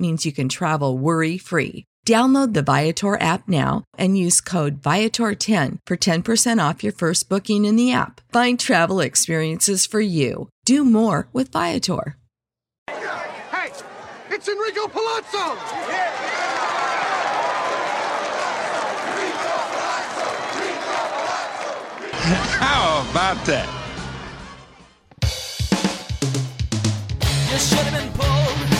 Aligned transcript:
means 0.00 0.24
you 0.24 0.32
can 0.32 0.48
travel 0.48 0.96
worry 0.96 1.36
free. 1.38 1.84
Download 2.06 2.54
the 2.54 2.62
Viator 2.62 3.20
app 3.20 3.46
now 3.46 3.84
and 3.98 4.16
use 4.16 4.40
code 4.40 4.80
Viator10 4.80 5.78
for 5.86 5.96
10% 5.96 6.68
off 6.68 6.82
your 6.82 6.94
first 6.94 7.28
booking 7.28 7.66
in 7.66 7.76
the 7.76 7.92
app. 7.92 8.20
Find 8.32 8.58
travel 8.58 9.00
experiences 9.00 9.84
for 9.86 10.00
you. 10.00 10.48
Do 10.64 10.84
more 10.84 11.28
with 11.32 11.52
Viator. 11.52 12.16
Hey, 12.88 13.70
it's 14.30 14.48
Enrico 14.48 14.88
Palazzo! 14.88 15.56
How 22.22 23.06
about 23.10 23.44
that? 23.46 23.68
You 27.50 27.58
should 27.58 27.78
have 27.78 27.92
been 27.92 28.12
pulled 28.12 28.79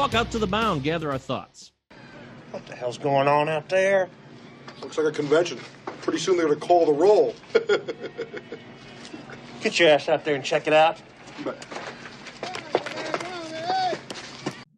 walk 0.00 0.14
out 0.14 0.30
to 0.30 0.38
the 0.38 0.46
mound, 0.46 0.82
gather 0.82 1.12
our 1.12 1.18
thoughts. 1.18 1.72
What 2.52 2.64
the 2.64 2.74
hell's 2.74 2.96
going 2.96 3.28
on 3.28 3.50
out 3.50 3.68
there? 3.68 4.08
Looks 4.80 4.96
like 4.96 5.06
a 5.06 5.12
convention. 5.12 5.58
Pretty 6.00 6.18
soon 6.18 6.38
they're 6.38 6.48
gonna 6.48 6.58
call 6.58 6.86
the 6.86 6.92
roll. 6.92 7.34
Get 9.60 9.78
your 9.78 9.90
ass 9.90 10.08
out 10.08 10.24
there 10.24 10.36
and 10.36 10.42
check 10.42 10.66
it 10.66 10.72
out. 10.72 11.02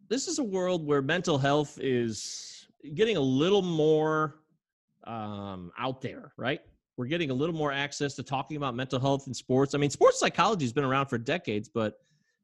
This 0.08 0.26
is 0.26 0.40
a 0.40 0.42
world 0.42 0.84
where 0.84 1.00
mental 1.00 1.38
health 1.38 1.78
is 1.80 2.66
getting 2.96 3.16
a 3.16 3.20
little 3.20 3.62
more 3.62 4.40
um, 5.04 5.70
out 5.78 6.00
there, 6.00 6.32
right? 6.36 6.62
We're 6.96 7.06
getting 7.06 7.30
a 7.30 7.34
little 7.34 7.54
more 7.54 7.70
access 7.70 8.16
to 8.16 8.24
talking 8.24 8.56
about 8.56 8.74
mental 8.74 8.98
health 8.98 9.28
in 9.28 9.34
sports. 9.34 9.76
I 9.76 9.78
mean, 9.78 9.90
sports 9.90 10.18
psychology 10.18 10.64
has 10.64 10.72
been 10.72 10.82
around 10.82 11.06
for 11.06 11.16
decades, 11.16 11.68
but 11.68 12.00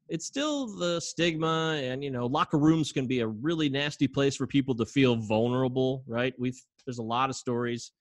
it's 0.09 0.25
still 0.25 0.67
the 0.77 0.99
stigma 0.99 1.79
and 1.81 2.03
you 2.03 2.11
know 2.11 2.25
locker 2.25 2.57
rooms 2.57 2.91
can 2.91 3.05
be 3.05 3.19
a 3.21 3.27
really 3.27 3.69
nasty 3.69 4.07
place 4.07 4.35
for 4.35 4.47
people 4.47 4.75
to 4.75 4.85
feel 4.85 5.15
vulnerable 5.15 6.03
right? 6.07 6.33
We've 6.37 6.59
there's 6.85 6.99
a 6.99 7.03
lot 7.03 7.29
of 7.29 7.35
stories 7.35 7.91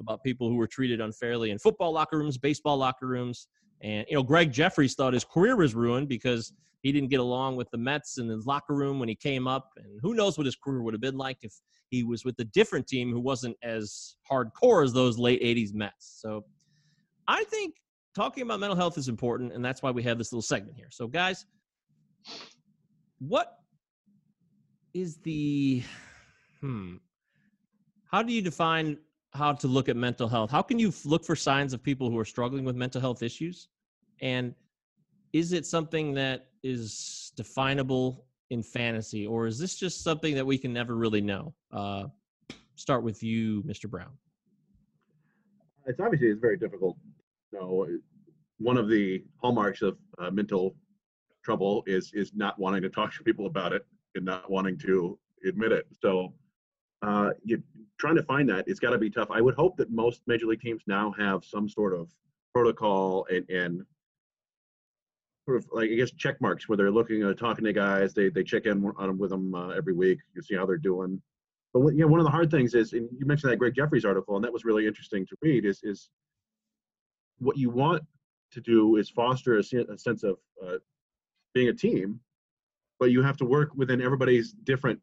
about 0.00 0.22
people 0.22 0.48
who 0.48 0.56
were 0.56 0.66
treated 0.66 1.00
unfairly 1.00 1.50
in 1.50 1.58
football 1.58 1.92
locker 1.92 2.18
rooms 2.18 2.36
baseball 2.36 2.76
locker 2.76 3.06
rooms 3.06 3.48
and 3.82 4.04
you 4.08 4.16
know 4.16 4.22
gregg 4.22 4.52
jefferies 4.52 4.94
thought 4.94 5.14
his 5.14 5.24
career 5.24 5.56
was 5.56 5.74
ruined 5.74 6.08
because 6.08 6.52
he 6.82 6.92
didn't 6.92 7.08
get 7.08 7.20
along 7.20 7.56
with 7.56 7.70
the 7.70 7.78
mets 7.78 8.18
in 8.18 8.28
his 8.28 8.44
locker 8.44 8.74
room 8.74 8.98
when 8.98 9.08
he 9.08 9.14
came 9.14 9.46
up 9.46 9.70
and 9.76 9.86
who 10.02 10.14
knows 10.14 10.36
what 10.36 10.44
his 10.44 10.56
career 10.56 10.82
would 10.82 10.92
have 10.92 11.00
been 11.00 11.16
like 11.16 11.38
if 11.42 11.54
he 11.88 12.02
was 12.02 12.24
with 12.24 12.38
a 12.40 12.44
different 12.44 12.86
team 12.86 13.10
who 13.10 13.20
wasn't 13.20 13.56
as 13.62 14.16
hardcore 14.30 14.84
as 14.84 14.92
those 14.92 15.18
late 15.18 15.40
80s 15.40 15.72
mets. 15.74 16.18
So 16.20 16.44
i 17.26 17.42
think 17.44 17.74
talking 18.14 18.42
about 18.42 18.60
mental 18.60 18.76
health 18.76 18.96
is 18.98 19.08
important 19.08 19.52
and 19.52 19.64
that's 19.64 19.82
why 19.82 19.90
we 19.90 20.02
have 20.02 20.18
this 20.18 20.32
little 20.32 20.42
segment 20.42 20.76
here. 20.76 20.88
So 20.90 21.06
guys 21.06 21.46
what 23.18 23.58
is 24.92 25.16
the 25.18 25.82
hmm 26.60 26.96
how 28.06 28.22
do 28.22 28.32
you 28.32 28.42
define 28.42 28.98
how 29.32 29.52
to 29.52 29.66
look 29.66 29.88
at 29.88 29.96
mental 29.96 30.28
health? 30.28 30.50
How 30.50 30.62
can 30.62 30.78
you 30.78 30.92
look 31.04 31.24
for 31.24 31.34
signs 31.34 31.72
of 31.72 31.82
people 31.82 32.08
who 32.08 32.16
are 32.18 32.24
struggling 32.24 32.64
with 32.64 32.76
mental 32.76 33.00
health 33.00 33.24
issues? 33.24 33.66
And 34.20 34.54
is 35.32 35.52
it 35.52 35.66
something 35.66 36.14
that 36.14 36.46
is 36.62 37.32
definable 37.36 38.26
in 38.50 38.62
fantasy 38.62 39.26
or 39.26 39.48
is 39.48 39.58
this 39.58 39.74
just 39.74 40.04
something 40.04 40.36
that 40.36 40.46
we 40.46 40.56
can 40.58 40.72
never 40.72 40.94
really 40.94 41.20
know? 41.20 41.54
Uh 41.72 42.04
start 42.76 43.02
with 43.04 43.22
you 43.22 43.62
mr 43.62 43.88
brown. 43.88 44.10
It's 45.86 46.00
obviously 46.00 46.28
it's 46.28 46.40
very 46.40 46.56
difficult. 46.56 46.96
Know, 47.54 47.86
one 48.58 48.76
of 48.76 48.88
the 48.88 49.24
hallmarks 49.40 49.82
of 49.82 49.96
uh, 50.18 50.30
mental 50.30 50.74
trouble 51.44 51.84
is 51.86 52.10
is 52.14 52.32
not 52.34 52.58
wanting 52.58 52.82
to 52.82 52.90
talk 52.90 53.12
to 53.14 53.22
people 53.22 53.46
about 53.46 53.72
it 53.72 53.86
and 54.14 54.24
not 54.24 54.50
wanting 54.50 54.78
to 54.78 55.18
admit 55.46 55.72
it. 55.72 55.86
So, 56.02 56.32
uh, 57.02 57.30
you 57.44 57.62
trying 57.98 58.16
to 58.16 58.22
find 58.24 58.48
that 58.48 58.64
it's 58.66 58.80
got 58.80 58.90
to 58.90 58.98
be 58.98 59.10
tough. 59.10 59.28
I 59.30 59.40
would 59.40 59.54
hope 59.54 59.76
that 59.76 59.90
most 59.90 60.22
major 60.26 60.46
league 60.46 60.60
teams 60.60 60.82
now 60.86 61.14
have 61.18 61.44
some 61.44 61.68
sort 61.68 61.94
of 61.94 62.08
protocol 62.52 63.26
and 63.30 63.48
and 63.48 63.82
sort 65.46 65.58
of 65.58 65.66
like 65.72 65.90
I 65.90 65.94
guess 65.94 66.10
check 66.12 66.40
marks 66.40 66.68
where 66.68 66.76
they're 66.76 66.90
looking 66.90 67.22
at 67.22 67.38
talking 67.38 67.64
to 67.64 67.72
guys. 67.72 68.14
They 68.14 68.30
they 68.30 68.42
check 68.42 68.66
in 68.66 68.84
on 68.96 69.08
'em 69.10 69.18
with 69.18 69.30
them 69.30 69.54
uh, 69.54 69.68
every 69.68 69.92
week. 69.92 70.18
You 70.34 70.42
see 70.42 70.56
how 70.56 70.66
they're 70.66 70.76
doing. 70.76 71.20
But 71.72 71.80
you 71.88 72.02
know, 72.02 72.06
one 72.06 72.20
of 72.20 72.24
the 72.24 72.30
hard 72.30 72.50
things 72.50 72.74
is, 72.74 72.92
and 72.92 73.08
you 73.18 73.26
mentioned 73.26 73.52
that 73.52 73.58
Gregg 73.58 73.74
Jefferies 73.74 74.04
article, 74.04 74.36
and 74.36 74.44
that 74.44 74.52
was 74.52 74.64
really 74.64 74.86
interesting 74.86 75.26
to 75.26 75.36
read. 75.42 75.64
Is 75.64 75.80
is 75.82 76.08
what 77.38 77.56
you 77.56 77.70
want 77.70 78.02
to 78.52 78.60
do 78.60 78.96
is 78.96 79.10
foster 79.10 79.58
a, 79.58 79.60
a 79.60 79.98
sense 79.98 80.22
of 80.22 80.36
uh, 80.64 80.76
being 81.54 81.68
a 81.68 81.74
team, 81.74 82.20
but 82.98 83.10
you 83.10 83.22
have 83.22 83.36
to 83.38 83.44
work 83.44 83.70
within 83.74 84.00
everybody's 84.00 84.52
different. 84.52 85.00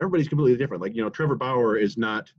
Everybody's 0.00 0.28
completely 0.28 0.58
different. 0.58 0.82
Like 0.82 0.94
you 0.94 1.02
know, 1.02 1.10
Trevor 1.10 1.36
Bauer 1.36 1.76
is 1.76 1.96
not 1.96 2.30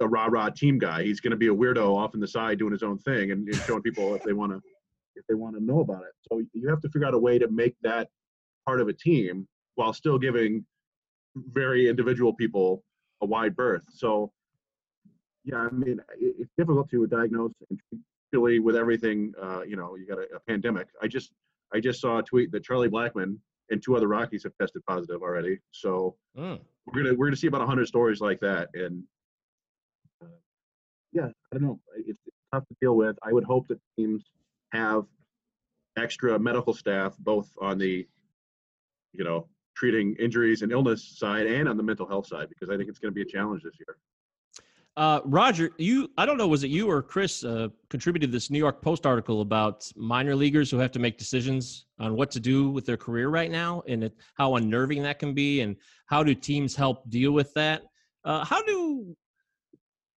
a 0.00 0.08
rah 0.08 0.26
rah 0.26 0.50
team 0.50 0.78
guy. 0.78 1.02
He's 1.02 1.20
going 1.20 1.30
to 1.30 1.36
be 1.36 1.48
a 1.48 1.54
weirdo 1.54 1.96
off 1.96 2.14
in 2.14 2.20
the 2.20 2.28
side 2.28 2.58
doing 2.58 2.72
his 2.72 2.82
own 2.82 2.98
thing 2.98 3.30
and, 3.30 3.46
and 3.46 3.56
showing 3.62 3.82
people 3.82 4.14
if 4.14 4.22
they 4.22 4.32
want 4.32 4.52
to 4.52 4.60
if 5.16 5.24
they 5.28 5.34
want 5.34 5.56
to 5.56 5.62
know 5.62 5.80
about 5.80 6.02
it. 6.02 6.12
So 6.30 6.42
you 6.52 6.68
have 6.68 6.80
to 6.80 6.88
figure 6.88 7.06
out 7.06 7.14
a 7.14 7.18
way 7.18 7.38
to 7.38 7.48
make 7.48 7.76
that 7.82 8.08
part 8.66 8.80
of 8.80 8.88
a 8.88 8.92
team 8.92 9.46
while 9.76 9.92
still 9.92 10.18
giving 10.18 10.64
very 11.36 11.88
individual 11.88 12.32
people 12.32 12.82
a 13.22 13.26
wide 13.26 13.56
berth. 13.56 13.84
So, 13.90 14.32
yeah, 15.44 15.56
I 15.56 15.70
mean, 15.70 16.00
it, 16.18 16.36
it's 16.38 16.50
difficult 16.56 16.90
to 16.90 17.06
diagnose, 17.06 17.52
and 17.70 17.78
particularly 18.34 18.58
with 18.58 18.76
everything. 18.76 19.32
Uh, 19.40 19.62
you 19.62 19.76
know, 19.76 19.96
you 19.96 20.06
got 20.06 20.18
a, 20.18 20.26
a 20.36 20.40
pandemic. 20.40 20.88
I 21.00 21.06
just, 21.06 21.32
I 21.72 21.80
just 21.80 22.00
saw 22.00 22.18
a 22.18 22.22
tweet 22.22 22.50
that 22.52 22.64
Charlie 22.64 22.88
Blackmon 22.88 23.36
and 23.70 23.82
two 23.82 23.96
other 23.96 24.08
Rockies 24.08 24.42
have 24.42 24.52
tested 24.60 24.82
positive 24.86 25.22
already. 25.22 25.58
So 25.70 26.16
Mm. 26.36 26.58
we're 26.86 27.02
gonna 27.02 27.14
we're 27.14 27.26
gonna 27.26 27.36
see 27.36 27.46
about 27.46 27.64
hundred 27.66 27.86
stories 27.86 28.20
like 28.20 28.40
that, 28.40 28.68
and 28.74 29.04
uh, 30.20 30.26
yeah, 31.12 31.26
I 31.26 31.56
don't 31.56 31.62
know. 31.62 31.80
It's, 31.96 32.18
it's 32.26 32.36
tough 32.52 32.66
to 32.66 32.74
deal 32.80 32.96
with. 32.96 33.16
I 33.22 33.32
would 33.32 33.44
hope 33.44 33.68
that 33.68 33.78
teams 33.96 34.24
have 34.72 35.04
extra 35.96 36.36
medical 36.40 36.74
staff, 36.74 37.16
both 37.20 37.48
on 37.60 37.78
the, 37.78 38.04
you 39.12 39.22
know, 39.24 39.46
treating 39.76 40.16
injuries 40.18 40.62
and 40.62 40.72
illness 40.72 41.04
side 41.16 41.46
and 41.46 41.68
on 41.68 41.76
the 41.76 41.84
mental 41.84 42.06
health 42.08 42.26
side, 42.26 42.48
because 42.48 42.68
I 42.68 42.76
think 42.76 42.88
it's 42.88 42.98
going 42.98 43.12
to 43.12 43.14
be 43.14 43.22
a 43.22 43.32
challenge 43.32 43.62
this 43.62 43.74
year. 43.78 43.96
Uh, 44.96 45.20
Roger, 45.24 45.70
you, 45.76 46.08
I 46.16 46.24
don't 46.24 46.38
know, 46.38 46.46
was 46.46 46.62
it 46.62 46.70
you 46.70 46.88
or 46.88 47.02
Chris 47.02 47.42
uh, 47.42 47.68
contributed 47.90 48.30
this 48.30 48.48
New 48.48 48.58
York 48.58 48.80
Post 48.80 49.06
article 49.06 49.40
about 49.40 49.90
minor 49.96 50.36
leaguers 50.36 50.70
who 50.70 50.78
have 50.78 50.92
to 50.92 51.00
make 51.00 51.18
decisions 51.18 51.86
on 51.98 52.14
what 52.14 52.30
to 52.30 52.40
do 52.40 52.70
with 52.70 52.86
their 52.86 52.96
career 52.96 53.28
right 53.28 53.50
now 53.50 53.82
and 53.88 54.04
it, 54.04 54.14
how 54.34 54.54
unnerving 54.54 55.02
that 55.02 55.18
can 55.18 55.34
be 55.34 55.62
and 55.62 55.74
how 56.06 56.22
do 56.22 56.32
teams 56.32 56.76
help 56.76 57.10
deal 57.10 57.32
with 57.32 57.52
that? 57.54 57.82
Uh, 58.24 58.44
how 58.44 58.62
do, 58.62 59.16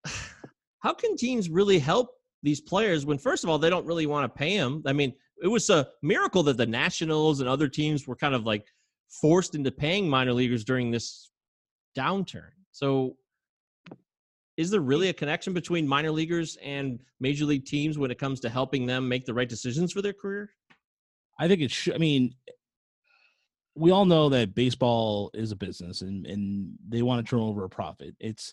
how 0.78 0.94
can 0.94 1.16
teams 1.16 1.50
really 1.50 1.80
help 1.80 2.10
these 2.44 2.60
players 2.60 3.04
when, 3.04 3.18
first 3.18 3.42
of 3.42 3.50
all, 3.50 3.58
they 3.58 3.70
don't 3.70 3.86
really 3.86 4.06
want 4.06 4.32
to 4.32 4.38
pay 4.38 4.56
them? 4.56 4.80
I 4.86 4.92
mean, 4.92 5.12
it 5.42 5.48
was 5.48 5.70
a 5.70 5.88
miracle 6.02 6.44
that 6.44 6.56
the 6.56 6.66
Nationals 6.66 7.40
and 7.40 7.48
other 7.48 7.66
teams 7.66 8.06
were 8.06 8.16
kind 8.16 8.34
of 8.34 8.46
like 8.46 8.66
forced 9.08 9.56
into 9.56 9.72
paying 9.72 10.08
minor 10.08 10.32
leaguers 10.32 10.62
during 10.62 10.92
this 10.92 11.30
downturn. 11.96 12.50
So, 12.70 13.16
is 14.58 14.70
there 14.70 14.80
really 14.80 15.08
a 15.08 15.12
connection 15.12 15.54
between 15.54 15.86
minor 15.86 16.10
leaguers 16.10 16.58
and 16.62 16.98
major 17.20 17.44
league 17.44 17.64
teams 17.64 17.96
when 17.96 18.10
it 18.10 18.18
comes 18.18 18.40
to 18.40 18.48
helping 18.50 18.84
them 18.84 19.08
make 19.08 19.24
the 19.24 19.32
right 19.32 19.48
decisions 19.48 19.92
for 19.92 20.02
their 20.02 20.12
career? 20.12 20.50
I 21.38 21.46
think 21.46 21.60
it 21.60 21.70
should. 21.70 21.94
I 21.94 21.98
mean, 21.98 22.34
we 23.76 23.92
all 23.92 24.04
know 24.04 24.28
that 24.30 24.56
baseball 24.56 25.30
is 25.32 25.52
a 25.52 25.56
business, 25.56 26.02
and 26.02 26.26
and 26.26 26.72
they 26.88 27.02
want 27.02 27.24
to 27.24 27.30
turn 27.30 27.40
over 27.40 27.64
a 27.64 27.68
profit. 27.68 28.16
It's 28.18 28.52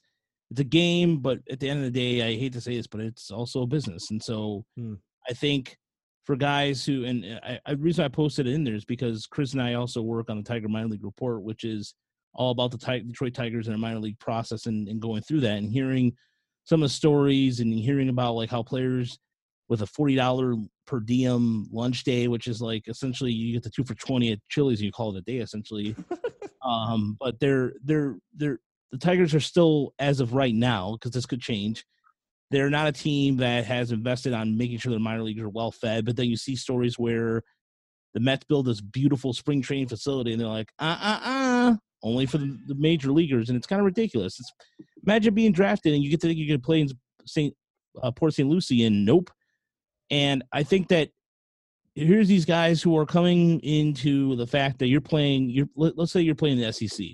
it's 0.51 0.59
a 0.59 0.63
game, 0.63 1.17
but 1.17 1.39
at 1.49 1.59
the 1.59 1.67
end 1.67 1.79
of 1.79 1.91
the 1.91 1.99
day, 1.99 2.21
I 2.21 2.37
hate 2.37 2.53
to 2.53 2.61
say 2.61 2.77
this, 2.77 2.85
but 2.85 3.01
it's 3.01 3.31
also 3.31 3.63
a 3.63 3.67
business, 3.67 4.11
and 4.11 4.21
so 4.21 4.63
Hmm. 4.77 4.93
I 5.27 5.33
think 5.33 5.75
for 6.23 6.35
guys 6.35 6.85
who 6.85 7.05
and 7.05 7.25
I, 7.43 7.59
I 7.65 7.73
the 7.73 7.81
reason 7.81 8.05
I 8.05 8.09
posted 8.09 8.45
it 8.45 8.53
in 8.53 8.63
there 8.63 8.75
is 8.75 8.85
because 8.85 9.25
Chris 9.25 9.53
and 9.53 9.61
I 9.61 9.73
also 9.73 10.03
work 10.03 10.29
on 10.29 10.37
the 10.37 10.43
Tiger 10.43 10.69
minor 10.69 10.89
league 10.89 11.03
report, 11.03 11.41
which 11.41 11.63
is 11.63 11.95
all 12.35 12.51
about 12.51 12.71
the 12.71 12.77
Detroit 12.77 13.33
Tigers 13.33 13.67
and 13.67 13.73
their 13.73 13.79
minor 13.79 13.99
league 13.99 14.19
process 14.19 14.65
and, 14.65 14.87
and 14.87 15.01
going 15.01 15.21
through 15.21 15.41
that 15.41 15.57
and 15.57 15.71
hearing 15.71 16.13
some 16.65 16.81
of 16.81 16.89
the 16.89 16.93
stories 16.93 17.59
and 17.59 17.73
hearing 17.73 18.09
about 18.09 18.33
like 18.33 18.49
how 18.49 18.63
players 18.63 19.17
with 19.69 19.81
a 19.81 19.87
forty 19.87 20.15
dollar 20.15 20.55
per 20.85 20.99
diem 20.99 21.67
lunch 21.71 22.03
day, 22.03 22.27
which 22.27 22.47
is 22.47 22.61
like 22.61 22.87
essentially 22.87 23.31
you 23.31 23.53
get 23.53 23.63
the 23.63 23.69
two 23.69 23.83
for 23.83 23.95
twenty 23.95 24.31
at 24.31 24.39
Chili's 24.49 24.79
and 24.79 24.85
you 24.85 24.91
call 24.91 25.15
it 25.15 25.19
a 25.19 25.21
day 25.21 25.37
essentially. 25.37 25.95
um, 26.61 27.17
but 27.19 27.39
they're 27.39 27.73
they're 27.83 28.17
they're 28.35 28.59
the 28.91 28.97
Tigers 28.97 29.33
are 29.33 29.39
still 29.39 29.93
as 29.99 30.19
of 30.19 30.33
right 30.33 30.55
now 30.55 30.93
because 30.93 31.11
this 31.11 31.25
could 31.25 31.41
change. 31.41 31.85
They're 32.51 32.69
not 32.69 32.87
a 32.87 32.91
team 32.91 33.37
that 33.37 33.65
has 33.65 33.91
invested 33.91 34.33
on 34.33 34.57
making 34.57 34.77
sure 34.77 34.91
their 34.91 34.99
minor 34.99 35.23
leagues 35.23 35.41
are 35.41 35.49
well 35.49 35.71
fed. 35.71 36.05
But 36.05 36.15
then 36.15 36.27
you 36.27 36.37
see 36.37 36.55
stories 36.55 36.97
where 36.97 37.41
the 38.13 38.19
Mets 38.19 38.45
build 38.45 38.67
this 38.67 38.81
beautiful 38.81 39.33
spring 39.33 39.61
training 39.61 39.89
facility 39.89 40.31
and 40.31 40.39
they're 40.39 40.47
like, 40.47 40.71
uh 40.79 40.97
uh 41.01 41.19
uh, 41.23 41.34
only 42.05 42.27
for 42.27 42.37
the, 42.37 42.57
the 42.67 42.75
major 42.75 43.11
leaguers, 43.11 43.49
and 43.49 43.57
it's 43.57 43.67
kind 43.67 43.79
of 43.79 43.85
ridiculous. 43.85 44.39
It's, 44.39 44.53
imagine 45.03 45.33
being 45.33 45.51
drafted 45.51 45.93
and 45.93 46.03
you 46.03 46.09
get 46.09 46.21
to 46.21 46.27
think 46.27 46.37
you're 46.37 46.47
going 46.47 46.61
to 46.61 46.65
play 46.65 46.81
in 46.81 46.89
St. 47.25 47.53
Uh, 48.01 48.11
Port 48.11 48.33
St. 48.33 48.47
Lucie, 48.47 48.85
and 48.85 49.05
nope. 49.05 49.31
And 50.11 50.43
I 50.53 50.63
think 50.63 50.87
that 50.89 51.09
here's 51.95 52.27
these 52.27 52.45
guys 52.45 52.81
who 52.81 52.95
are 52.97 53.05
coming 53.05 53.59
into 53.61 54.35
the 54.35 54.45
fact 54.45 54.79
that 54.79 54.87
you're 54.87 55.01
playing. 55.01 55.49
You're 55.49 55.67
let, 55.75 55.97
us 55.97 56.11
say 56.11 56.21
you're 56.21 56.35
playing 56.35 56.59
the 56.59 56.71
SEC. 56.71 57.07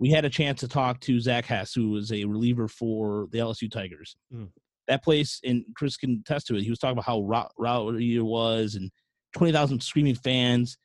We 0.00 0.10
had 0.10 0.24
a 0.24 0.30
chance 0.30 0.60
to 0.60 0.68
talk 0.68 1.00
to 1.00 1.20
Zach 1.20 1.44
Hess, 1.46 1.72
who 1.72 1.90
was 1.90 2.12
a 2.12 2.24
reliever 2.24 2.66
for 2.66 3.28
the 3.30 3.38
LSU 3.38 3.70
Tigers. 3.70 4.16
Mm. 4.34 4.48
That 4.88 5.04
place, 5.04 5.40
and 5.44 5.64
Chris 5.76 5.96
can 5.96 6.22
attest 6.24 6.46
to 6.48 6.56
it. 6.56 6.62
He 6.62 6.70
was 6.70 6.78
talking 6.78 6.92
about 6.92 7.04
how 7.04 7.20
rowdy 7.58 8.16
it 8.16 8.24
was, 8.24 8.74
and 8.74 8.90
twenty 9.36 9.52
thousand 9.52 9.82
screaming 9.82 10.16
fans. 10.16 10.78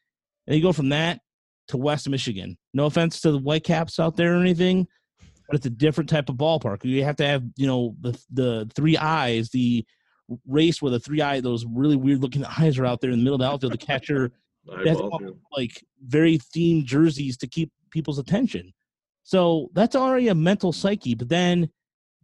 And 0.46 0.56
you 0.56 0.62
go 0.62 0.74
from 0.74 0.89
that 0.89 1.22
to 1.69 1.77
West 1.77 2.10
Michigan. 2.10 2.57
No 2.74 2.86
offense 2.86 3.21
to 3.21 3.31
the 3.31 3.39
Whitecaps 3.39 4.00
out 4.00 4.15
there 4.15 4.36
or 4.36 4.42
anything, 4.42 4.88
but 5.48 5.56
it's 5.56 5.65
a 5.65 5.71
different 5.71 6.10
type 6.10 6.30
of 6.30 6.36
ballpark. 6.36 6.83
You 6.83 7.04
have 7.04 7.15
to 7.18 7.25
have, 7.25 7.44
you 7.56 7.68
know, 7.68 7.95
the 8.01 8.19
the 8.31 8.71
three 8.75 8.98
eyes, 8.98 9.50
the 9.50 9.86
race 10.48 10.81
where 10.81 10.92
the 10.92 11.00
three 11.00 11.21
eye, 11.21 11.42
those 11.42 11.65
really 11.65 11.95
weird 11.95 12.21
looking 12.21 12.45
eyes 12.60 12.77
are 12.77 12.86
out 12.86 13.01
there 13.01 13.12
in 13.12 13.19
the 13.19 13.24
middle 13.24 13.36
of 13.36 13.42
the 13.42 13.48
outfield. 13.48 13.74
The 13.74 13.77
catcher 13.77 14.31
that's 14.65 14.98
Eyeballs, 14.98 15.12
all, 15.13 15.19
yeah. 15.21 15.30
like 15.56 15.83
very 16.06 16.38
themed 16.38 16.86
jerseys 16.86 17.38
to 17.38 17.48
keep 17.48 17.71
people's 17.92 18.19
attention. 18.19 18.74
So 19.24 19.69
that's 19.74 19.95
already 19.95 20.30
a 20.30 20.36
mental 20.36 20.71
psyche. 20.74 21.15
But 21.15 21.30
then 21.30 21.69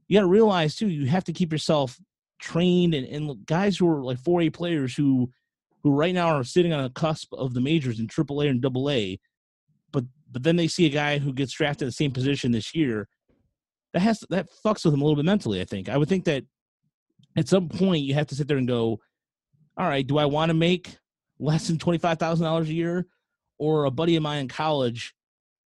you 0.08 0.18
got 0.18 0.22
to 0.22 0.28
realize 0.28 0.76
too, 0.76 0.88
you 0.88 1.08
have 1.08 1.24
to 1.26 1.34
keep 1.34 1.52
yourself 1.52 1.98
trained 2.40 2.94
and, 2.94 3.06
and 3.08 3.46
guys 3.46 3.78
who 3.78 3.90
are 3.90 4.04
like 4.04 4.20
4A 4.20 4.54
players 4.54 4.96
who 4.96 5.30
who 5.84 5.92
right 5.92 6.14
now 6.14 6.28
are 6.28 6.44
sitting 6.44 6.74
on 6.74 6.84
the 6.84 6.90
cusp 6.90 7.34
of 7.34 7.54
the 7.54 7.62
majors 7.62 8.00
in 8.00 8.08
AAA 8.08 8.50
and 8.50 8.66
AA, 8.66 9.16
but 10.32 10.44
then 10.44 10.56
they 10.56 10.68
see 10.68 10.86
a 10.86 10.90
guy 10.90 11.18
who 11.20 11.34
gets 11.34 11.54
drafted 11.54 11.84
in 11.84 11.88
the 11.88 11.94
same 11.94 12.12
position 12.12 12.52
this 12.52 12.76
year. 12.76 13.08
That 13.94 14.02
has 14.02 14.24
that 14.30 14.48
fucks 14.66 14.84
with 14.86 14.94
them 14.94 15.02
a 15.02 15.04
little 15.04 15.16
bit 15.16 15.26
mentally. 15.26 15.62
I 15.62 15.66
think. 15.66 15.90
I 15.90 15.98
would 15.98 16.10
think 16.10 16.26
that 16.26 16.44
at 17.38 17.48
some 17.48 17.70
point 17.70 18.04
you 18.04 18.14
have 18.14 18.28
to 18.28 18.36
sit 18.36 18.48
there 18.48 18.58
and 18.58 18.68
go, 18.68 19.00
all 19.78 19.88
right, 19.88 20.06
do 20.06 20.18
I 20.18 20.26
want 20.26 20.50
to 20.50 20.54
make 20.54 20.96
less 21.40 21.68
than 21.68 21.78
twenty 21.78 21.98
five 22.00 22.20
thousand 22.20 22.44
dollars 22.46 22.70
a 22.70 22.74
year, 22.74 23.08
or 23.58 23.86
a 23.86 23.92
buddy 23.92 24.16
of 24.16 24.24
mine 24.24 24.42
in 24.42 24.48
college 24.48 25.14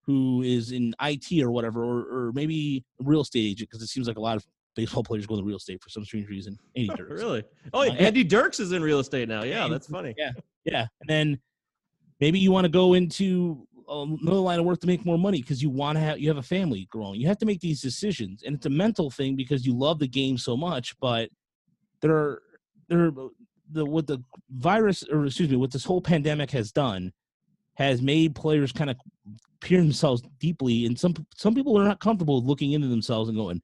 who 0.06 0.42
is 0.42 0.71
in 0.71 0.94
IT 1.01 1.42
or 1.42 1.50
whatever, 1.51 1.83
or, 1.83 2.27
or 2.27 2.31
maybe 2.33 2.83
real 3.00 3.21
estate 3.21 3.39
agent 3.51 3.69
because 3.69 3.81
it 3.81 3.88
seems 3.88 4.06
like 4.07 4.18
a 4.18 4.21
lot 4.21 4.36
of 4.36 4.45
baseball 4.75 5.01
players 5.04 5.25
go 5.25 5.36
into 5.36 5.45
real 5.45 5.56
estate 5.57 5.81
for 5.81 5.89
some 5.89 6.04
strange 6.04 6.27
reason. 6.27 6.57
Andy 6.75 6.89
Dirks. 6.98 7.21
really? 7.21 7.44
Oh, 7.74 7.81
Uh, 7.81 7.94
Andy 7.94 8.24
Dirks 8.24 8.59
is 8.59 8.71
in 8.74 8.81
real 8.81 9.00
estate 9.00 9.30
now. 9.30 9.44
Yeah, 9.44 9.68
that's 9.69 9.88
funny. 9.88 10.13
Yeah, 10.18 10.31
yeah. 10.66 10.88
And 11.01 11.09
then 11.09 11.39
maybe 12.19 12.38
you 12.39 12.51
want 12.51 12.66
to 12.66 12.69
go 12.69 12.94
into 12.95 13.66
another 13.89 14.38
line 14.38 14.59
of 14.59 14.65
work 14.65 14.80
to 14.81 14.88
make 14.88 15.06
more 15.06 15.18
money 15.18 15.41
because 15.41 15.62
you 15.62 15.69
want 15.69 15.97
to 15.97 16.00
have 16.03 16.19
you 16.19 16.27
have 16.30 16.38
a 16.38 16.44
family 16.44 16.88
growing. 16.91 17.19
You 17.19 17.27
have 17.27 17.38
to 17.39 17.45
make 17.45 17.59
these 17.59 17.81
decisions, 17.81 18.44
and 18.44 18.56
it's 18.56 18.65
a 18.65 18.69
mental 18.69 19.09
thing 19.09 19.35
because 19.35 19.65
you 19.65 19.77
love 19.77 20.00
the 20.00 20.07
game 20.07 20.38
so 20.38 20.56
much. 20.57 20.95
But 21.00 21.30
there 22.01 22.12
are 22.15 22.41
there 22.89 23.12
the 23.71 23.85
what 23.85 24.07
the 24.07 24.19
virus 24.50 25.03
or 25.03 25.25
excuse 25.25 25.50
me 25.50 25.56
what 25.56 25.71
this 25.71 25.85
whole 25.85 26.01
pandemic 26.01 26.51
has 26.51 26.71
done 26.71 27.12
has 27.75 28.01
made 28.01 28.35
players 28.35 28.71
kind 28.71 28.89
of 28.89 28.97
peer 29.62 29.81
themselves 29.81 30.21
deeply, 30.39 30.85
and 30.85 31.00
some 31.00 31.13
some 31.35 31.56
people 31.56 31.77
are 31.80 31.85
not 31.85 32.00
comfortable 32.00 32.44
looking 32.44 32.74
into 32.74 32.88
themselves 32.88 33.30
and 33.30 33.38
going, 33.38 33.62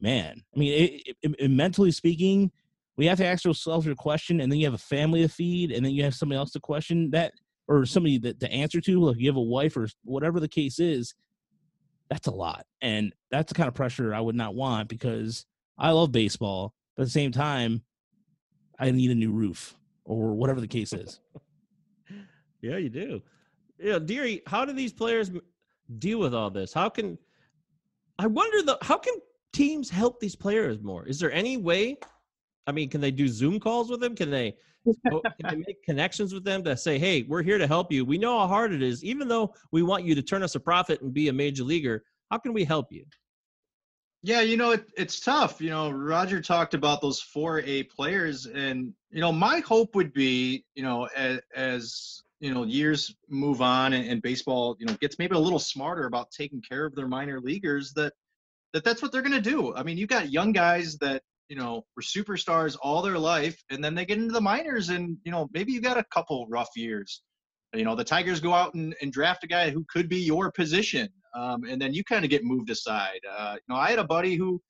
man. 0.00 0.42
I 0.54 0.58
mean, 0.58 0.72
it, 0.72 1.16
it, 1.22 1.34
it- 1.38 1.50
mentally 1.50 1.90
speaking, 1.90 2.50
we 2.96 3.06
have 3.06 3.18
to 3.18 3.26
ask 3.26 3.46
ourselves 3.46 3.86
your 3.86 3.94
question, 3.96 4.40
and 4.40 4.52
then 4.52 4.58
you 4.58 4.66
have 4.66 4.74
a 4.74 4.78
family 4.78 5.22
to 5.22 5.28
feed, 5.28 5.72
and 5.72 5.84
then 5.84 5.92
you 5.92 6.04
have 6.04 6.14
somebody 6.14 6.36
else 6.38 6.52
to 6.52 6.60
question 6.60 7.10
that, 7.10 7.32
or 7.70 7.86
somebody 7.86 8.18
that 8.18 8.40
to 8.40 8.50
answer 8.52 8.80
to. 8.80 9.00
Like 9.00 9.18
you 9.18 9.28
have 9.28 9.36
a 9.36 9.40
wife 9.40 9.76
or 9.76 9.88
whatever 10.04 10.40
the 10.40 10.48
case 10.48 10.78
is. 10.78 11.14
That's 12.10 12.26
a 12.26 12.32
lot, 12.32 12.66
and 12.82 13.14
that's 13.30 13.50
the 13.50 13.54
kind 13.54 13.68
of 13.68 13.74
pressure 13.74 14.12
I 14.12 14.20
would 14.20 14.34
not 14.34 14.56
want 14.56 14.88
because 14.88 15.46
I 15.78 15.92
love 15.92 16.10
baseball, 16.10 16.74
but 16.96 17.02
at 17.02 17.06
the 17.06 17.12
same 17.12 17.30
time, 17.30 17.82
I 18.80 18.90
need 18.90 19.12
a 19.12 19.14
new 19.14 19.30
roof 19.30 19.76
or 20.04 20.34
whatever 20.34 20.60
the 20.60 20.68
case 20.68 20.92
is. 20.92 21.20
Yeah, 22.62 22.76
you 22.76 22.90
do. 22.90 23.22
Yeah, 23.78 23.98
Deary, 23.98 24.42
how 24.46 24.66
do 24.66 24.74
these 24.74 24.92
players 24.92 25.30
deal 25.98 26.18
with 26.18 26.34
all 26.34 26.50
this? 26.50 26.74
How 26.74 26.90
can 26.90 27.16
I 28.18 28.26
wonder 28.26 28.60
the 28.60 28.76
how 28.82 28.98
can 28.98 29.14
teams 29.54 29.88
help 29.88 30.20
these 30.20 30.36
players 30.36 30.78
more? 30.82 31.06
Is 31.06 31.18
there 31.18 31.32
any 31.32 31.56
way? 31.56 31.96
I 32.66 32.72
mean, 32.72 32.90
can 32.90 33.00
they 33.00 33.10
do 33.10 33.28
Zoom 33.28 33.58
calls 33.58 33.88
with 33.88 34.00
them? 34.00 34.14
Can 34.14 34.30
they 34.30 34.56
Oh, 34.86 35.20
can 35.20 35.50
they 35.50 35.56
make 35.56 35.82
connections 35.84 36.32
with 36.32 36.44
them 36.44 36.64
to 36.64 36.76
say, 36.76 36.98
"Hey, 36.98 37.22
we're 37.22 37.42
here 37.42 37.58
to 37.58 37.66
help 37.66 37.92
you. 37.92 38.04
We 38.04 38.18
know 38.18 38.38
how 38.38 38.46
hard 38.46 38.72
it 38.72 38.82
is. 38.82 39.04
Even 39.04 39.28
though 39.28 39.54
we 39.72 39.82
want 39.82 40.04
you 40.04 40.14
to 40.14 40.22
turn 40.22 40.42
us 40.42 40.54
a 40.54 40.60
profit 40.60 41.02
and 41.02 41.12
be 41.12 41.28
a 41.28 41.32
major 41.32 41.64
leaguer, 41.64 42.04
how 42.30 42.38
can 42.38 42.52
we 42.52 42.64
help 42.64 42.90
you?" 42.90 43.04
Yeah, 44.22 44.42
you 44.42 44.58
know, 44.58 44.72
it, 44.72 44.90
it's 44.96 45.20
tough. 45.20 45.60
You 45.60 45.70
know, 45.70 45.90
Roger 45.90 46.42
talked 46.42 46.74
about 46.74 47.00
those 47.00 47.22
4A 47.22 47.88
players, 47.88 48.46
and, 48.46 48.92
you 49.10 49.20
know, 49.20 49.32
my 49.32 49.60
hope 49.60 49.94
would 49.94 50.12
be, 50.12 50.64
you 50.74 50.82
know, 50.82 51.06
as, 51.16 51.40
as 51.54 52.22
you 52.38 52.52
know, 52.52 52.64
years 52.64 53.14
move 53.28 53.62
on 53.62 53.94
and, 53.94 54.06
and 54.06 54.20
baseball, 54.20 54.76
you 54.78 54.84
know, 54.84 54.94
gets 55.00 55.18
maybe 55.18 55.34
a 55.34 55.38
little 55.38 55.58
smarter 55.58 56.04
about 56.04 56.30
taking 56.30 56.60
care 56.60 56.84
of 56.84 56.94
their 56.94 57.08
minor 57.08 57.40
leaguers, 57.40 57.94
that, 57.94 58.12
that 58.74 58.84
that's 58.84 59.00
what 59.00 59.10
they're 59.10 59.22
going 59.22 59.42
to 59.42 59.50
do. 59.50 59.74
I 59.74 59.82
mean, 59.82 59.96
you 59.96 60.06
got 60.06 60.30
young 60.30 60.52
guys 60.52 60.98
that, 60.98 61.22
you 61.50 61.56
know, 61.56 61.84
were 61.96 62.02
superstars 62.02 62.76
all 62.80 63.02
their 63.02 63.18
life, 63.18 63.60
and 63.70 63.82
then 63.82 63.94
they 63.94 64.06
get 64.06 64.18
into 64.18 64.32
the 64.32 64.40
minors, 64.40 64.88
and, 64.88 65.18
you 65.24 65.32
know, 65.32 65.50
maybe 65.52 65.72
you 65.72 65.80
got 65.80 65.98
a 65.98 66.04
couple 66.04 66.46
rough 66.48 66.70
years. 66.76 67.22
You 67.74 67.84
know, 67.84 67.96
the 67.96 68.04
Tigers 68.04 68.38
go 68.38 68.54
out 68.54 68.74
and, 68.74 68.94
and 69.02 69.12
draft 69.12 69.44
a 69.44 69.48
guy 69.48 69.70
who 69.70 69.84
could 69.92 70.08
be 70.08 70.20
your 70.20 70.52
position, 70.52 71.08
um, 71.36 71.64
and 71.64 71.82
then 71.82 71.92
you 71.92 72.04
kind 72.04 72.24
of 72.24 72.30
get 72.30 72.44
moved 72.44 72.70
aside. 72.70 73.20
Uh, 73.28 73.56
you 73.56 73.74
know, 73.74 73.80
I 73.80 73.90
had 73.90 73.98
a 73.98 74.04
buddy 74.04 74.36
who, 74.36 74.62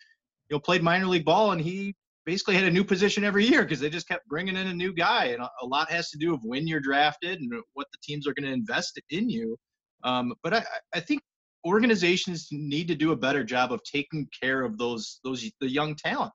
you 0.49 0.57
know, 0.57 0.59
played 0.59 0.83
minor 0.83 1.07
league 1.07 1.25
ball, 1.27 1.53
and 1.53 1.61
he 1.61 1.95
basically 2.25 2.55
had 2.55 2.65
a 2.65 2.71
new 2.71 2.85
position 2.85 3.25
every 3.25 3.45
year 3.45 3.63
because 3.63 3.81
they 3.81 3.91
just 3.91 4.09
kept 4.09 4.27
bringing 4.27 4.57
in 4.57 4.67
a 4.67 4.75
new 4.75 4.95
guy, 4.95 5.27
and 5.27 5.43
a, 5.43 5.51
a 5.63 5.67
lot 5.67 5.91
has 5.91 6.09
to 6.11 6.19
do 6.19 6.33
with 6.33 6.41
when 6.43 6.67
you're 6.67 6.81
drafted 6.81 7.41
and 7.41 7.53
what 7.75 7.89
the 7.93 7.99
teams 8.03 8.27
are 8.27 8.33
going 8.33 8.49
to 8.49 8.53
invest 8.55 8.99
in 9.11 9.29
you. 9.29 9.55
Um, 10.03 10.33
but 10.43 10.55
I, 10.55 10.65
I 10.95 11.01
think 11.01 11.21
organizations 11.67 12.49
need 12.51 12.89
to 12.89 12.95
do 12.95 13.13
a 13.13 13.17
better 13.17 13.45
job 13.45 13.71
of 13.71 13.83
taking 13.85 14.27
care 14.43 14.63
of 14.63 14.79
those 14.79 15.21
those 15.25 15.51
the 15.61 15.71
young 15.71 15.95
talent. 15.95 16.33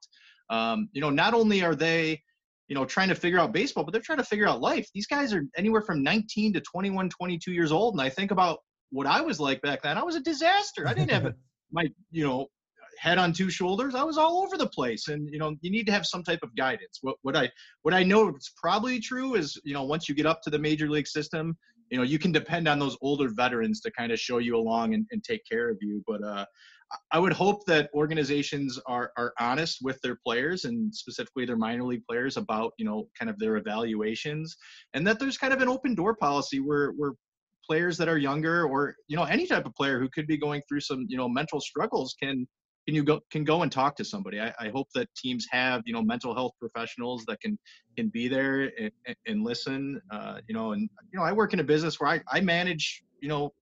Um, 0.50 0.90
you 0.94 1.02
know, 1.02 1.10
not 1.10 1.34
only 1.34 1.64
are 1.64 1.76
they 1.76 2.22
you 2.68 2.76
know 2.76 2.86
trying 2.86 3.10
to 3.10 3.16
figure 3.16 3.40
out 3.40 3.54
baseball 3.54 3.84
but 3.84 3.92
they're 3.92 4.02
trying 4.02 4.18
to 4.18 4.24
figure 4.24 4.48
out 4.48 4.62
life. 4.62 4.88
These 4.94 5.08
guys 5.08 5.34
are 5.34 5.44
anywhere 5.58 5.82
from 5.82 6.04
19 6.04 6.54
to 6.54 6.62
21 6.62 7.10
22 7.10 7.52
years 7.52 7.72
old 7.72 7.94
and 7.94 8.02
i 8.02 8.10
think 8.10 8.32
about 8.32 8.60
what 8.92 9.08
i 9.08 9.22
was 9.22 9.40
like 9.40 9.62
back 9.62 9.82
then. 9.84 9.98
I 9.98 10.04
was 10.04 10.16
a 10.16 10.22
disaster. 10.22 10.88
I 10.88 10.94
didn't 10.94 11.12
have 11.12 11.34
my 11.72 11.88
you 12.12 12.26
know 12.26 12.48
head 13.00 13.18
on 13.18 13.34
two 13.34 13.50
shoulders. 13.50 13.94
I 13.94 14.04
was 14.04 14.18
all 14.18 14.42
over 14.44 14.58
the 14.58 14.70
place 14.70 15.10
and 15.10 15.30
you 15.32 15.40
know 15.40 15.56
you 15.62 15.72
need 15.72 15.86
to 15.88 15.92
have 15.92 16.06
some 16.06 16.24
type 16.24 16.40
of 16.44 16.56
guidance. 16.56 17.00
What, 17.02 17.18
what 17.22 17.36
i 17.36 17.50
what 17.84 17.94
i 17.94 18.04
know 18.04 18.30
is 18.30 18.52
probably 18.62 19.00
true 19.00 19.36
is 19.36 19.60
you 19.64 19.74
know 19.74 19.84
once 19.84 20.10
you 20.10 20.16
get 20.16 20.26
up 20.26 20.42
to 20.44 20.50
the 20.50 20.60
major 20.60 20.90
league 20.90 21.08
system 21.08 21.58
you 21.92 21.98
know 21.98 22.04
you 22.04 22.18
can 22.18 22.32
depend 22.32 22.68
on 22.68 22.80
those 22.80 22.98
older 23.02 23.30
veterans 23.30 23.80
to 23.82 23.92
kind 23.92 24.12
of 24.12 24.20
show 24.20 24.40
you 24.40 24.56
along 24.56 24.94
and, 24.94 25.06
and 25.12 25.24
take 25.24 25.42
care 25.50 25.70
of 25.70 25.78
you. 25.82 26.04
But 26.08 26.24
uh 26.24 26.46
I 27.12 27.20
would 27.20 27.34
hope 27.34 27.66
that 27.66 27.90
organizations 27.94 28.80
are 28.86 29.12
are 29.18 29.34
honest 29.40 29.80
with 29.82 30.00
their 30.02 30.18
players 30.26 30.66
and 30.66 30.94
specifically 30.94 31.46
their 31.46 31.58
minor 31.58 31.84
league 31.84 32.04
players 32.08 32.38
about 32.38 32.74
you 32.78 32.86
know 32.86 33.10
kind 33.18 33.30
of 33.30 33.40
their 33.40 33.58
evaluations, 33.58 34.56
and 34.94 35.06
that 35.08 35.20
there's 35.20 35.38
kind 35.38 35.54
of 35.54 35.62
an 35.62 35.68
open 35.68 35.96
door 35.96 36.16
policy 36.16 36.60
where 36.60 36.92
where 36.92 37.14
players 37.66 37.98
that 37.98 38.08
are 38.08 38.18
younger 38.18 38.66
or 38.66 38.96
you 39.08 39.16
know 39.16 39.24
any 39.24 39.48
type 39.48 39.66
of 39.66 39.74
player 39.74 40.00
who 40.00 40.10
could 40.10 40.28
be 40.28 40.38
going 40.38 40.62
through 40.70 40.82
some 40.82 41.06
you 41.10 41.18
know 41.18 41.28
mental 41.28 41.60
struggles 41.60 42.16
can 42.22 42.48
can 42.86 42.94
you 42.96 43.04
go 43.04 43.20
can 43.32 43.44
go 43.44 43.64
and 43.64 43.72
talk 43.72 43.96
to 43.96 44.06
somebody. 44.06 44.40
I, 44.40 44.54
I 44.60 44.70
hope 44.70 44.88
that 44.94 45.10
teams 45.16 45.48
have 45.52 45.82
you 45.86 45.94
know 45.94 46.02
mental 46.02 46.36
health 46.36 46.54
professionals 46.60 47.26
that 47.28 47.42
can 47.42 47.58
can 47.98 48.10
be 48.10 48.28
there 48.28 48.72
and, 48.80 48.92
and- 49.28 49.44
listen 49.44 50.02
uh, 50.12 50.40
you 50.48 50.56
know 50.56 50.72
and 50.72 50.90
you 51.12 51.20
know 51.20 51.24
i 51.26 51.32
work 51.32 51.54
in 51.54 51.60
a 51.60 51.64
business 51.64 52.00
where 52.00 52.10
i, 52.10 52.22
I 52.32 52.42
manage 52.42 53.04
you 53.22 53.30
know 53.30 53.54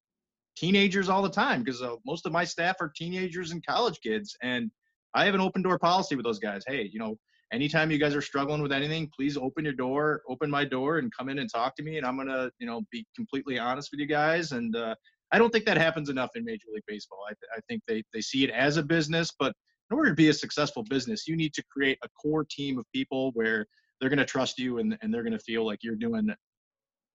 teenagers 0.55 1.10
all 1.10 1.22
the 1.22 1.29
time 1.29 1.63
because 1.63 1.81
uh, 1.81 1.95
most 2.05 2.25
of 2.25 2.31
my 2.31 2.43
staff 2.43 2.75
are 2.79 2.91
teenagers 2.95 3.51
and 3.51 3.65
college 3.65 4.00
kids 4.01 4.36
and 4.41 4.69
i 5.13 5.25
have 5.25 5.33
an 5.33 5.41
open 5.41 5.62
door 5.62 5.79
policy 5.79 6.15
with 6.15 6.25
those 6.25 6.39
guys. 6.39 6.63
Hey 6.67 6.89
you 6.91 7.00
know 7.00 7.17
anytime 7.51 7.91
you 7.91 7.98
guys 7.98 8.15
are 8.15 8.22
struggling 8.22 8.62
with 8.62 8.72
anything 8.72 9.10
please 9.15 9.38
open 9.38 9.63
your 9.63 9.74
door 9.74 10.22
open 10.29 10.50
my 10.50 10.65
door 10.65 10.98
and 10.98 11.12
come 11.17 11.29
in 11.29 11.39
and 11.39 11.50
talk 11.51 11.75
to 11.75 11.83
me 11.83 11.98
and 11.98 12.05
i'm 12.05 12.17
gonna 12.17 12.50
you 12.60 12.67
know 12.67 12.81
be 12.91 13.05
completely 13.15 13.60
honest 13.60 13.89
with 13.91 14.00
you 14.00 14.07
guys 14.07 14.51
and 14.51 14.75
uh, 14.75 14.95
i 15.31 15.38
don't 15.38 15.51
think 15.51 15.65
that 15.65 15.77
happens 15.77 16.10
enough 16.10 16.31
in 16.36 16.43
major 16.43 16.67
league 16.74 16.83
baseball. 16.88 17.19
I, 17.27 17.33
th- 17.33 17.51
I 17.55 17.60
think 17.69 17.81
they, 17.88 18.03
they 18.13 18.22
see 18.22 18.43
it 18.43 18.50
as 18.50 18.77
a 18.77 18.83
business 18.83 19.31
but 19.38 19.53
in 19.91 19.98
order 19.98 20.10
to 20.10 20.15
be 20.15 20.29
a 20.29 20.33
successful 20.33 20.83
business 20.83 21.27
you 21.27 21.36
need 21.36 21.53
to 21.53 21.63
create 21.72 21.98
a 22.03 22.10
core 22.22 22.45
team 22.50 22.77
of 22.77 22.86
people 22.93 23.31
where 23.33 23.65
they're 24.00 24.10
to 24.10 24.25
trust 24.25 24.60
you 24.60 24.79
and, 24.79 24.98
and 25.01 25.13
they're 25.13 25.24
to 25.24 25.39
feel 25.39 25.65
like 25.65 25.79
you're 25.81 25.95
doing 25.95 26.29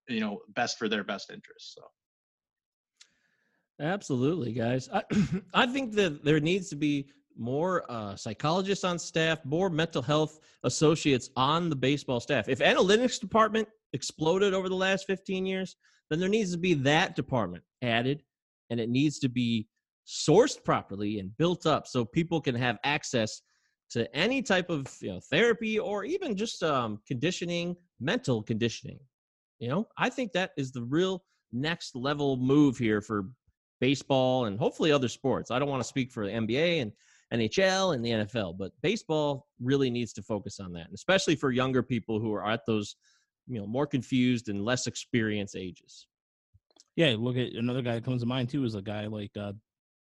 you 0.09 0.21
know 0.21 0.41
best 0.55 0.79
for 0.79 0.89
their 0.89 1.05
best 1.05 1.31
interests 1.31 1.75
so 1.75 1.83
Absolutely, 3.81 4.53
guys. 4.53 4.89
I, 4.93 5.03
I 5.55 5.67
think 5.67 5.95
that 5.95 6.25
there 6.25 6.41
needs 6.41 6.69
to 6.71 6.77
be 6.77 7.09
more 7.37 7.85
uh, 7.91 8.17
psychologists 8.17 8.85
on 8.85 8.99
staff, 8.99 9.45
more 9.45 9.71
mental 9.71 10.03
health 10.03 10.41
associates 10.65 11.31
on 11.37 11.71
the 11.71 11.77
baseball 11.77 12.21
staff. 12.21 12.49
If 12.49 12.59
analytics 12.59 13.21
department 13.21 13.69
exploded 13.93 14.55
over 14.55 14.69
the 14.69 14.75
last 14.75 15.07
15 15.07 15.47
years, 15.47 15.77
then 16.11 16.19
there 16.19 16.29
needs 16.29 16.53
to 16.53 16.59
be 16.59 16.75
that 16.75 17.15
department 17.15 17.63
added, 17.83 18.23
and 18.71 18.81
it 18.81 18.89
needs 18.89 19.19
to 19.21 19.29
be 19.29 19.69
sourced 20.07 20.63
properly 20.65 21.19
and 21.19 21.37
built 21.37 21.67
up 21.67 21.87
so 21.87 22.05
people 22.05 22.41
can 22.41 22.55
have 22.55 22.79
access 22.83 23.43
to 23.91 24.15
any 24.17 24.43
type 24.43 24.71
of 24.71 24.95
you 25.01 25.11
know 25.11 25.21
therapy 25.31 25.79
or 25.79 26.05
even 26.05 26.37
just 26.37 26.63
um, 26.63 26.99
conditioning, 27.07 27.77
mental 28.01 28.43
conditioning. 28.43 28.99
You 29.59 29.69
know, 29.69 29.89
I 29.97 30.11
think 30.11 30.33
that 30.33 30.51
is 30.57 30.73
the 30.73 30.83
real 30.83 31.25
next 31.53 31.95
level 31.95 32.37
move 32.37 32.77
here 32.79 33.01
for 33.01 33.29
baseball 33.81 34.47
and 34.47 34.59
hopefully 34.59 34.93
other 34.93 35.09
sports. 35.09 35.51
I 35.51 35.59
don't 35.59 35.69
want 35.69 35.83
to 35.83 35.89
speak 35.89 36.11
for 36.11 36.27
the 36.27 36.33
NBA 36.33 36.83
and 36.83 36.93
NHL 37.33 37.95
and 37.95 38.05
the 38.05 38.11
NFL, 38.11 38.57
but 38.59 38.73
baseball 38.83 39.47
really 39.61 39.91
needs 39.91 40.13
to 40.15 40.23
focus 40.23 40.61
on 40.61 40.73
that, 40.73 40.87
and 40.87 40.95
especially 40.95 41.37
for 41.37 41.51
younger 41.51 41.83
people 41.83 42.21
who 42.21 42.33
are 42.33 42.47
at 42.47 42.65
those, 42.67 42.97
you 43.47 43.61
know, 43.61 43.67
more 43.67 43.87
confused 43.87 44.49
and 44.49 44.65
less 44.65 44.87
experienced 44.87 45.57
ages. 45.57 46.07
Yeah, 46.97 47.15
look 47.19 47.37
at 47.37 47.53
another 47.53 47.83
guy 47.83 47.95
that 47.95 48.05
comes 48.05 48.23
to 48.23 48.27
mind 48.27 48.49
too 48.49 48.65
is 48.65 48.75
a 48.75 48.83
guy 48.83 49.07
like 49.07 49.31
uh, 49.37 49.53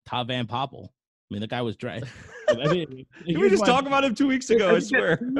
Todd 0.05 0.29
Van 0.29 0.47
Poppel. 0.47 0.89
I 1.33 1.35
mean, 1.35 1.41
the 1.41 1.47
guy 1.47 1.63
was 1.63 1.77
dry. 1.77 2.03
I 2.51 2.55
mean, 2.69 3.07
we 3.27 3.49
just 3.49 3.65
talk 3.65 3.87
about 3.87 4.05
him 4.05 4.15
two 4.15 4.27
weeks 4.27 4.51
ago? 4.51 4.77
I 4.77 4.81
swear. 4.81 5.19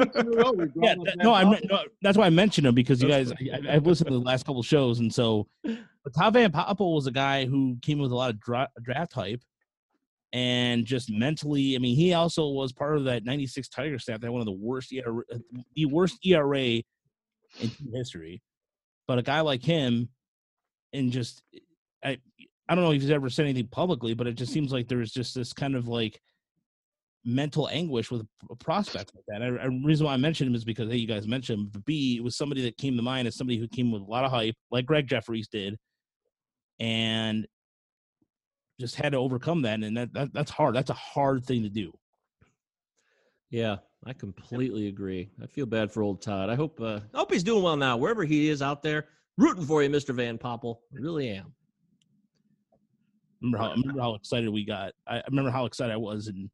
Yeah, 0.75 0.95
that- 1.05 1.17
no, 1.17 1.33
I 1.33 1.43
meant, 1.43 1.65
no, 1.69 1.83
that's 2.01 2.17
why 2.17 2.25
I 2.25 2.29
mentioned 2.31 2.65
him 2.65 2.73
because 2.73 3.01
you 3.01 3.07
guys, 3.07 3.31
I, 3.31 3.59
I've 3.75 3.85
listened 3.85 4.07
to 4.07 4.13
the 4.13 4.19
last 4.19 4.45
couple 4.45 4.63
shows, 4.63 4.99
and 4.99 5.13
so 5.13 5.47
but 5.63 6.13
Todd 6.17 6.33
Van 6.33 6.51
Poppel 6.51 6.95
was 6.95 7.05
a 7.05 7.11
guy 7.11 7.45
who 7.45 7.77
came 7.83 7.99
with 7.99 8.11
a 8.11 8.15
lot 8.15 8.31
of 8.31 8.39
dra- 8.39 8.69
draft 8.81 9.13
hype, 9.13 9.41
and 10.33 10.83
just 10.85 11.11
mentally, 11.11 11.75
I 11.75 11.79
mean, 11.79 11.95
he 11.95 12.13
also 12.13 12.47
was 12.49 12.73
part 12.73 12.97
of 12.97 13.03
that 13.05 13.23
'96 13.23 13.69
Tiger 13.69 13.99
staff 13.99 14.19
that 14.19 14.25
had 14.27 14.31
one 14.31 14.41
of 14.41 14.47
the 14.47 14.51
worst 14.51 14.91
ERA, 14.91 15.23
the 15.75 15.85
worst 15.85 16.17
ERA 16.25 16.59
in 16.59 16.83
history. 17.93 18.41
But 19.07 19.19
a 19.19 19.21
guy 19.21 19.41
like 19.41 19.61
him, 19.63 20.09
and 20.93 21.11
just, 21.11 21.43
I, 22.03 22.17
I 22.69 22.75
don't 22.75 22.83
know 22.83 22.91
if 22.91 23.01
he's 23.01 23.11
ever 23.11 23.29
said 23.29 23.45
anything 23.45 23.67
publicly, 23.67 24.13
but 24.13 24.27
it 24.27 24.33
just 24.33 24.53
seems 24.53 24.71
like 24.71 24.87
there's 24.87 25.11
just 25.11 25.35
this 25.35 25.51
kind 25.51 25.75
of 25.75 25.87
like 25.87 26.19
mental 27.25 27.69
anguish 27.69 28.11
with 28.11 28.25
a 28.49 28.55
prospect 28.55 29.11
like 29.15 29.23
that. 29.27 29.41
And 29.41 29.59
I, 29.59 29.63
the 29.65 29.81
reason 29.83 30.05
why 30.05 30.13
I 30.13 30.17
mentioned 30.17 30.49
him 30.49 30.55
is 30.55 30.65
because 30.65 30.89
hey, 30.89 30.97
you 30.97 31.07
guys 31.07 31.27
mentioned 31.27 31.59
him. 31.59 31.69
But 31.71 31.85
B 31.85 32.17
it 32.17 32.23
was 32.23 32.35
somebody 32.35 32.61
that 32.63 32.77
came 32.77 32.95
to 32.95 33.01
mind 33.01 33.27
as 33.27 33.35
somebody 33.35 33.59
who 33.59 33.67
came 33.67 33.91
with 33.91 34.01
a 34.01 34.11
lot 34.11 34.23
of 34.23 34.31
hype, 34.31 34.55
like 34.71 34.85
Gregg 34.85 35.07
Jefferies 35.07 35.47
did, 35.47 35.77
and 36.79 37.45
just 38.79 38.95
had 38.95 39.11
to 39.11 39.17
overcome 39.17 39.61
that. 39.63 39.81
And 39.81 39.95
that, 39.97 40.13
that 40.13 40.33
that's 40.33 40.51
hard. 40.51 40.75
That's 40.75 40.89
a 40.89 40.95
hard 40.95 41.45
thing 41.45 41.63
to 41.63 41.69
do. 41.69 41.91
Yeah, 43.49 43.77
I 44.05 44.13
completely 44.13 44.87
agree. 44.87 45.29
I 45.41 45.47
feel 45.47 45.65
bad 45.65 45.91
for 45.91 46.01
old 46.01 46.21
Todd. 46.21 46.49
I 46.49 46.55
hope 46.55 46.79
uh, 46.81 46.99
I 47.13 47.17
hope 47.17 47.31
he's 47.31 47.43
doing 47.43 47.63
well 47.63 47.77
now, 47.77 47.97
wherever 47.97 48.23
he 48.23 48.49
is 48.49 48.61
out 48.61 48.81
there. 48.83 49.07
Rooting 49.37 49.65
for 49.65 49.81
you, 49.81 49.89
Mr. 49.89 50.13
Van 50.13 50.37
Poppel. 50.37 50.77
I 50.93 50.99
really 50.99 51.29
am. 51.29 51.53
Remember 53.43 53.57
how 53.57 53.71
I 53.71 53.75
remember 53.75 54.01
how 54.01 54.15
excited 54.15 54.49
we 54.49 54.63
got. 54.63 54.93
I, 55.05 55.17
I 55.17 55.23
remember 55.29 55.51
how 55.51 55.65
excited 55.65 55.91
I 55.93 55.97
was 55.97 56.29
in 56.29 56.49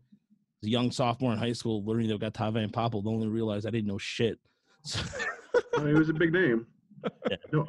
as 0.64 0.68
a 0.68 0.70
young 0.70 0.92
sophomore 0.92 1.32
in 1.32 1.38
high 1.38 1.54
school, 1.54 1.86
learning 1.86 2.08
that 2.08 2.16
we 2.16 2.20
got 2.20 2.34
Todd 2.34 2.56
Van 2.56 2.70
Poppel. 2.70 3.06
Only 3.06 3.28
realized 3.28 3.68
I 3.68 3.70
didn't 3.70 3.88
know 3.88 4.00
shit. 4.00 4.40
So, 4.84 5.00
I 5.78 5.84
mean, 5.84 5.96
it 5.96 6.00
was 6.00 6.10
a 6.10 6.14
big 6.14 6.34
name. 6.34 6.66
Yeah. 7.30 7.38
No, 7.54 7.68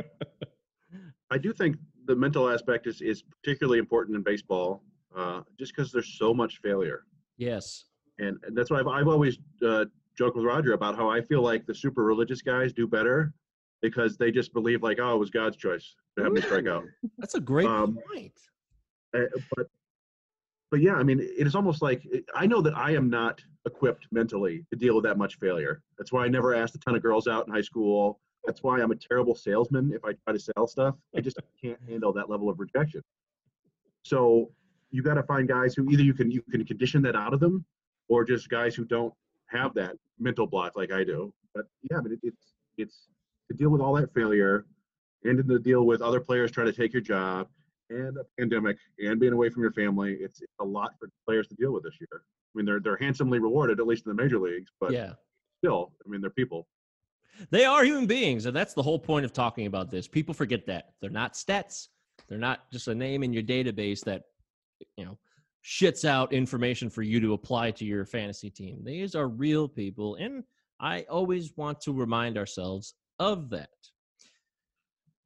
I 1.30 1.38
do 1.38 1.52
think 1.52 1.76
the 2.06 2.16
mental 2.16 2.48
aspect 2.48 2.86
is, 2.86 3.00
is 3.02 3.22
particularly 3.22 3.78
important 3.78 4.16
in 4.16 4.22
baseball, 4.22 4.82
uh, 5.16 5.42
just 5.58 5.76
because 5.76 5.92
there's 5.92 6.16
so 6.18 6.32
much 6.34 6.60
failure, 6.62 7.04
Yes. 7.36 7.84
and, 8.18 8.38
and 8.44 8.56
that's 8.56 8.70
why 8.70 8.80
I've, 8.80 8.88
I've 8.88 9.06
always 9.06 9.38
uh, 9.64 9.84
joked 10.16 10.36
with 10.36 10.44
Roger 10.46 10.72
about 10.72 10.96
how 10.96 11.08
I 11.08 11.20
feel 11.20 11.42
like 11.42 11.66
the 11.66 11.74
super 11.74 12.02
religious 12.04 12.42
guys 12.42 12.72
do 12.72 12.88
better 12.88 13.32
because 13.82 14.16
they 14.16 14.32
just 14.32 14.52
believe 14.52 14.82
like, 14.82 14.98
oh, 15.00 15.14
it 15.14 15.18
was 15.18 15.30
God's 15.30 15.56
choice 15.56 15.94
to 16.18 16.24
have 16.24 16.32
me 16.32 16.40
strike 16.40 16.66
out. 16.66 16.84
That's 17.18 17.34
a 17.36 17.40
great 17.40 17.68
Um, 17.68 17.98
point. 18.12 18.32
Uh, 19.14 19.24
but 19.56 19.66
but 20.70 20.80
yeah, 20.80 20.94
I 20.94 21.02
mean, 21.02 21.18
it 21.20 21.46
is 21.46 21.54
almost 21.54 21.82
like 21.82 22.06
I 22.34 22.46
know 22.46 22.62
that 22.62 22.76
I 22.76 22.92
am 22.92 23.10
not 23.10 23.40
equipped 23.66 24.06
mentally 24.12 24.64
to 24.70 24.76
deal 24.76 24.94
with 24.94 25.04
that 25.04 25.18
much 25.18 25.36
failure. 25.38 25.82
That's 25.98 26.12
why 26.12 26.24
I 26.24 26.28
never 26.28 26.54
asked 26.54 26.74
a 26.76 26.78
ton 26.78 26.94
of 26.94 27.02
girls 27.02 27.26
out 27.26 27.46
in 27.46 27.52
high 27.52 27.60
school. 27.60 28.20
That's 28.44 28.62
why 28.62 28.80
I'm 28.80 28.90
a 28.90 28.96
terrible 28.96 29.34
salesman 29.34 29.92
if 29.92 30.04
I 30.04 30.12
try 30.24 30.32
to 30.32 30.38
sell 30.38 30.66
stuff. 30.66 30.94
I 31.14 31.20
just 31.20 31.38
can't 31.60 31.78
handle 31.88 32.12
that 32.12 32.30
level 32.30 32.48
of 32.48 32.58
rejection. 32.58 33.02
So 34.02 34.50
you 34.90 35.02
got 35.02 35.14
to 35.14 35.22
find 35.24 35.46
guys 35.46 35.74
who 35.74 35.90
either 35.90 36.02
you 36.02 36.14
can 36.14 36.30
you 36.30 36.42
can 36.50 36.64
condition 36.64 37.02
that 37.02 37.16
out 37.16 37.34
of 37.34 37.40
them, 37.40 37.64
or 38.08 38.24
just 38.24 38.48
guys 38.48 38.74
who 38.74 38.84
don't 38.84 39.12
have 39.46 39.74
that 39.74 39.96
mental 40.18 40.46
block 40.46 40.76
like 40.76 40.92
I 40.92 41.04
do. 41.04 41.32
But 41.54 41.66
yeah, 41.90 41.98
mean, 42.00 42.12
it, 42.12 42.20
it's 42.22 42.54
it's 42.78 43.08
to 43.50 43.56
deal 43.56 43.70
with 43.70 43.80
all 43.80 43.94
that 43.94 44.14
failure, 44.14 44.66
and 45.24 45.46
to 45.48 45.58
deal 45.58 45.84
with 45.84 46.00
other 46.00 46.20
players 46.20 46.50
trying 46.50 46.66
to 46.66 46.72
take 46.72 46.92
your 46.92 47.02
job, 47.02 47.48
and 47.90 48.16
a 48.16 48.24
pandemic, 48.38 48.78
and 48.98 49.20
being 49.20 49.32
away 49.32 49.50
from 49.50 49.62
your 49.62 49.72
family. 49.72 50.14
It's, 50.20 50.40
it's 50.40 50.52
a 50.60 50.64
lot 50.64 50.92
for 50.98 51.10
players 51.26 51.48
to 51.48 51.54
deal 51.54 51.72
with 51.72 51.82
this 51.82 51.94
year. 52.00 52.08
I 52.22 52.52
mean, 52.54 52.66
they're 52.66 52.80
they're 52.80 52.96
handsomely 52.96 53.38
rewarded, 53.38 53.80
at 53.80 53.86
least 53.86 54.06
in 54.06 54.16
the 54.16 54.22
major 54.22 54.38
leagues, 54.38 54.70
but 54.80 54.92
yeah. 54.92 55.12
still, 55.58 55.92
I 56.04 56.08
mean, 56.08 56.20
they're 56.20 56.30
people. 56.30 56.66
They 57.50 57.64
are 57.64 57.84
human 57.84 58.06
beings, 58.06 58.46
and 58.46 58.56
that's 58.56 58.74
the 58.74 58.82
whole 58.82 58.98
point 58.98 59.24
of 59.24 59.32
talking 59.32 59.66
about 59.66 59.90
this. 59.90 60.08
People 60.08 60.34
forget 60.34 60.66
that 60.66 60.92
they're 61.00 61.10
not 61.10 61.34
stats. 61.34 61.88
They're 62.28 62.38
not 62.38 62.70
just 62.70 62.88
a 62.88 62.94
name 62.94 63.22
in 63.22 63.32
your 63.32 63.42
database 63.42 64.00
that 64.04 64.22
you 64.96 65.04
know 65.04 65.18
shits 65.64 66.04
out 66.04 66.32
information 66.32 66.90
for 66.90 67.02
you 67.02 67.20
to 67.20 67.34
apply 67.34 67.70
to 67.72 67.84
your 67.84 68.04
fantasy 68.04 68.50
team. 68.50 68.80
These 68.84 69.14
are 69.14 69.28
real 69.28 69.68
people, 69.68 70.16
and 70.16 70.44
I 70.80 71.06
always 71.10 71.52
want 71.56 71.80
to 71.82 71.92
remind 71.92 72.38
ourselves 72.38 72.94
of 73.18 73.50
that. 73.50 73.68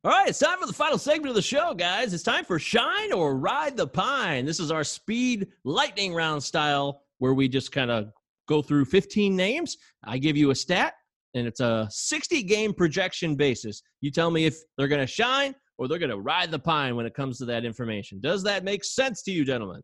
All 0.05 0.11
right, 0.11 0.29
it's 0.29 0.39
time 0.39 0.59
for 0.59 0.67
the 0.67 0.73
final 0.75 0.99
segment 0.99 1.31
of 1.31 1.35
the 1.35 1.41
show, 1.41 1.73
guys. 1.73 2.13
It's 2.13 2.23
time 2.23 2.45
for 2.45 2.59
Shine 2.59 3.11
or 3.11 3.39
Ride 3.39 3.75
the 3.75 3.87
Pine. 3.87 4.45
This 4.45 4.61
is 4.61 4.71
our 4.71 4.85
speed 4.85 5.49
lightning 5.65 6.13
round 6.13 6.43
style 6.43 7.01
where 7.21 7.33
we 7.33 7.49
just 7.49 7.73
kind 7.73 7.91
of 7.91 8.11
go 8.47 8.61
through 8.61 8.85
15 8.85 9.35
names. 9.35 9.79
I 10.05 10.19
give 10.19 10.37
you 10.37 10.51
a 10.51 10.55
stat, 10.55 10.93
and 11.33 11.47
it's 11.47 11.61
a 11.61 11.89
60 11.91 12.43
game 12.43 12.75
projection 12.75 13.35
basis. 13.35 13.81
You 14.03 14.11
tell 14.11 14.31
me 14.31 14.45
if 14.45 14.59
they're 14.77 14.89
going 14.89 15.01
to 15.01 15.07
shine 15.07 15.55
or 15.79 15.89
they're 15.89 15.99
going 15.99 16.11
to 16.11 16.19
ride 16.19 16.51
the 16.51 16.59
pine 16.59 16.97
when 16.97 17.07
it 17.07 17.15
comes 17.15 17.39
to 17.39 17.47
that 17.47 17.65
information. 17.65 18.21
Does 18.21 18.43
that 18.43 18.63
make 18.63 18.85
sense 18.85 19.23
to 19.23 19.31
you, 19.31 19.43
gentlemen? 19.43 19.81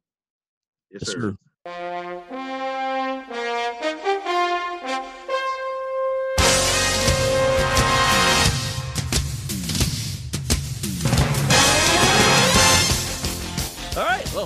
Yes, 0.90 1.14
Yes, 1.16 1.36
sir. 1.64 2.49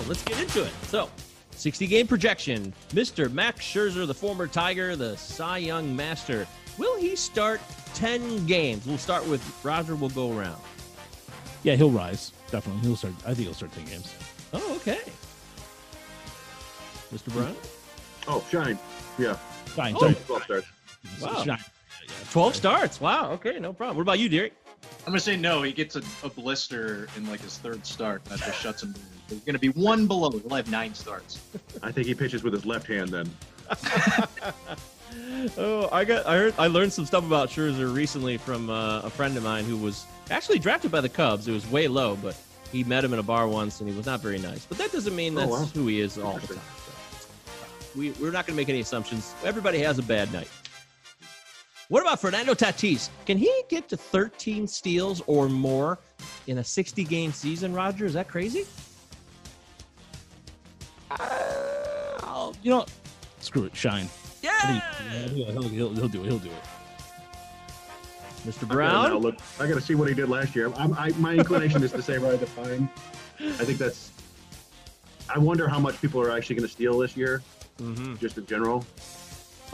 Let's 0.07 0.23
get 0.25 0.41
into 0.41 0.65
it. 0.65 0.73
So, 0.85 1.11
60 1.53 1.87
game 1.87 2.07
projection. 2.07 2.73
Mr. 2.91 3.33
Max 3.33 3.61
Scherzer, 3.65 4.07
the 4.07 4.15
former 4.15 4.47
Tiger, 4.47 4.97
the 4.97 5.17
Cy 5.17 5.59
Young 5.59 5.95
Master. 5.95 6.47
Will 6.79 6.97
he 6.97 7.15
start 7.17 7.61
10 7.95 8.47
games? 8.47 8.87
We'll 8.87 8.99
start 8.99 9.27
with 9.27 9.43
Roger, 9.65 9.95
we'll 9.95 10.11
go 10.11 10.37
around. 10.37 10.61
Yeah, 11.65 11.77
he'll 11.77 11.91
rise. 11.91 12.33
Definitely, 12.51 12.83
he'll 12.83 12.97
start. 12.97 13.15
I 13.25 13.33
think 13.33 13.47
he'll 13.47 13.55
start 13.55 13.73
ten 13.73 13.87
games. 13.87 14.15
Oh, 14.53 14.77
okay. 14.77 15.01
Mr. 17.13 17.33
Brown? 17.33 17.57
Oh, 18.29 18.45
shine. 18.51 18.79
Yeah. 19.19 19.33
Fine. 19.33 19.95
Oh. 19.97 20.13
Twelve 20.27 20.45
starts. 20.45 20.67
Wow. 21.21 21.43
Shine. 21.43 21.59
12 22.31 22.55
starts. 22.55 23.01
Wow. 23.01 23.31
Okay, 23.33 23.59
no 23.59 23.73
problem. 23.73 23.97
What 23.97 24.03
about 24.03 24.19
you, 24.19 24.29
Derek? 24.29 24.53
I'm 25.07 25.11
gonna 25.13 25.21
say 25.21 25.37
no. 25.37 25.63
He 25.63 25.73
gets 25.73 25.97
a, 25.97 26.03
a 26.23 26.31
blister 26.31 27.09
in 27.17 27.29
like 27.29 27.41
his 27.41 27.59
third 27.59 27.85
start. 27.87 28.25
That 28.27 28.39
just 28.39 28.61
shuts 28.61 28.83
him 28.83 28.93
down. 28.93 29.03
He's 29.29 29.41
gonna 29.41 29.59
be 29.59 29.69
one 29.71 30.07
below. 30.07 30.31
He'll 30.31 30.57
have 30.57 30.71
nine 30.71 30.95
starts. 30.95 31.41
I 31.83 31.93
think 31.93 32.07
he 32.07 32.15
pitches 32.15 32.43
with 32.43 32.53
his 32.55 32.65
left 32.65 32.87
hand 32.87 33.11
then. 33.11 33.31
oh, 35.59 35.89
I 35.93 36.05
got. 36.05 36.27
I 36.27 36.37
heard. 36.37 36.55
I 36.59 36.67
learned 36.69 36.93
some 36.93 37.05
stuff 37.07 37.25
about 37.25 37.49
Scherzer 37.49 37.95
recently 37.95 38.37
from 38.37 38.71
uh, 38.71 39.01
a 39.01 39.11
friend 39.11 39.37
of 39.37 39.43
mine 39.45 39.65
who 39.65 39.77
was 39.77 40.07
actually 40.31 40.59
drafted 40.59 40.91
by 40.91 41.01
the 41.01 41.09
Cubs. 41.09 41.49
It 41.49 41.53
was 41.53 41.67
way 41.71 41.89
low, 41.89 42.17
but 42.17 42.37
he 42.73 42.85
met 42.85 43.05
him 43.05 43.13
in 43.13 43.19
a 43.19 43.23
bar 43.23 43.47
once, 43.49 43.81
and 43.81 43.89
he 43.89 43.97
was 43.97 44.07
not 44.07 44.21
very 44.21 44.39
nice. 44.39 44.67
But 44.67 44.79
that 44.79 44.93
doesn't 44.93 45.15
mean 45.15 45.37
Oh, 45.37 45.41
that's 45.41 45.51
wow. 45.53 45.65
who 45.75 45.87
he 45.87 46.01
is 46.01 46.19
all 46.19 46.39
the 46.39 46.47
time. 46.55 46.63
So, 47.21 47.29
we 47.97 48.11
we're 48.13 48.33
not 48.33 48.47
going 48.47 48.57
to 48.57 48.61
make 48.61 48.69
any 48.69 48.81
assumptions. 48.81 49.35
Everybody 49.45 49.79
has 49.81 49.99
a 49.99 50.03
bad 50.03 50.33
night. 50.33 50.49
What 51.95 52.03
about 52.03 52.21
Fernando 52.21 52.55
Tatis? 52.55 53.09
Can 53.25 53.39
he 53.39 53.63
get 53.69 53.89
to 53.89 53.97
13 53.97 54.67
steals 54.67 55.23
or 55.29 55.49
more 55.49 56.01
in 56.49 56.59
a 56.59 56.65
60 56.65 57.05
game 57.05 57.31
season? 57.31 57.73
Roger, 57.73 58.05
is 58.05 58.15
that 58.15 58.27
crazy? 58.27 58.65
Uh, 61.09 62.53
you 62.65 62.71
know, 62.73 62.85
screw 63.39 63.63
it, 63.63 63.77
shine. 63.77 64.09
Yeah, 64.43 64.59
think- 64.59 65.39
yeah, 65.39 65.53
he'll, 65.53 65.63
he'll, 65.69 65.95
he'll 65.95 66.09
do 66.09 66.25
it. 66.25 66.27
He'll 66.27 66.39
do 66.41 66.49
it. 66.51 66.65
Mr. 68.45 68.65
I 68.65 68.67
gotta 68.67 68.67
Brown. 68.75 69.19
look. 69.19 69.37
I 69.61 69.69
got 69.69 69.75
to 69.75 69.81
see 69.81 69.95
what 69.95 70.09
he 70.09 70.15
did 70.15 70.29
last 70.29 70.57
year. 70.57 70.73
I'm, 70.75 70.95
I, 70.95 71.11
my 71.11 71.35
inclination 71.35 71.85
is 71.85 71.93
to 71.93 72.03
say 72.03 72.19
ride 72.19 72.41
the 72.41 72.47
pine. 72.61 72.89
I 73.39 73.65
think 73.65 73.79
that's. 73.79 74.11
I 75.33 75.39
wonder 75.39 75.69
how 75.69 75.79
much 75.79 76.01
people 76.01 76.21
are 76.21 76.33
actually 76.33 76.57
going 76.57 76.67
to 76.67 76.73
steal 76.73 76.99
this 76.99 77.17
year, 77.17 77.41
hmm 77.79 78.17
just 78.17 78.37
in 78.37 78.47
general. 78.47 78.85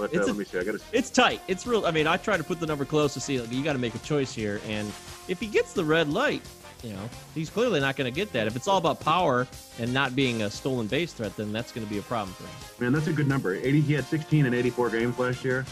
But 0.01 0.15
uh, 0.15 0.19
It's 0.19 0.25
a- 0.29 0.33
let 0.33 0.37
me 0.37 0.45
see. 0.45 0.59
I 0.59 0.65
got 0.65 0.73
to. 0.73 0.81
It's 0.93 1.11
tight. 1.11 1.41
It's 1.47 1.67
real. 1.67 1.85
I 1.87 1.91
mean, 1.91 2.07
I 2.07 2.17
try 2.17 2.37
to 2.37 2.45
put 2.45 2.59
the 2.59 2.67
number 2.67 2.85
close 2.85 3.13
to 3.15 3.21
see. 3.21 3.39
Like, 3.41 3.53
you 3.53 3.63
got 3.63 3.75
to 3.75 3.79
make 3.79 3.95
a 3.95 3.99
choice 3.99 4.33
here, 4.35 4.61
and 4.67 4.89
if 5.29 5.39
he 5.39 5.47
gets 5.47 5.75
the 5.75 5.85
red 5.85 6.09
light, 6.09 6.43
you 6.83 6.95
know, 6.95 7.11
he's 7.35 7.51
clearly 7.51 7.79
not 7.81 7.97
going 7.97 8.11
to 8.11 8.15
get 8.15 8.33
that. 8.33 8.47
If 8.47 8.57
it's 8.57 8.67
all 8.67 8.79
about 8.79 9.01
power 9.01 9.47
and 9.79 9.93
not 9.93 10.17
being 10.17 10.43
a 10.43 10.51
stolen 10.51 10.87
base 10.87 11.13
threat, 11.13 11.37
then 11.37 11.53
that's 11.53 11.73
going 11.73 11.87
to 11.87 11.93
be 11.93 11.99
a 11.99 12.03
problem 12.03 12.33
for 12.35 12.45
him. 12.45 12.83
Man, 12.83 12.93
that's 12.93 13.07
a 13.09 13.13
good 13.13 13.29
number. 13.29 13.55
80. 13.55 13.81
He 13.83 13.93
had 13.93 14.07
16 14.07 14.47
and 14.47 14.55
84 14.55 14.91
games 14.91 15.19
last 15.19 15.45
year. 15.45 15.67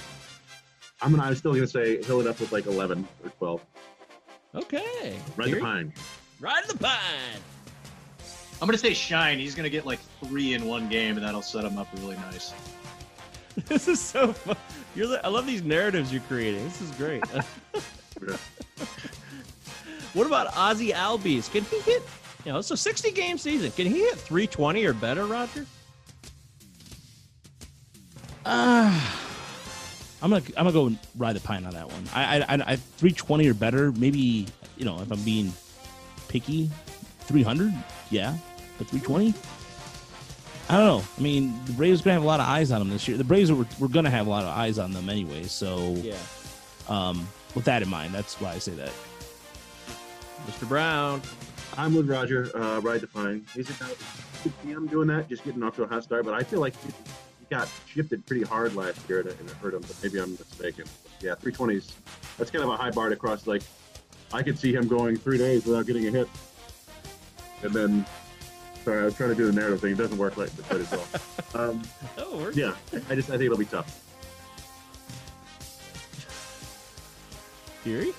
I'm 1.01 1.13
gonna. 1.13 1.23
I'm 1.23 1.35
still 1.37 1.55
gonna 1.55 1.67
say 1.67 2.03
he'll 2.03 2.19
end 2.19 2.29
up 2.29 2.41
with 2.41 2.51
like 2.53 2.67
11 2.67 3.07
or 3.25 3.31
12. 3.31 3.61
Okay. 4.57 5.17
Ride 5.37 5.47
the 5.47 5.51
Gary? 5.51 5.61
pine. 5.61 5.93
Ride 6.41 6.65
the 6.69 6.77
pine. 6.77 7.41
I'm 8.61 8.67
gonna 8.67 8.79
say 8.79 8.93
shine. 8.95 9.39
He's 9.39 9.55
gonna 9.55 9.71
get 9.71 9.87
like 9.87 10.01
three 10.25 10.55
in 10.55 10.65
one 10.67 10.89
game, 10.89 11.17
and 11.17 11.25
that'll 11.25 11.43
set 11.43 11.65
him 11.65 11.79
up 11.79 11.87
really 11.99 12.17
nice. 12.17 12.53
This 13.67 13.89
is 13.89 14.01
so 14.01 14.33
fun. 14.33 14.57
You're. 14.95 15.09
The, 15.09 15.25
I 15.25 15.29
love 15.29 15.47
these 15.47 15.63
narratives 15.63 16.13
you're 16.13 16.23
creating. 16.23 16.65
This 16.65 16.81
is 16.81 16.91
great. 16.93 17.25
what 20.13 20.27
about 20.27 20.57
Ozzie 20.57 20.91
Albies? 20.91 21.51
Can 21.51 21.65
he 21.65 21.81
hit? 21.81 22.03
You 22.45 22.53
know, 22.53 22.61
so 22.61 22.75
60 22.75 23.11
game 23.13 23.37
season. 23.37 23.71
Can 23.73 23.87
he 23.87 24.01
hit 24.01 24.15
320 24.17 24.85
or 24.85 24.93
better, 24.95 25.27
Roger? 25.27 25.67
Uh, 28.45 29.01
I'm 30.23 30.31
gonna 30.31 30.43
I'm 30.57 30.71
gonna 30.71 30.73
go 30.73 30.93
ride 31.17 31.37
the 31.37 31.41
pine 31.41 31.65
on 31.67 31.75
that 31.75 31.91
one. 31.91 32.05
I 32.15 32.39
I, 32.39 32.55
I, 32.55 32.55
I 32.55 32.77
320 32.77 33.49
or 33.49 33.55
better. 33.55 33.93
Maybe 33.93 34.47
you 34.77 34.85
know 34.85 35.01
if 35.01 35.11
I'm 35.11 35.23
being 35.23 35.53
picky, 36.29 36.71
300. 37.21 37.73
Yeah, 38.11 38.37
but 38.79 38.87
320. 38.87 39.35
I 40.71 40.77
don't 40.77 40.87
know. 40.87 41.05
I 41.17 41.21
mean, 41.21 41.59
the 41.65 41.73
Braves 41.73 42.01
are 42.01 42.05
gonna 42.05 42.15
have 42.15 42.23
a 42.23 42.27
lot 42.27 42.41
of 42.41 42.47
eyes 42.47 42.71
on 42.73 42.81
them 42.81 42.91
this 42.91 43.09
year. 43.09 43.17
The 43.17 43.25
Braves 43.25 43.51
were, 43.51 43.67
were 43.79 43.89
gonna 43.89 44.11
have 44.11 44.27
a 44.27 44.31
lot 44.31 44.43
of 44.45 44.51
eyes 44.51 44.79
on 44.79 44.93
them 44.93 45.09
anyway. 45.09 45.45
So, 45.45 45.95
Yeah. 46.03 46.15
um, 46.89 47.27
with 47.55 47.65
that 47.65 47.83
in 47.83 47.89
mind, 47.89 48.15
that's 48.15 48.39
why 48.41 48.53
I 48.53 48.59
say 48.59 48.73
that. 48.73 48.91
Mr. 50.47 50.69
Brown. 50.69 51.23
I'm 51.77 51.95
with 51.95 52.09
Roger. 52.09 52.51
Uh, 52.57 52.81
ride 52.81 53.01
the 53.01 53.07
pine. 53.07 53.47
He's 53.55 53.71
about. 53.71 53.91
You 53.91 53.97
could 54.43 54.53
see 54.63 54.69
him 54.71 54.87
doing 54.89 55.09
that, 55.09 55.29
just 55.29 55.45
getting 55.45 55.63
off 55.63 55.77
to 55.77 55.83
a 55.85 55.87
hot 55.87 56.03
start. 56.05 56.25
But 56.25 56.35
I 56.35 56.43
feel 56.43 56.61
like 56.61 56.75
he, 56.83 56.89
he 56.89 57.47
got 57.51 57.69
shifted 57.87 58.25
pretty 58.27 58.43
hard 58.45 58.75
last 58.75 58.99
year, 59.09 59.21
and 59.21 59.29
it 59.31 59.41
and 59.41 59.49
it 59.49 59.57
hurt 59.57 59.75
him. 59.75 59.81
But 59.83 59.97
maybe 60.03 60.19
I'm 60.19 60.33
mistaken. 60.33 60.85
Yeah, 61.21 61.35
320s. 61.35 61.93
That's 62.37 62.51
kind 62.51 62.65
of 62.65 62.71
a 62.71 62.77
high 62.77 62.91
bar 62.91 63.09
to 63.09 63.17
cross. 63.17 63.47
Like, 63.47 63.63
I 64.33 64.43
could 64.43 64.59
see 64.59 64.73
him 64.75 64.87
going 64.89 65.17
three 65.17 65.39
days 65.39 65.65
without 65.65 65.87
getting 65.87 66.07
a 66.07 66.11
hit, 66.11 66.29
and 67.63 67.73
then. 67.73 68.05
Sorry, 68.89 69.03
I 69.03 69.05
was 69.05 69.17
trying 69.17 69.29
to 69.29 69.35
do 69.35 69.45
the 69.45 69.53
narrative 69.53 69.83
thing. 69.83 69.93
It 69.93 69.99
doesn't 69.99 70.17
work 70.17 70.39
like 70.39 70.49
quite 70.67 70.81
as 70.81 70.91
well. 70.91 71.05
Um, 71.55 71.83
Oh, 72.17 72.39
we're 72.39 72.53
yeah, 72.53 72.75
I 73.11 73.15
just 73.15 73.29
I 73.29 73.33
think 73.33 73.43
it'll 73.43 73.59
be 73.59 73.67
tough. 73.67 74.03
Fury? 77.83 78.15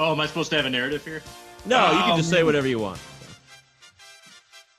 Oh, 0.00 0.12
am 0.12 0.20
I 0.20 0.26
supposed 0.26 0.48
to 0.48 0.56
have 0.56 0.64
a 0.64 0.70
narrative 0.70 1.04
here? 1.04 1.22
No, 1.66 1.92
you 1.92 1.98
can 1.98 2.16
just 2.16 2.30
say 2.30 2.40
Um, 2.40 2.46
whatever 2.46 2.66
you 2.66 2.78
want. 2.78 2.98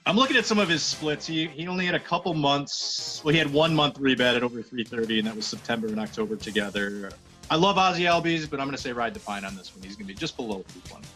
I'm 0.08 0.16
looking 0.16 0.36
at 0.36 0.48
some 0.48 0.58
of 0.58 0.68
his 0.68 0.82
splits. 0.82 1.28
He 1.28 1.46
he 1.46 1.68
only 1.68 1.86
had 1.86 1.94
a 1.94 2.00
couple 2.00 2.34
months. 2.34 3.22
Well, 3.24 3.32
he 3.32 3.38
had 3.38 3.54
one 3.54 3.76
month 3.76 4.00
rebat 4.00 4.36
at 4.36 4.42
over 4.42 4.64
330, 4.64 5.20
and 5.20 5.28
that 5.28 5.36
was 5.36 5.46
September 5.46 5.86
and 5.90 6.00
October 6.00 6.38
together. 6.38 7.12
I 7.52 7.56
love 7.56 7.78
Ozzie 7.78 8.06
Albies, 8.06 8.50
but 8.50 8.60
I'm 8.60 8.66
going 8.66 8.76
to 8.76 8.82
say 8.82 8.94
ride 8.94 9.14
the 9.14 9.20
pine 9.20 9.46
on 9.46 9.56
this 9.56 9.76
one. 9.76 9.84
He's 9.84 9.96
going 9.96 10.08
to 10.08 10.14
be 10.16 10.20
just 10.20 10.36
below 10.38 10.64
320. 10.70 11.08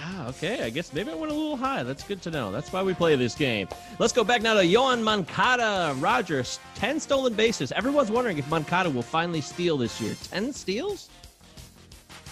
Ah, 0.00 0.28
okay. 0.28 0.62
I 0.62 0.70
guess 0.70 0.92
maybe 0.92 1.10
I 1.10 1.14
went 1.14 1.32
a 1.32 1.34
little 1.34 1.56
high. 1.56 1.82
That's 1.82 2.04
good 2.04 2.22
to 2.22 2.30
know. 2.30 2.52
That's 2.52 2.72
why 2.72 2.82
we 2.82 2.94
play 2.94 3.16
this 3.16 3.34
game. 3.34 3.68
Let's 3.98 4.12
go 4.12 4.22
back 4.22 4.42
now 4.42 4.54
to 4.54 4.60
Yoán 4.60 5.02
Moncada. 5.02 5.94
Rogers, 5.98 6.60
10 6.76 7.00
stolen 7.00 7.34
bases. 7.34 7.72
Everyone's 7.72 8.10
wondering 8.10 8.38
if 8.38 8.48
Moncada 8.48 8.90
will 8.90 9.02
finally 9.02 9.40
steal 9.40 9.76
this 9.76 10.00
year. 10.00 10.14
10 10.30 10.52
steals? 10.52 11.08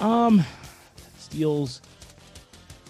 Um, 0.01 0.45
steals. 1.19 1.83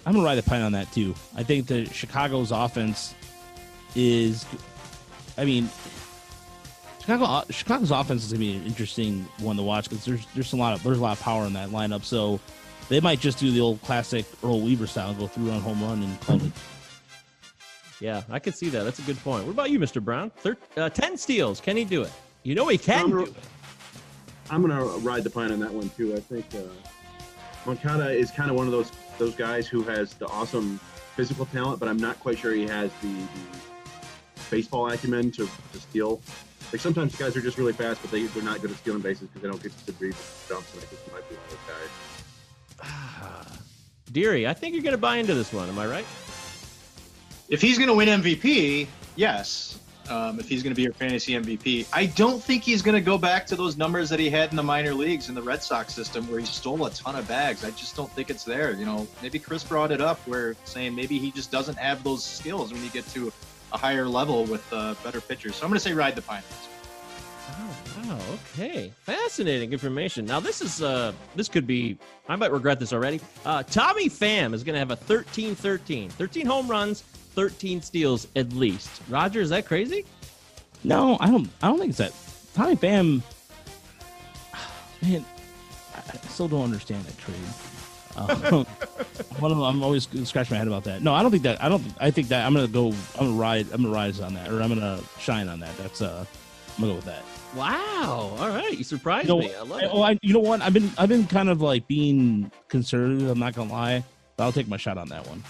I'm 0.04 0.12
gonna 0.12 0.24
ride 0.24 0.36
the 0.36 0.42
pine 0.42 0.62
on 0.62 0.72
that 0.72 0.92
too. 0.92 1.14
I 1.34 1.42
think 1.42 1.66
that 1.68 1.92
Chicago's 1.92 2.52
offense 2.52 3.14
is. 3.94 4.44
I 5.38 5.44
mean, 5.44 5.68
Chicago 7.00 7.44
Chicago's 7.50 7.90
offense 7.90 8.24
is 8.24 8.32
gonna 8.32 8.40
be 8.40 8.56
an 8.56 8.66
interesting 8.66 9.26
one 9.38 9.56
to 9.56 9.62
watch 9.62 9.88
because 9.88 10.04
there's 10.04 10.26
there's 10.34 10.52
a 10.52 10.56
lot 10.56 10.74
of 10.74 10.82
there's 10.82 10.98
a 10.98 11.02
lot 11.02 11.16
of 11.16 11.22
power 11.22 11.44
in 11.46 11.54
that 11.54 11.70
lineup. 11.70 12.04
So 12.04 12.38
they 12.88 13.00
might 13.00 13.20
just 13.20 13.38
do 13.38 13.50
the 13.50 13.60
old 13.60 13.82
classic 13.82 14.24
Earl 14.44 14.60
Weaver 14.60 14.86
style, 14.86 15.14
go 15.14 15.26
through 15.26 15.50
on 15.50 15.60
home 15.60 15.82
run 15.82 16.02
and 16.02 16.20
call 16.20 16.36
it. 16.42 16.52
Yeah, 18.00 18.22
I 18.30 18.38
could 18.38 18.54
see 18.54 18.68
that. 18.68 18.82
That's 18.84 18.98
a 18.98 19.02
good 19.02 19.16
point. 19.18 19.44
What 19.44 19.52
about 19.52 19.70
you, 19.70 19.78
Mr. 19.78 20.02
Brown? 20.04 20.30
Thir- 20.30 20.58
uh, 20.76 20.90
10 20.90 21.16
steals. 21.16 21.60
Can 21.60 21.76
he 21.76 21.84
do 21.84 22.02
it? 22.02 22.12
You 22.42 22.54
know 22.54 22.68
he 22.68 22.78
can 22.78 23.04
Um, 23.06 23.10
do 23.10 23.22
it. 23.22 23.34
I'm 24.50 24.60
gonna 24.60 24.84
ride 24.98 25.24
the 25.24 25.30
pine 25.30 25.50
on 25.50 25.58
that 25.60 25.72
one 25.72 25.88
too. 25.96 26.14
I 26.14 26.20
think 26.20 26.46
uh, 26.54 26.58
Moncada 27.64 28.10
is 28.10 28.30
kind 28.30 28.48
of 28.50 28.56
one 28.56 28.66
of 28.66 28.72
those 28.72 28.92
those 29.18 29.34
guys 29.34 29.66
who 29.66 29.82
has 29.82 30.14
the 30.14 30.28
awesome 30.28 30.78
physical 31.16 31.46
talent, 31.46 31.80
but 31.80 31.88
I'm 31.88 31.96
not 31.96 32.20
quite 32.20 32.38
sure 32.38 32.52
he 32.52 32.64
has 32.68 32.90
the, 33.02 33.08
the 33.08 33.60
baseball 34.50 34.88
acumen 34.88 35.32
to, 35.32 35.48
to 35.72 35.80
steal. 35.80 36.20
Like 36.70 36.80
sometimes 36.80 37.16
guys 37.16 37.36
are 37.36 37.40
just 37.40 37.58
really 37.58 37.72
fast, 37.72 38.00
but 38.02 38.12
they 38.12 38.24
they're 38.26 38.42
not 38.44 38.60
good 38.60 38.70
at 38.70 38.76
stealing 38.76 39.00
bases 39.00 39.26
because 39.28 39.42
they 39.42 39.48
don't 39.48 39.60
get 39.62 39.72
to 39.86 39.92
read 39.98 40.14
jumps. 40.48 40.72
And 40.74 40.82
I 40.82 40.86
think 40.86 41.02
he 41.04 41.10
might 41.12 41.28
be 41.28 41.34
one 41.34 41.44
of 41.44 41.50
those 41.50 41.58
guys. 41.66 41.88
Deary, 44.16 44.46
I 44.46 44.54
think 44.54 44.72
you're 44.72 44.82
going 44.82 44.94
to 44.94 44.98
buy 44.98 45.18
into 45.18 45.34
this 45.34 45.52
one. 45.52 45.68
Am 45.68 45.78
I 45.78 45.86
right? 45.86 46.06
If 47.50 47.60
he's 47.60 47.76
going 47.76 47.90
to 47.90 47.94
win 47.94 48.08
MVP, 48.08 48.86
yes. 49.14 49.78
Um, 50.08 50.40
if 50.40 50.48
he's 50.48 50.62
going 50.62 50.70
to 50.70 50.74
be 50.74 50.84
your 50.84 50.94
fantasy 50.94 51.34
MVP, 51.34 51.86
I 51.92 52.06
don't 52.06 52.42
think 52.42 52.62
he's 52.62 52.80
going 52.80 52.94
to 52.94 53.02
go 53.02 53.18
back 53.18 53.44
to 53.48 53.56
those 53.56 53.76
numbers 53.76 54.08
that 54.08 54.18
he 54.18 54.30
had 54.30 54.48
in 54.48 54.56
the 54.56 54.62
minor 54.62 54.94
leagues 54.94 55.28
in 55.28 55.34
the 55.34 55.42
Red 55.42 55.62
Sox 55.62 55.92
system 55.92 56.26
where 56.30 56.40
he 56.40 56.46
stole 56.46 56.86
a 56.86 56.90
ton 56.92 57.14
of 57.14 57.28
bags. 57.28 57.62
I 57.62 57.72
just 57.72 57.94
don't 57.94 58.10
think 58.12 58.30
it's 58.30 58.42
there. 58.42 58.72
You 58.72 58.86
know, 58.86 59.06
maybe 59.20 59.38
Chris 59.38 59.62
brought 59.62 59.92
it 59.92 60.00
up 60.00 60.18
where 60.20 60.56
saying 60.64 60.94
maybe 60.94 61.18
he 61.18 61.30
just 61.30 61.50
doesn't 61.50 61.76
have 61.76 62.02
those 62.02 62.24
skills 62.24 62.72
when 62.72 62.82
you 62.82 62.88
get 62.88 63.06
to 63.08 63.30
a 63.74 63.76
higher 63.76 64.08
level 64.08 64.46
with 64.46 64.64
uh, 64.72 64.94
better 65.04 65.20
pitchers. 65.20 65.56
So 65.56 65.66
I'm 65.66 65.70
going 65.70 65.78
to 65.78 65.84
say 65.84 65.92
ride 65.92 66.14
the 66.14 66.22
pine. 66.22 66.42
Oh, 67.48 67.76
wow. 67.98 68.18
Okay. 68.54 68.92
Fascinating 69.02 69.72
information. 69.72 70.24
Now, 70.24 70.40
this 70.40 70.60
is, 70.60 70.82
uh, 70.82 71.12
this 71.34 71.48
could 71.48 71.66
be, 71.66 71.98
I 72.28 72.36
might 72.36 72.52
regret 72.52 72.80
this 72.80 72.92
already. 72.92 73.20
Uh, 73.44 73.62
Tommy 73.62 74.08
Pham 74.08 74.52
is 74.52 74.64
going 74.64 74.74
to 74.74 74.78
have 74.78 74.90
a 74.90 74.96
13 74.96 75.54
13. 75.54 76.10
13 76.10 76.46
home 76.46 76.68
runs, 76.68 77.02
13 77.02 77.80
steals 77.82 78.26
at 78.36 78.52
least. 78.52 79.02
Roger, 79.08 79.40
is 79.40 79.50
that 79.50 79.66
crazy? 79.66 80.04
No, 80.84 81.16
I 81.20 81.30
don't. 81.30 81.48
I 81.62 81.68
don't 81.68 81.78
think 81.78 81.90
it's 81.90 81.98
that. 81.98 82.12
Tommy 82.54 82.76
Pham, 82.76 83.22
man, 85.02 85.24
I 85.94 86.16
still 86.28 86.48
don't 86.48 86.64
understand 86.64 87.04
that 87.04 87.18
trade. 87.18 87.36
Uh, 88.16 88.64
one 89.38 89.50
of 89.50 89.58
them, 89.58 89.66
I'm 89.66 89.82
always 89.82 90.08
scratching 90.24 90.54
my 90.54 90.58
head 90.58 90.68
about 90.68 90.84
that. 90.84 91.02
No, 91.02 91.12
I 91.12 91.22
don't 91.22 91.30
think 91.30 91.42
that. 91.42 91.62
I 91.62 91.68
don't. 91.68 91.82
I 92.00 92.10
think 92.10 92.28
that 92.28 92.46
I'm 92.46 92.54
gonna 92.54 92.68
go. 92.68 92.88
I'm 93.18 93.26
gonna 93.26 93.32
ride. 93.32 93.66
I'm 93.72 93.82
gonna 93.82 93.94
rise 93.94 94.20
on 94.20 94.34
that, 94.34 94.48
or 94.48 94.62
I'm 94.62 94.68
gonna 94.68 95.00
shine 95.18 95.48
on 95.48 95.60
that. 95.60 95.76
That's 95.76 96.00
uh, 96.00 96.24
I'm 96.76 96.80
gonna 96.80 96.92
go 96.92 96.96
with 96.96 97.04
that. 97.06 97.24
Wow. 97.56 98.36
All 98.38 98.48
right. 98.48 98.76
You 98.76 98.84
surprised 98.84 99.28
You 99.28 99.34
know, 99.34 99.40
me. 99.40 99.54
I 99.54 99.60
love 99.60 99.72
I, 99.72 99.80
it. 99.84 99.90
oh, 99.92 100.02
I, 100.02 100.18
you 100.22 100.32
know 100.34 100.40
what? 100.40 100.60
I've 100.62 100.74
been 100.74 100.90
I've 100.98 101.08
been 101.08 101.26
kind 101.26 101.48
of 101.48 101.60
like 101.62 101.86
being 101.88 102.50
conservative. 102.68 103.28
I'm 103.30 103.38
not 103.38 103.54
gonna 103.54 103.72
lie, 103.72 104.04
but 104.36 104.44
I'll 104.44 104.52
take 104.52 104.68
my 104.68 104.76
shot 104.76 104.98
on 104.98 105.08
that 105.08 105.26
one. 105.26 105.42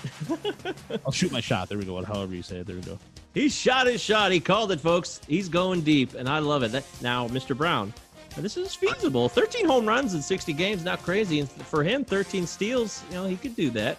I'll 1.04 1.12
shoot 1.12 1.32
my 1.32 1.40
shot. 1.40 1.68
There 1.68 1.78
we 1.78 1.84
go. 1.84 2.02
However 2.04 2.34
you 2.34 2.42
say 2.42 2.58
it. 2.58 2.66
There 2.66 2.76
we 2.76 2.82
go. 2.82 2.98
He 3.34 3.48
shot 3.48 3.86
his 3.86 4.00
shot. 4.00 4.32
He 4.32 4.40
called 4.40 4.72
it, 4.72 4.80
folks. 4.80 5.20
He's 5.28 5.48
going 5.48 5.82
deep, 5.82 6.14
and 6.14 6.28
I 6.28 6.38
love 6.38 6.62
it. 6.62 6.72
That, 6.72 6.84
now, 7.02 7.28
Mr. 7.28 7.54
Brown, 7.54 7.92
This 8.38 8.56
is 8.56 8.74
feasible. 8.74 9.28
13 9.28 9.66
home 9.66 9.84
runs 9.84 10.14
in 10.14 10.22
60 10.22 10.54
games, 10.54 10.84
not 10.84 11.02
crazy. 11.02 11.40
And 11.40 11.50
for 11.50 11.82
him, 11.84 12.02
13 12.04 12.46
steals, 12.46 13.02
you 13.10 13.16
know, 13.16 13.26
he 13.26 13.36
could 13.36 13.54
do 13.54 13.68
that. 13.70 13.98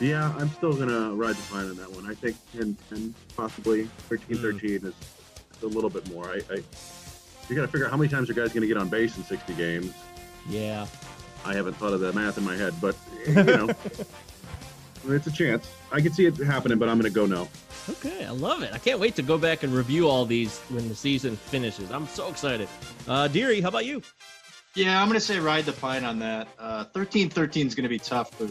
Yeah, 0.00 0.34
I'm 0.38 0.48
still 0.50 0.72
gonna 0.72 1.12
ride 1.14 1.36
the 1.36 1.52
pine 1.52 1.66
on 1.68 1.76
that 1.76 1.92
one. 1.92 2.10
I 2.10 2.14
think 2.14 2.36
10, 2.56 2.76
10 2.90 3.14
possibly 3.36 3.84
13, 4.08 4.38
Mm. 4.38 4.40
13 4.40 4.70
is 4.86 4.94
a 5.62 5.66
little 5.66 5.90
bit 5.90 6.10
more. 6.12 6.28
I, 6.28 6.40
I 6.52 6.62
you 7.48 7.56
got 7.56 7.62
to 7.62 7.68
figure 7.68 7.86
out 7.86 7.90
how 7.90 7.96
many 7.96 8.08
times 8.08 8.30
are 8.30 8.34
guys 8.34 8.52
gonna 8.52 8.66
get 8.66 8.76
on 8.76 8.88
base 8.88 9.16
in 9.16 9.24
60 9.24 9.54
games. 9.54 9.92
Yeah. 10.48 10.86
I 11.44 11.54
haven't 11.54 11.74
thought 11.74 11.92
of 11.92 12.00
the 12.00 12.12
math 12.12 12.38
in 12.38 12.44
my 12.44 12.56
head, 12.56 12.74
but 12.80 12.96
you 13.26 13.34
know, 13.34 13.68
it's 15.08 15.26
a 15.26 15.32
chance. 15.32 15.68
I 15.90 16.00
can 16.00 16.12
see 16.12 16.26
it 16.26 16.36
happening, 16.36 16.78
but 16.78 16.88
I'm 16.88 16.98
gonna 16.98 17.10
go 17.10 17.26
no. 17.26 17.48
Okay, 17.90 18.24
I 18.24 18.30
love 18.30 18.62
it. 18.62 18.72
I 18.72 18.78
can't 18.78 19.00
wait 19.00 19.16
to 19.16 19.22
go 19.22 19.36
back 19.36 19.64
and 19.64 19.74
review 19.74 20.08
all 20.08 20.24
these 20.24 20.60
when 20.68 20.88
the 20.88 20.94
season 20.94 21.36
finishes. 21.36 21.90
I'm 21.90 22.06
so 22.06 22.28
excited. 22.28 22.68
Uh, 23.08 23.26
Deary, 23.26 23.60
how 23.60 23.68
about 23.68 23.86
you? 23.86 24.02
Yeah, 24.74 25.02
I'm 25.02 25.08
gonna 25.08 25.20
say 25.20 25.38
ride 25.40 25.64
the 25.64 25.72
pine 25.72 26.04
on 26.04 26.18
that. 26.20 26.48
Uh, 26.58 26.84
13 26.84 27.28
13 27.28 27.66
is 27.66 27.74
gonna 27.74 27.88
be 27.88 27.98
tough 27.98 28.32
for 28.34 28.48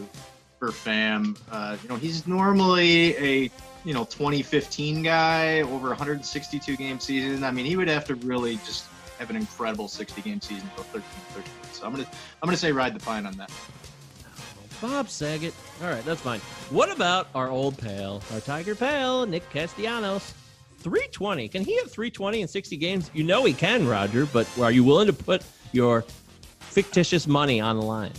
for 0.58 0.68
Pham. 0.68 1.38
Uh, 1.50 1.76
you 1.82 1.88
know, 1.88 1.96
he's 1.96 2.26
normally 2.26 3.16
a 3.16 3.50
you 3.84 3.94
know 3.94 4.04
2015 4.04 5.02
guy 5.02 5.60
over 5.60 5.88
162 5.88 6.76
game 6.76 7.00
season. 7.00 7.44
I 7.44 7.50
mean, 7.50 7.66
he 7.66 7.76
would 7.76 7.88
have 7.88 8.04
to 8.06 8.14
really 8.16 8.56
just 8.58 8.86
have 9.18 9.30
an 9.30 9.36
incredible 9.36 9.88
60 9.88 10.20
game 10.22 10.40
season 10.40 10.68
to 10.70 10.76
go 10.76 10.82
13 10.82 11.02
13. 11.34 11.50
So 11.72 11.86
I'm 11.86 11.92
gonna 11.92 12.06
I'm 12.42 12.46
gonna 12.46 12.56
say 12.56 12.72
ride 12.72 12.94
the 12.94 13.04
pine 13.04 13.26
on 13.26 13.36
that. 13.36 13.50
Bob 14.80 15.08
Saget. 15.08 15.54
All 15.80 15.88
right, 15.88 16.04
that's 16.04 16.20
fine. 16.20 16.40
What 16.70 16.90
about 16.90 17.28
our 17.36 17.48
old 17.48 17.78
pal, 17.78 18.20
our 18.32 18.40
Tiger 18.40 18.74
pal, 18.74 19.26
Nick 19.26 19.48
Castellanos? 19.50 20.34
320. 20.80 21.48
Can 21.48 21.62
he 21.62 21.76
have 21.76 21.92
320 21.92 22.42
in 22.42 22.48
60 22.48 22.76
games? 22.76 23.08
You 23.14 23.22
know 23.22 23.44
he 23.44 23.52
can, 23.52 23.86
Roger, 23.86 24.26
but 24.26 24.48
are 24.58 24.72
you 24.72 24.82
willing 24.82 25.06
to 25.06 25.12
put 25.12 25.44
your 25.70 26.04
fictitious 26.58 27.28
money 27.28 27.60
on 27.60 27.76
the 27.76 27.82
line? 27.84 28.12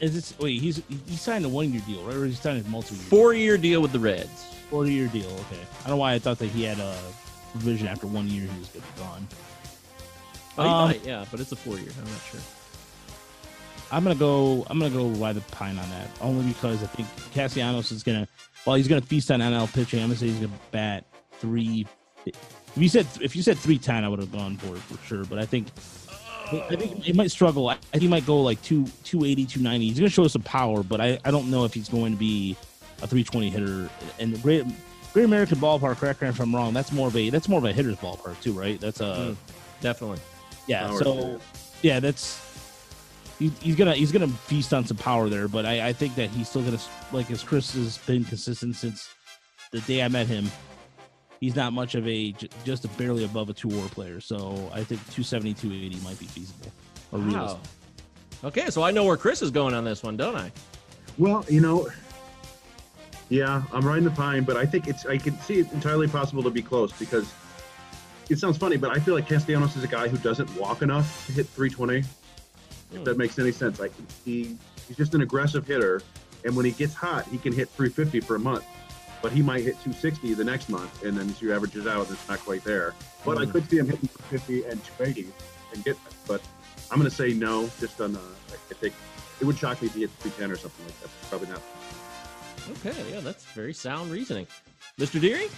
Is 0.00 0.14
this 0.14 0.38
wait? 0.38 0.60
He's 0.60 0.82
he 1.06 1.16
signed 1.16 1.46
a 1.46 1.48
one 1.48 1.72
year 1.72 1.82
deal, 1.86 2.02
right? 2.02 2.16
Or 2.16 2.26
he 2.26 2.34
signed 2.34 2.64
a 2.64 2.68
multi 2.68 2.94
year 2.94 3.04
Four 3.04 3.32
year 3.32 3.56
deal 3.56 3.80
with 3.80 3.92
the 3.92 3.98
Reds. 3.98 4.53
Four 4.74 4.86
year 4.88 5.06
deal? 5.06 5.30
Okay. 5.30 5.60
I 5.60 5.88
don't 5.88 5.90
know 5.90 5.96
why 5.98 6.14
I 6.14 6.18
thought 6.18 6.40
that 6.40 6.46
he 6.48 6.64
had 6.64 6.80
a 6.80 6.96
provision 7.52 7.86
after 7.86 8.08
one 8.08 8.26
year 8.28 8.42
he 8.42 8.58
was 8.58 8.68
good 8.68 8.82
gone. 8.98 9.28
Oh, 10.58 10.68
Um, 10.68 10.88
might, 10.88 11.04
yeah, 11.04 11.24
but 11.30 11.38
it's 11.38 11.52
a 11.52 11.56
four 11.56 11.78
year. 11.78 11.90
I'm 11.96 12.10
not 12.10 12.20
sure. 12.28 12.40
I'm 13.92 14.02
gonna 14.02 14.16
go. 14.16 14.66
I'm 14.68 14.80
gonna 14.80 14.92
go 14.92 15.06
ride 15.10 15.36
the 15.36 15.42
pine 15.52 15.78
on 15.78 15.88
that 15.90 16.08
only 16.20 16.44
because 16.48 16.82
I 16.82 16.86
think 16.86 17.06
Castellanos 17.32 17.92
is 17.92 18.02
gonna. 18.02 18.26
Well, 18.66 18.74
he's 18.74 18.88
gonna 18.88 19.00
feast 19.02 19.30
on 19.30 19.38
NL 19.40 19.72
pitching. 19.72 20.00
I'm 20.00 20.08
gonna 20.08 20.18
say 20.18 20.26
he's 20.26 20.40
gonna 20.40 20.58
bat 20.72 21.04
three. 21.38 21.86
If 22.26 22.34
you 22.76 22.88
said 22.88 23.06
if 23.20 23.36
you 23.36 23.42
said 23.42 23.58
three 23.58 23.78
ten, 23.78 24.02
I 24.02 24.08
would 24.08 24.18
have 24.18 24.32
gone 24.32 24.56
for 24.56 24.74
it 24.74 24.82
for 24.82 25.06
sure. 25.06 25.24
But 25.24 25.38
I 25.38 25.46
think 25.46 25.68
I 26.50 26.74
think 26.74 27.04
he 27.04 27.12
might 27.12 27.30
struggle. 27.30 27.68
I 27.68 27.76
think 27.76 28.02
he 28.02 28.08
might 28.08 28.26
go 28.26 28.42
like 28.42 28.60
two 28.62 28.86
280, 29.04 29.46
290. 29.46 29.86
He's 29.86 29.98
gonna 30.00 30.08
show 30.08 30.24
us 30.24 30.32
some 30.32 30.42
power, 30.42 30.82
but 30.82 31.00
I, 31.00 31.20
I 31.24 31.30
don't 31.30 31.48
know 31.50 31.64
if 31.64 31.74
he's 31.74 31.88
going 31.88 32.12
to 32.12 32.18
be 32.18 32.56
a 33.04 33.06
320 33.06 33.50
hitter. 33.50 33.88
And 34.18 34.34
the 34.34 34.38
Great 34.38 34.64
Great 35.12 35.24
American 35.24 35.58
Ballpark, 35.58 35.98
correct 35.98 36.22
me 36.22 36.28
if 36.28 36.40
I'm 36.40 36.54
wrong. 36.54 36.72
That's 36.74 36.90
more 36.90 37.06
of 37.08 37.16
a 37.16 37.30
that's 37.30 37.48
more 37.48 37.58
of 37.58 37.64
a 37.64 37.72
hitter's 37.72 37.96
ballpark 37.96 38.40
too, 38.42 38.52
right? 38.52 38.80
That's 38.80 39.00
a 39.00 39.04
Mm, 39.04 39.36
definitely. 39.80 40.18
yeah. 40.66 40.88
Power 40.88 40.98
so 41.04 41.14
hitter. 41.14 41.40
yeah, 41.82 42.00
that's 42.00 42.40
he, 43.38 43.48
he's 43.60 43.76
gonna 43.76 43.94
he's 43.94 44.10
gonna 44.10 44.28
feast 44.28 44.72
on 44.74 44.84
some 44.86 44.96
power 44.96 45.28
there. 45.28 45.46
But 45.48 45.66
I, 45.66 45.88
I 45.88 45.92
think 45.92 46.14
that 46.16 46.30
he's 46.30 46.48
still 46.48 46.62
gonna 46.62 46.80
like 47.12 47.30
as 47.30 47.42
Chris 47.44 47.72
has 47.74 47.98
been 47.98 48.24
consistent 48.24 48.74
since 48.76 49.08
the 49.70 49.80
day 49.82 50.02
I 50.02 50.08
met 50.08 50.26
him. 50.26 50.50
He's 51.40 51.54
not 51.56 51.72
much 51.74 51.94
of 51.94 52.08
a 52.08 52.32
just 52.64 52.84
a 52.84 52.88
barely 52.88 53.24
above 53.24 53.50
a 53.50 53.52
two 53.52 53.68
war 53.68 53.86
player. 53.88 54.20
So 54.20 54.70
I 54.72 54.82
think 54.82 55.00
270, 55.12 55.52
280 55.54 56.02
might 56.02 56.18
be 56.18 56.24
feasible 56.26 56.72
or 57.12 57.18
Wow. 57.18 57.24
realistic. 57.26 57.60
Okay, 58.44 58.70
so 58.70 58.82
I 58.82 58.90
know 58.90 59.04
where 59.04 59.16
Chris 59.16 59.42
is 59.42 59.50
going 59.50 59.74
on 59.74 59.84
this 59.84 60.02
one, 60.02 60.16
don't 60.16 60.36
I? 60.36 60.50
Well, 61.18 61.44
you 61.48 61.60
know, 61.60 61.88
yeah, 63.34 63.62
I'm 63.72 63.84
riding 63.84 64.04
the 64.04 64.12
pine, 64.12 64.44
but 64.44 64.56
I 64.56 64.64
think 64.64 64.86
it's 64.86 65.04
I 65.06 65.18
can 65.18 65.36
see 65.40 65.58
it 65.58 65.72
entirely 65.72 66.06
possible 66.06 66.42
to 66.44 66.50
be 66.50 66.62
close 66.62 66.92
because 66.92 67.30
it 68.30 68.38
sounds 68.38 68.56
funny, 68.56 68.76
but 68.76 68.90
I 68.90 69.00
feel 69.00 69.14
like 69.14 69.26
Castellanos 69.26 69.74
is 69.76 69.82
a 69.82 69.88
guy 69.88 70.06
who 70.06 70.16
doesn't 70.18 70.48
walk 70.56 70.82
enough 70.82 71.26
to 71.26 71.32
hit 71.32 71.46
320. 71.48 72.04
If 72.92 73.04
that 73.04 73.18
makes 73.18 73.36
any 73.40 73.50
sense, 73.50 73.80
like 73.80 73.92
he 74.24 74.56
he's 74.86 74.96
just 74.96 75.14
an 75.14 75.22
aggressive 75.22 75.66
hitter, 75.66 76.00
and 76.44 76.54
when 76.54 76.64
he 76.64 76.70
gets 76.70 76.94
hot, 76.94 77.26
he 77.26 77.38
can 77.38 77.52
hit 77.52 77.68
350 77.70 78.20
for 78.20 78.36
a 78.36 78.38
month, 78.38 78.64
but 79.20 79.32
he 79.32 79.42
might 79.42 79.64
hit 79.64 79.74
260 79.82 80.34
the 80.34 80.44
next 80.44 80.68
month, 80.68 81.02
and 81.04 81.16
then 81.16 81.34
you 81.40 81.52
averages 81.52 81.88
out, 81.88 82.06
and 82.06 82.16
it's 82.16 82.28
not 82.28 82.38
quite 82.40 82.62
there. 82.62 82.94
But 83.24 83.38
I 83.38 83.46
Mm. 83.46 83.52
could 83.52 83.68
see 83.68 83.78
him 83.78 83.86
hitting 83.86 84.08
250 84.30 84.64
and 84.70 84.84
280 84.84 85.26
and 85.74 85.84
get 85.84 85.96
that. 86.04 86.14
But 86.28 86.40
I'm 86.92 86.98
going 86.98 87.10
to 87.10 87.16
say 87.16 87.34
no, 87.34 87.68
just 87.80 88.00
on 88.00 88.14
uh, 88.14 88.20
I 88.52 88.74
think 88.74 88.94
it 89.40 89.44
would 89.44 89.58
shock 89.58 89.82
me 89.82 89.88
if 89.88 89.94
he 89.94 90.02
hit 90.02 90.10
310 90.20 90.52
or 90.52 90.56
something 90.56 90.84
like 90.86 91.00
that. 91.00 91.10
Probably 91.30 91.48
not. 91.48 91.60
Okay, 92.70 92.94
yeah, 93.12 93.20
that's 93.20 93.44
very 93.46 93.74
sound 93.74 94.10
reasoning. 94.10 94.46
Mr. 94.98 95.20
Deary? 95.20 95.48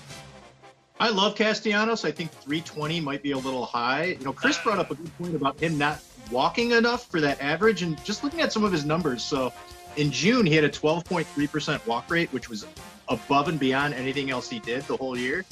I 0.99 1.11
love 1.11 1.35
Castellanos. 1.35 2.05
I 2.05 2.11
think 2.11 2.31
320 2.31 3.01
might 3.01 3.23
be 3.23 3.33
a 3.33 3.39
little 3.39 3.67
high. 3.67 4.17
You 4.19 4.25
know, 4.25 4.33
Chris 4.33 4.59
brought 4.59 4.79
up 4.79 4.91
a 4.91 4.95
good 4.95 5.19
point 5.19 5.35
about 5.35 5.61
him 5.61 5.77
not 5.77 6.01
walking 6.31 6.73
enough 6.73 7.07
for 7.11 7.21
that 7.21 7.41
average, 7.41 7.83
and 7.83 8.03
just 8.05 8.25
looking 8.25 8.41
at 8.41 8.53
some 8.53 8.65
of 8.65 8.73
his 8.73 8.85
numbers. 8.85 9.23
So, 9.23 9.53
in 9.97 10.11
June, 10.11 10.47
he 10.47 10.55
had 10.55 10.65
a 10.65 10.71
12.3% 10.71 11.87
walk 11.87 12.11
rate, 12.11 12.33
which 12.33 12.49
was 12.49 12.67
above 13.09 13.49
and 13.49 13.61
beyond 13.61 13.95
anything 13.95 14.31
else 14.31 14.49
he 14.49 14.59
did 14.59 14.83
the 14.85 14.97
whole 14.97 15.17
year, 15.17 15.45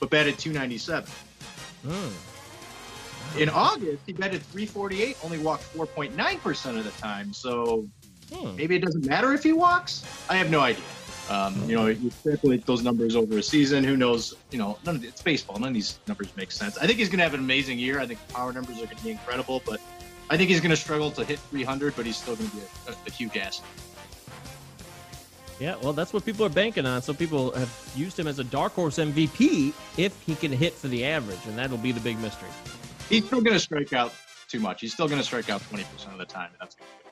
but 0.00 0.10
batted 0.10 0.38
297. 0.38 1.10
Hmm. 1.86 3.38
In 3.38 3.48
August, 3.50 4.02
he 4.06 4.12
batted 4.12 4.42
348, 4.42 5.16
only 5.22 5.38
walked 5.38 5.62
4.9% 5.74 6.78
of 6.78 6.84
the 6.84 6.90
time. 6.92 7.32
So 7.32 7.86
Hmm. 8.32 8.56
maybe 8.56 8.76
it 8.76 8.82
doesn't 8.82 9.06
matter 9.06 9.32
if 9.32 9.42
he 9.42 9.52
walks. 9.52 10.04
I 10.28 10.36
have 10.36 10.50
no 10.50 10.60
idea. 10.60 10.84
Um, 11.30 11.68
you 11.68 11.76
know, 11.76 11.86
you 11.86 12.10
calculate 12.24 12.64
those 12.64 12.82
numbers 12.82 13.14
over 13.14 13.38
a 13.38 13.42
season. 13.42 13.84
Who 13.84 13.96
knows? 13.96 14.34
You 14.50 14.58
know, 14.58 14.78
none 14.86 14.96
of 14.96 15.02
the, 15.02 15.08
it's 15.08 15.20
baseball. 15.20 15.58
None 15.58 15.68
of 15.68 15.74
these 15.74 15.98
numbers 16.06 16.34
make 16.36 16.50
sense. 16.50 16.78
I 16.78 16.86
think 16.86 16.98
he's 16.98 17.08
going 17.08 17.18
to 17.18 17.24
have 17.24 17.34
an 17.34 17.40
amazing 17.40 17.78
year. 17.78 18.00
I 18.00 18.06
think 18.06 18.18
power 18.28 18.52
numbers 18.52 18.76
are 18.76 18.86
going 18.86 18.96
to 18.96 19.04
be 19.04 19.10
incredible, 19.10 19.62
but 19.66 19.80
I 20.30 20.36
think 20.38 20.48
he's 20.48 20.60
going 20.60 20.70
to 20.70 20.76
struggle 20.76 21.10
to 21.12 21.24
hit 21.24 21.38
300. 21.38 21.94
But 21.96 22.06
he's 22.06 22.16
still 22.16 22.34
going 22.34 22.48
to 22.48 22.56
be 22.56 22.62
a, 22.86 22.92
a, 22.92 22.94
a 23.06 23.10
huge 23.10 23.36
asset. 23.36 23.64
Yeah, 25.60 25.74
well, 25.82 25.92
that's 25.92 26.12
what 26.12 26.24
people 26.24 26.46
are 26.46 26.50
banking 26.50 26.86
on. 26.86 27.02
So 27.02 27.12
people 27.12 27.50
have 27.52 27.92
used 27.96 28.18
him 28.18 28.26
as 28.26 28.38
a 28.38 28.44
dark 28.44 28.72
horse 28.74 28.96
MVP 28.96 29.72
if 29.96 30.18
he 30.22 30.34
can 30.34 30.52
hit 30.52 30.72
for 30.72 30.88
the 30.88 31.04
average, 31.04 31.40
and 31.46 31.58
that'll 31.58 31.78
be 31.78 31.92
the 31.92 32.00
big 32.00 32.18
mystery. 32.20 32.48
He's 33.08 33.26
still 33.26 33.40
going 33.40 33.54
to 33.54 33.60
strike 33.60 33.92
out 33.92 34.14
too 34.48 34.60
much. 34.60 34.80
He's 34.80 34.92
still 34.92 35.08
going 35.08 35.18
to 35.18 35.24
strike 35.24 35.50
out 35.50 35.60
20% 35.62 36.12
of 36.12 36.18
the 36.18 36.24
time. 36.24 36.50
and 36.50 36.56
That's 36.60 36.74
gonna 36.76 36.88
be 36.98 37.04
good. 37.04 37.07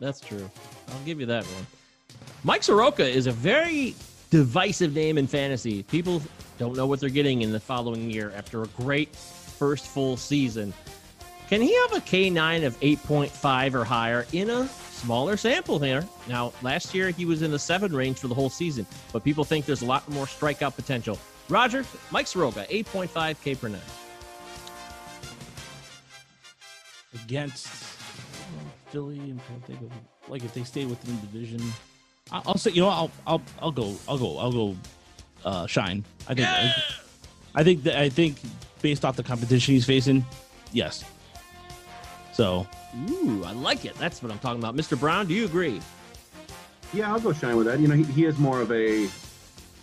That's 0.00 0.20
true. 0.20 0.50
I'll 0.88 1.04
give 1.04 1.20
you 1.20 1.26
that 1.26 1.44
one. 1.44 1.66
Mike 2.44 2.62
Soroka 2.62 3.06
is 3.06 3.26
a 3.26 3.32
very 3.32 3.94
divisive 4.30 4.94
name 4.94 5.18
in 5.18 5.26
fantasy. 5.26 5.82
People 5.84 6.22
don't 6.58 6.76
know 6.76 6.86
what 6.86 7.00
they're 7.00 7.08
getting 7.08 7.42
in 7.42 7.52
the 7.52 7.60
following 7.60 8.10
year 8.10 8.32
after 8.36 8.62
a 8.62 8.66
great 8.68 9.14
first 9.14 9.86
full 9.86 10.16
season. 10.16 10.72
Can 11.48 11.62
he 11.62 11.74
have 11.74 11.94
a 11.94 12.00
K9 12.00 12.66
of 12.66 12.78
8.5 12.80 13.74
or 13.74 13.84
higher 13.84 14.26
in 14.32 14.50
a 14.50 14.68
smaller 14.68 15.36
sample 15.36 15.78
here? 15.78 16.06
Now, 16.28 16.52
last 16.62 16.94
year 16.94 17.10
he 17.10 17.24
was 17.24 17.42
in 17.42 17.50
the 17.50 17.58
seven 17.58 17.92
range 17.92 18.18
for 18.18 18.28
the 18.28 18.34
whole 18.34 18.50
season, 18.50 18.86
but 19.12 19.24
people 19.24 19.44
think 19.44 19.64
there's 19.64 19.82
a 19.82 19.86
lot 19.86 20.08
more 20.10 20.26
strikeout 20.26 20.76
potential. 20.76 21.18
Roger, 21.48 21.84
Mike 22.10 22.26
Soroka, 22.26 22.66
8.5 22.70 23.42
K 23.42 23.54
per 23.54 23.68
nine. 23.68 23.80
against 27.24 27.66
Philly. 28.90 29.18
I'm 29.18 29.40
trying 29.46 29.60
to 29.60 29.66
think 29.66 29.80
of 29.82 29.90
like 30.30 30.44
if 30.44 30.54
they 30.54 30.64
stay 30.64 30.84
within 30.84 31.14
the 31.16 31.26
division. 31.26 31.60
I- 32.30 32.42
I'll 32.46 32.58
say 32.58 32.70
you 32.72 32.82
know 32.82 32.88
I'll 32.88 33.10
I'll 33.26 33.42
I'll 33.60 33.72
go 33.72 33.96
I'll 34.08 34.18
go 34.18 34.38
I'll 34.38 34.52
go 34.52 34.76
uh 35.44 35.66
shine. 35.66 36.04
I 36.28 36.34
think 36.34 36.48
I, 36.48 36.74
I 37.54 37.64
think 37.64 37.82
that 37.84 37.96
I 37.96 38.08
think 38.08 38.36
based 38.82 39.04
off 39.04 39.16
the 39.16 39.22
competition 39.22 39.74
he's 39.74 39.86
facing, 39.86 40.24
yes. 40.72 41.04
So 42.32 42.66
Ooh, 43.10 43.44
I 43.44 43.52
like 43.52 43.84
it. 43.84 43.94
That's 43.96 44.22
what 44.22 44.32
I'm 44.32 44.38
talking 44.38 44.60
about. 44.60 44.76
Mr. 44.76 44.98
Brown, 44.98 45.26
do 45.26 45.34
you 45.34 45.44
agree? 45.44 45.80
Yeah, 46.94 47.12
I'll 47.12 47.20
go 47.20 47.32
shine 47.32 47.56
with 47.56 47.66
that. 47.66 47.80
You 47.80 47.88
know, 47.88 47.94
he, 47.94 48.04
he 48.04 48.24
is 48.24 48.38
more 48.38 48.60
of 48.62 48.70
a, 48.72 49.04
a, 49.04 49.08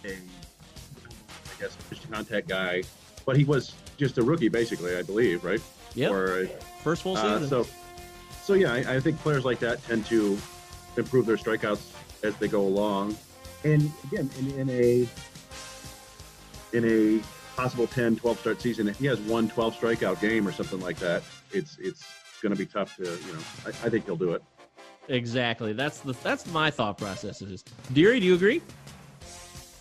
I 0.06 0.16
guess, 1.60 1.76
pitch 1.90 2.00
contact 2.12 2.48
guy, 2.48 2.82
but 3.26 3.38
he 3.38 3.44
was 3.44 3.74
just 3.98 4.18
a 4.18 4.24
rookie, 4.24 4.50
basically, 4.50 4.98
I 4.98 5.04
believe, 5.04 5.44
right? 5.44 5.62
Yep. 5.94 6.12
Or, 6.12 6.42
uh, 6.44 6.48
First 6.84 7.04
full 7.04 7.16
uh, 7.16 7.40
season. 7.40 7.50
so, 7.64 7.68
so 8.46 8.54
yeah, 8.54 8.74
I, 8.74 8.96
I 8.96 9.00
think 9.00 9.18
players 9.20 9.44
like 9.44 9.58
that 9.60 9.84
tend 9.86 10.06
to 10.06 10.38
improve 10.98 11.26
their 11.26 11.36
strikeouts 11.36 11.92
as 12.24 12.36
they 12.36 12.48
go 12.48 12.62
along. 12.62 13.18
And 13.64 13.92
again, 14.04 14.30
in, 14.38 14.60
in 14.60 14.70
a 14.70 15.08
in 16.74 16.86
a 16.86 17.24
possible 17.56 17.88
10, 17.88 18.18
12 18.18 18.40
start 18.40 18.62
season, 18.62 18.88
if 18.88 19.00
he 19.00 19.08
has 19.08 19.20
one 19.22 19.50
12 19.50 19.78
strikeout 19.78 20.22
game 20.22 20.48
or 20.48 20.52
something 20.52 20.80
like 20.80 20.98
that, 20.98 21.24
it's 21.52 21.78
it's 21.80 22.06
going 22.44 22.52
to 22.52 22.58
be 22.58 22.68
tough 22.68 22.96
to, 22.98 23.04
you 23.04 23.34
know, 23.34 23.40
I, 23.66 23.70
I 23.70 23.90
think 23.90 24.06
he'll 24.06 24.16
do 24.16 24.34
it. 24.34 24.44
Exactly. 25.08 25.74
That's 25.74 26.00
the 26.00 26.14
that's 26.22 26.46
my 26.48 26.70
thought 26.70 27.00
process. 27.00 27.42
Is 27.42 27.64
Deary, 27.94 28.20
do 28.20 28.28
you 28.28 28.36
agree? 28.36 28.62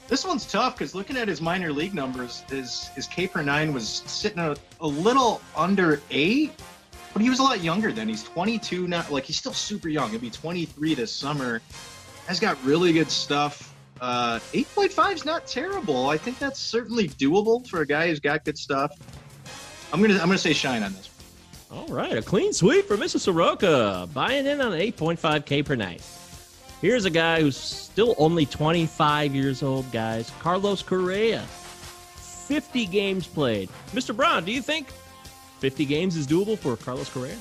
This 0.09 0.25
one's 0.25 0.51
tough 0.51 0.77
because 0.77 0.95
looking 0.95 1.19
at 1.19 1.29
his 1.29 1.43
minor 1.43 1.71
league 1.71 1.95
numbers, 1.95 2.45
his 2.49 2.89
his 2.89 3.07
K 3.07 3.29
per 3.29 3.43
nine 3.43 3.75
was 3.75 3.87
sitting 3.89 4.39
a, 4.39 4.57
a 4.81 4.87
little 4.87 5.43
under 5.55 6.01
eight. 6.11 6.53
But 7.15 7.23
he 7.23 7.31
was 7.31 7.39
a 7.39 7.43
lot 7.43 7.63
younger 7.63 7.93
then. 7.93 8.09
He's 8.09 8.25
22 8.25 8.89
now. 8.89 9.07
Like 9.09 9.25
he's 9.25 9.39
still 9.39 9.55
super 9.55 9.89
young. 9.89 10.11
He'll 10.11 10.19
be 10.19 10.31
23 10.31 10.95
this 10.95 11.13
summer. 11.13 11.63
Has 12.27 12.41
got 12.41 12.63
really 12.65 12.93
good 12.93 13.11
stuff. 13.11 13.75
Uh, 14.01 14.41
8.5 14.53 15.15
is 15.15 15.25
not 15.25 15.47
terrible. 15.47 16.11
I 16.11 16.19
think 16.19 16.39
that's 16.41 16.59
certainly 16.59 17.09
doable 17.09 17.67
for 17.67 17.83
a 17.83 17.87
guy 17.87 18.09
who's 18.09 18.21
got 18.21 18.45
good 18.45 18.59
stuff. 18.59 18.91
I'm 19.93 20.03
gonna 20.03 20.15
I'm 20.15 20.27
gonna 20.27 20.37
say 20.37 20.53
shine 20.53 20.83
on 20.83 20.93
this. 20.93 21.09
All 21.71 21.87
right, 21.87 22.19
a 22.19 22.23
clean 22.23 22.53
sweep 22.53 22.87
for 22.87 22.97
Mrs. 22.97 23.21
Soroka, 23.21 24.09
buying 24.13 24.47
in 24.47 24.61
on 24.61 24.73
8.5K 24.73 25.65
per 25.65 25.77
night. 25.77 26.03
Here's 26.81 27.05
a 27.05 27.11
guy 27.11 27.41
who's 27.41 27.57
still 27.57 28.15
only 28.19 28.45
25 28.45 29.35
years 29.35 29.63
old, 29.63 29.91
guys. 29.91 30.31
Carlos 30.41 30.83
Correa. 30.83 31.41
50 32.17 32.87
games 32.87 33.27
played. 33.27 33.71
Mr. 33.93 34.15
Brown, 34.15 34.45
do 34.45 34.53
you 34.53 34.61
think 34.61 34.89
50 35.61 35.85
games 35.85 36.17
is 36.17 36.27
doable 36.27 36.59
for 36.59 36.77
Carlos 36.77 37.09
Correa? 37.09 37.37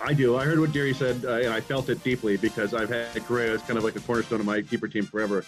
I 0.00 0.12
do. 0.12 0.36
I 0.36 0.44
heard 0.44 0.60
what 0.60 0.72
Gary 0.72 0.94
said, 0.94 1.24
uh, 1.24 1.34
and 1.34 1.48
I 1.48 1.60
felt 1.60 1.88
it 1.88 2.02
deeply 2.04 2.36
because 2.36 2.74
I've 2.74 2.90
had 2.90 3.24
Correa 3.26 3.54
as 3.54 3.62
kind 3.62 3.78
of 3.78 3.84
like 3.84 3.96
a 3.96 4.00
cornerstone 4.00 4.40
of 4.40 4.46
my 4.46 4.60
keeper 4.62 4.88
team 4.88 5.04
forever. 5.04 5.44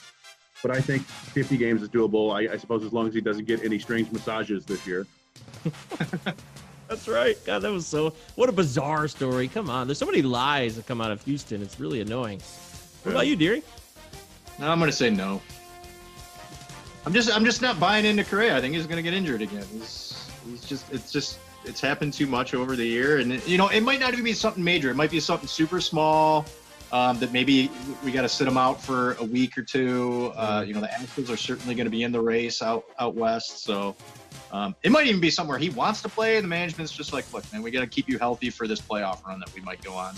But 0.62 0.72
I 0.72 0.80
think 0.80 1.02
50 1.02 1.56
games 1.56 1.82
is 1.82 1.88
doable. 1.88 2.34
I, 2.34 2.52
I 2.52 2.56
suppose 2.56 2.84
as 2.84 2.92
long 2.92 3.06
as 3.06 3.14
he 3.14 3.20
doesn't 3.20 3.46
get 3.46 3.64
any 3.64 3.78
strange 3.78 4.10
massages 4.10 4.64
this 4.64 4.86
year. 4.86 5.06
That's 6.88 7.06
right. 7.06 7.36
God, 7.44 7.60
that 7.60 7.70
was 7.70 7.86
so. 7.86 8.14
What 8.34 8.48
a 8.48 8.52
bizarre 8.52 9.06
story. 9.08 9.46
Come 9.46 9.68
on. 9.68 9.86
There's 9.86 9.98
so 9.98 10.06
many 10.06 10.22
lies 10.22 10.76
that 10.76 10.86
come 10.86 11.00
out 11.00 11.10
of 11.10 11.22
Houston. 11.24 11.60
It's 11.60 11.78
really 11.78 12.00
annoying. 12.00 12.40
What 13.02 13.12
about 13.12 13.26
you, 13.26 13.36
Deary? 13.36 13.62
No, 14.58 14.70
I'm 14.70 14.78
gonna 14.78 14.90
say 14.90 15.10
no. 15.10 15.40
I'm 17.04 17.12
just 17.12 17.30
I'm 17.34 17.44
just 17.44 17.62
not 17.62 17.78
buying 17.78 18.04
into 18.06 18.24
Correa. 18.24 18.56
I 18.56 18.60
think 18.60 18.74
he's 18.74 18.86
gonna 18.86 19.02
get 19.02 19.14
injured 19.14 19.42
again. 19.42 19.64
He's 19.72 20.30
he's 20.46 20.64
just 20.64 20.92
it's 20.92 21.12
just 21.12 21.38
it's 21.68 21.80
happened 21.80 22.14
too 22.14 22.26
much 22.26 22.54
over 22.54 22.74
the 22.74 22.86
year, 22.86 23.18
and 23.18 23.46
you 23.46 23.58
know 23.58 23.68
it 23.68 23.82
might 23.82 24.00
not 24.00 24.12
even 24.12 24.24
be 24.24 24.32
something 24.32 24.64
major. 24.64 24.90
It 24.90 24.96
might 24.96 25.10
be 25.10 25.20
something 25.20 25.46
super 25.46 25.80
small 25.80 26.46
um, 26.90 27.18
that 27.20 27.32
maybe 27.32 27.70
we 28.04 28.10
got 28.10 28.22
to 28.22 28.28
sit 28.28 28.48
him 28.48 28.56
out 28.56 28.80
for 28.80 29.12
a 29.14 29.24
week 29.24 29.56
or 29.58 29.62
two. 29.62 30.32
Uh, 30.34 30.64
you 30.66 30.74
know 30.74 30.80
the 30.80 30.88
Astros 30.88 31.30
are 31.30 31.36
certainly 31.36 31.74
going 31.74 31.84
to 31.84 31.90
be 31.90 32.02
in 32.02 32.12
the 32.12 32.20
race 32.20 32.62
out 32.62 32.84
out 32.98 33.14
west, 33.14 33.62
so 33.62 33.94
um, 34.50 34.74
it 34.82 34.90
might 34.90 35.06
even 35.06 35.20
be 35.20 35.30
somewhere 35.30 35.58
he 35.58 35.70
wants 35.70 36.02
to 36.02 36.08
play. 36.08 36.40
The 36.40 36.48
management's 36.48 36.92
just 36.92 37.12
like, 37.12 37.30
look, 37.32 37.44
man, 37.52 37.62
we 37.62 37.70
got 37.70 37.80
to 37.80 37.86
keep 37.86 38.08
you 38.08 38.18
healthy 38.18 38.50
for 38.50 38.66
this 38.66 38.80
playoff 38.80 39.24
run 39.26 39.38
that 39.40 39.54
we 39.54 39.60
might 39.60 39.82
go 39.82 39.92
on. 39.92 40.16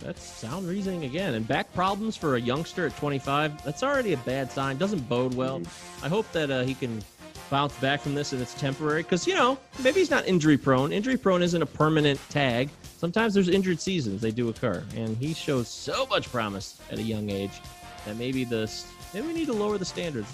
That's 0.00 0.22
sound 0.22 0.68
reasoning 0.68 1.04
again. 1.04 1.34
And 1.34 1.46
back 1.46 1.72
problems 1.74 2.16
for 2.16 2.36
a 2.36 2.40
youngster 2.40 2.86
at 2.86 2.96
25, 2.96 3.64
that's 3.64 3.82
already 3.82 4.12
a 4.12 4.16
bad 4.18 4.50
sign. 4.50 4.78
Doesn't 4.78 5.08
bode 5.08 5.34
well. 5.34 5.60
I 6.02 6.08
hope 6.08 6.30
that 6.32 6.50
uh, 6.50 6.62
he 6.62 6.74
can 6.74 7.02
bounce 7.50 7.74
back 7.78 8.00
from 8.00 8.14
this 8.14 8.32
and 8.32 8.40
it's 8.40 8.54
temporary. 8.54 9.02
Because, 9.02 9.26
you 9.26 9.34
know, 9.34 9.58
maybe 9.82 10.00
he's 10.00 10.10
not 10.10 10.26
injury 10.26 10.56
prone. 10.56 10.92
Injury 10.92 11.16
prone 11.16 11.42
isn't 11.42 11.60
a 11.60 11.66
permanent 11.66 12.20
tag. 12.30 12.68
Sometimes 12.98 13.34
there's 13.34 13.48
injured 13.48 13.80
seasons, 13.80 14.20
they 14.20 14.30
do 14.30 14.48
occur. 14.48 14.84
And 14.96 15.16
he 15.16 15.34
shows 15.34 15.68
so 15.68 16.06
much 16.06 16.30
promise 16.30 16.80
at 16.90 16.98
a 16.98 17.02
young 17.02 17.30
age 17.30 17.60
that 18.04 18.16
maybe 18.16 18.44
the 18.44 18.70
maybe 19.14 19.26
we 19.28 19.32
need 19.32 19.46
to 19.46 19.52
lower 19.52 19.78
the 19.78 19.84
standards. 19.84 20.28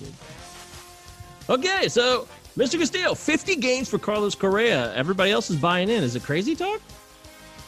Okay, 1.48 1.88
so 1.88 2.26
Mr. 2.56 2.78
Castillo, 2.78 3.14
50 3.14 3.56
games 3.56 3.88
for 3.88 3.98
Carlos 3.98 4.34
Correa. 4.34 4.94
Everybody 4.94 5.30
else 5.30 5.50
is 5.50 5.56
buying 5.56 5.90
in. 5.90 6.02
Is 6.02 6.16
it 6.16 6.22
crazy 6.22 6.54
talk? 6.54 6.80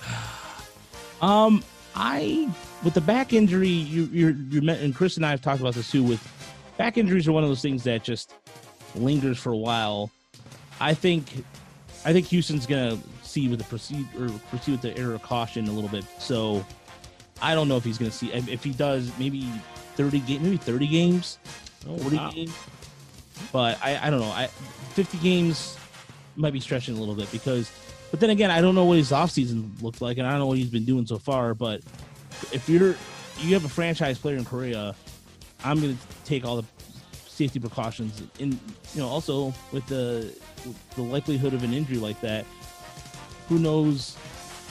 Um, 1.22 1.64
I 1.94 2.46
with 2.85 2.92
the 2.92 3.00
back 3.00 3.32
injury, 3.32 3.68
you 3.68 4.04
you're, 4.12 4.30
you 4.30 4.61
met, 4.61 4.80
and 4.80 4.94
Chris 4.94 5.16
and 5.16 5.24
I 5.24 5.30
have 5.30 5.40
talked 5.40 5.61
about 5.61 5.72
this 5.72 5.90
too. 5.90 6.02
With 6.02 6.20
back 6.76 6.98
injuries 6.98 7.26
are 7.26 7.32
one 7.32 7.42
of 7.42 7.48
those 7.48 7.62
things 7.62 7.82
that 7.85 8.04
just 8.04 8.35
lingers 8.96 9.38
for 9.38 9.52
a 9.52 9.56
while. 9.56 10.11
I 10.80 10.94
think, 10.94 11.44
I 12.04 12.12
think 12.12 12.26
Houston's 12.26 12.66
gonna 12.66 12.98
see 13.22 13.48
with 13.48 13.59
the 13.59 13.64
proceed 13.64 14.06
or 14.18 14.28
proceed 14.50 14.72
with 14.72 14.82
the 14.82 14.96
error 14.98 15.14
of 15.14 15.22
caution 15.22 15.68
a 15.68 15.72
little 15.72 15.90
bit. 15.90 16.04
So 16.18 16.64
I 17.42 17.54
don't 17.54 17.68
know 17.68 17.76
if 17.76 17.85
he's 17.85 17.98
gonna 17.98 18.11
see 18.11 18.32
if 18.32 18.62
he 18.64 18.70
does 18.72 19.11
maybe 19.18 19.48
thirty 19.94 20.20
game 20.20 20.42
maybe 20.42 20.56
thirty 20.56 20.87
games, 20.87 21.38
Oh, 21.88 21.96
forty 21.98 22.16
wow. 22.16 22.30
games. 22.30 22.54
But 23.52 23.78
I 23.82 23.98
I 24.06 24.11
don't 24.11 24.20
know. 24.20 24.30
I 24.30 24.46
fifty 24.94 25.18
games 25.18 25.76
might 26.37 26.52
be 26.52 26.61
stretching 26.61 26.96
a 26.96 26.98
little 27.00 27.14
bit 27.14 27.30
because. 27.32 27.70
But 28.12 28.20
then 28.20 28.30
again, 28.30 28.52
I 28.52 28.61
don't 28.61 28.76
know 28.76 28.85
what 28.85 28.98
his 28.98 29.11
offseason 29.11 29.82
looked 29.82 30.00
like, 30.00 30.18
and 30.18 30.26
I 30.26 30.30
don't 30.30 30.38
know 30.38 30.46
what 30.46 30.59
he's 30.59 30.70
been 30.70 30.85
doing 30.85 31.06
so 31.06 31.18
far. 31.18 31.54
But 31.54 31.80
if 32.52 32.68
you're 32.68 32.94
you 33.40 33.52
have 33.54 33.64
a 33.64 33.68
franchise 33.68 34.16
player 34.16 34.37
in 34.37 34.44
Correa, 34.44 34.94
I'm 35.64 35.80
going 35.80 35.96
to 35.96 36.02
take 36.24 36.44
all 36.44 36.56
the 36.56 36.64
safety 37.37 37.61
precautions. 37.61 38.22
And 38.40 38.59
you 38.94 39.01
know, 39.01 39.09
also 39.09 39.53
with 39.72 39.87
the 39.87 40.33
with 40.64 40.90
the 40.96 41.03
likelihood 41.03 41.55
of 41.55 41.62
an 41.62 41.72
injury 41.72 41.99
like 41.99 42.20
that, 42.22 42.44
who 43.49 43.59
knows, 43.59 44.16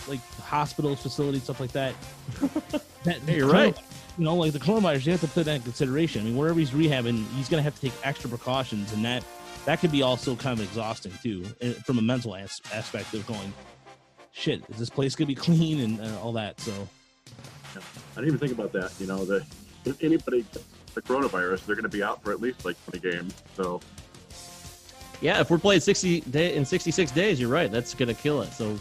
like 0.07 0.19
hospitals, 0.41 1.01
facilities, 1.01 1.43
stuff 1.43 1.59
like 1.59 1.71
that. 1.73 1.93
that 3.03 3.21
Yeah, 3.27 3.33
you're 3.33 3.49
right. 3.49 3.77
You 4.17 4.23
know, 4.23 4.35
like 4.35 4.53
the 4.53 4.59
coronavirus, 4.59 5.05
you 5.05 5.11
have 5.11 5.21
to 5.21 5.27
put 5.27 5.45
that 5.45 5.55
in 5.55 5.61
consideration. 5.61 6.21
I 6.21 6.25
mean, 6.25 6.37
wherever 6.37 6.57
he's 6.57 6.71
rehabbing, 6.71 7.25
he's 7.35 7.49
going 7.49 7.59
to 7.59 7.63
have 7.63 7.75
to 7.75 7.81
take 7.81 7.93
extra 8.03 8.29
precautions, 8.29 8.93
and 8.93 9.03
that 9.05 9.23
that 9.65 9.79
could 9.79 9.91
be 9.91 10.01
also 10.01 10.35
kind 10.35 10.57
of 10.59 10.65
exhausting 10.65 11.11
too, 11.21 11.45
eh, 11.61 11.73
from 11.85 11.97
a 11.97 12.01
mental 12.01 12.35
as- 12.35 12.61
aspect 12.73 13.13
of 13.13 13.25
going, 13.27 13.53
shit, 14.31 14.63
is 14.69 14.77
this 14.77 14.89
place 14.89 15.15
going 15.15 15.27
to 15.27 15.35
be 15.35 15.35
clean 15.41 15.81
and 15.81 16.01
uh, 16.01 16.21
all 16.21 16.31
that? 16.33 16.59
So 16.61 16.71
I 17.75 17.79
didn't 18.15 18.27
even 18.27 18.39
think 18.39 18.53
about 18.53 18.71
that. 18.73 18.93
You 18.99 19.07
know, 19.07 19.25
that 19.25 19.45
if 19.83 20.01
anybody 20.03 20.45
gets 20.53 20.63
the 20.95 21.01
coronavirus, 21.01 21.65
they're 21.65 21.75
going 21.75 21.83
to 21.83 21.89
be 21.89 22.01
out 22.01 22.23
for 22.23 22.31
at 22.31 22.41
least 22.41 22.65
like 22.65 22.75
20 22.89 23.11
games. 23.11 23.33
So 23.55 23.81
Yeah, 25.21 25.39
if 25.39 25.49
we're 25.49 25.59
playing 25.59 25.81
60 25.81 26.21
day 26.21 26.55
in 26.55 26.65
66 26.65 27.11
days, 27.11 27.39
you're 27.39 27.49
right. 27.49 27.71
That's 27.71 27.93
going 27.93 28.07
to 28.07 28.19
kill 28.19 28.41
it. 28.41 28.51
So, 28.53 28.79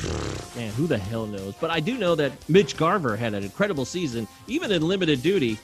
man, 0.56 0.72
who 0.72 0.86
the 0.86 0.98
hell 0.98 1.26
knows? 1.26 1.54
But 1.60 1.70
I 1.70 1.80
do 1.80 1.98
know 1.98 2.14
that 2.14 2.32
Mitch 2.48 2.76
Garver 2.76 3.16
had 3.16 3.34
an 3.34 3.42
incredible 3.42 3.84
season, 3.84 4.26
even 4.46 4.72
in 4.72 4.82
limited 4.82 5.22
duty. 5.22 5.58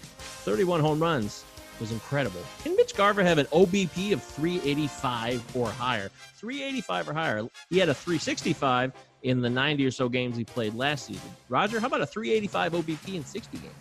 31 0.45 0.81
home 0.81 1.01
runs 1.01 1.45
was 1.81 1.93
incredible. 1.93 2.41
Can 2.63 2.77
Mitch 2.77 2.95
Garver 2.95 3.23
have 3.23 3.39
an 3.39 3.47
OBP 3.47 4.13
of 4.13 4.23
385 4.23 5.57
or 5.57 5.71
higher? 5.71 6.11
385 6.37 7.09
or 7.09 7.13
higher. 7.13 7.49
He 7.71 7.79
had 7.79 7.89
a 7.89 7.95
365 7.95 8.93
in 9.23 9.41
the 9.41 9.51
90 9.51 9.85
or 9.87 9.91
so 9.91 10.09
games 10.09 10.37
he 10.37 10.45
played 10.45 10.75
last 10.75 11.07
season. 11.07 11.31
Roger, 11.49 11.81
how 11.81 11.89
about 11.89 12.01
a 12.01 12.07
385 12.07 12.73
OBP 12.73 13.15
in 13.15 13.25
60 13.25 13.59
games? 13.59 13.75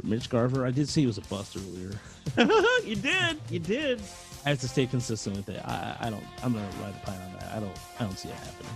For 0.00 0.06
Mitch 0.06 0.28
Garver, 0.30 0.66
I 0.66 0.70
did 0.70 0.88
see 0.88 1.02
he 1.02 1.06
was 1.06 1.18
a 1.18 1.22
bust 1.22 1.56
earlier. 1.56 1.90
you 2.84 2.96
did. 2.96 3.38
You 3.50 3.58
did. 3.58 4.00
I 4.44 4.50
have 4.50 4.60
to 4.60 4.68
stay 4.68 4.86
consistent 4.86 5.36
with 5.36 5.48
it. 5.48 5.60
I, 5.64 5.96
I 6.00 6.10
don't. 6.10 6.24
I'm 6.42 6.52
gonna 6.52 6.68
ride 6.82 6.94
the 6.94 7.06
pine 7.06 7.20
on 7.20 7.32
that. 7.40 7.52
I 7.56 7.60
don't. 7.60 7.76
I 7.98 8.04
don't 8.04 8.18
see 8.18 8.28
it 8.28 8.34
happening. 8.36 8.72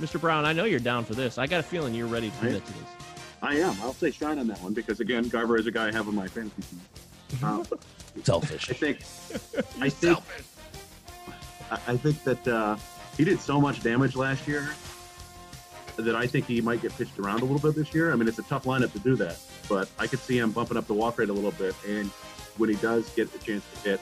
Mr. 0.00 0.20
Brown, 0.20 0.44
I 0.44 0.52
know 0.52 0.64
you're 0.64 0.80
down 0.80 1.04
for 1.04 1.14
this. 1.14 1.38
I 1.38 1.46
got 1.46 1.60
a 1.60 1.62
feeling 1.62 1.94
you're 1.94 2.06
ready 2.08 2.30
to 2.30 2.36
do 2.38 2.46
Right. 2.46 2.52
that 2.54 2.66
to 2.66 2.72
this. 2.72 2.82
I 3.42 3.54
am. 3.56 3.76
I'll 3.82 3.92
say 3.94 4.10
shine 4.10 4.38
on 4.38 4.46
that 4.48 4.60
one 4.62 4.72
because 4.72 5.00
again, 5.00 5.28
Garver 5.28 5.56
is 5.58 5.66
a 5.66 5.70
guy 5.70 5.88
I 5.88 5.92
have 5.92 6.08
on 6.08 6.14
my 6.14 6.26
fantasy 6.26 6.62
team. 6.62 6.80
Uh, 7.42 7.64
Selfish. 8.24 8.70
I 8.70 8.72
think. 8.74 8.98
I 9.80 9.88
think. 9.88 10.18
I- 10.18 11.80
I 11.86 11.96
think 11.96 12.22
that 12.24 12.46
uh, 12.48 12.76
he 13.16 13.24
did 13.24 13.40
so 13.40 13.58
much 13.58 13.82
damage 13.82 14.14
last 14.14 14.46
year 14.46 14.68
that 15.96 16.14
I 16.14 16.26
think 16.26 16.44
he 16.46 16.60
might 16.60 16.82
get 16.82 16.94
pitched 16.98 17.18
around 17.18 17.40
a 17.40 17.46
little 17.46 17.58
bit 17.60 17.74
this 17.74 17.94
year. 17.94 18.12
I 18.12 18.16
mean, 18.16 18.28
it's 18.28 18.38
a 18.38 18.42
tough 18.42 18.64
lineup 18.64 18.92
to 18.92 18.98
do 18.98 19.16
that, 19.16 19.38
but 19.68 19.88
I 19.98 20.06
could 20.06 20.18
see 20.18 20.38
him 20.38 20.50
bumping 20.50 20.76
up 20.76 20.86
the 20.86 20.94
walk 20.94 21.18
rate 21.18 21.28
a 21.28 21.32
little 21.32 21.52
bit, 21.52 21.74
and 21.86 22.08
when 22.56 22.70
he 22.70 22.76
does 22.76 23.08
get 23.10 23.32
the 23.32 23.38
chance 23.38 23.64
to 23.74 23.90
hit, 23.90 24.00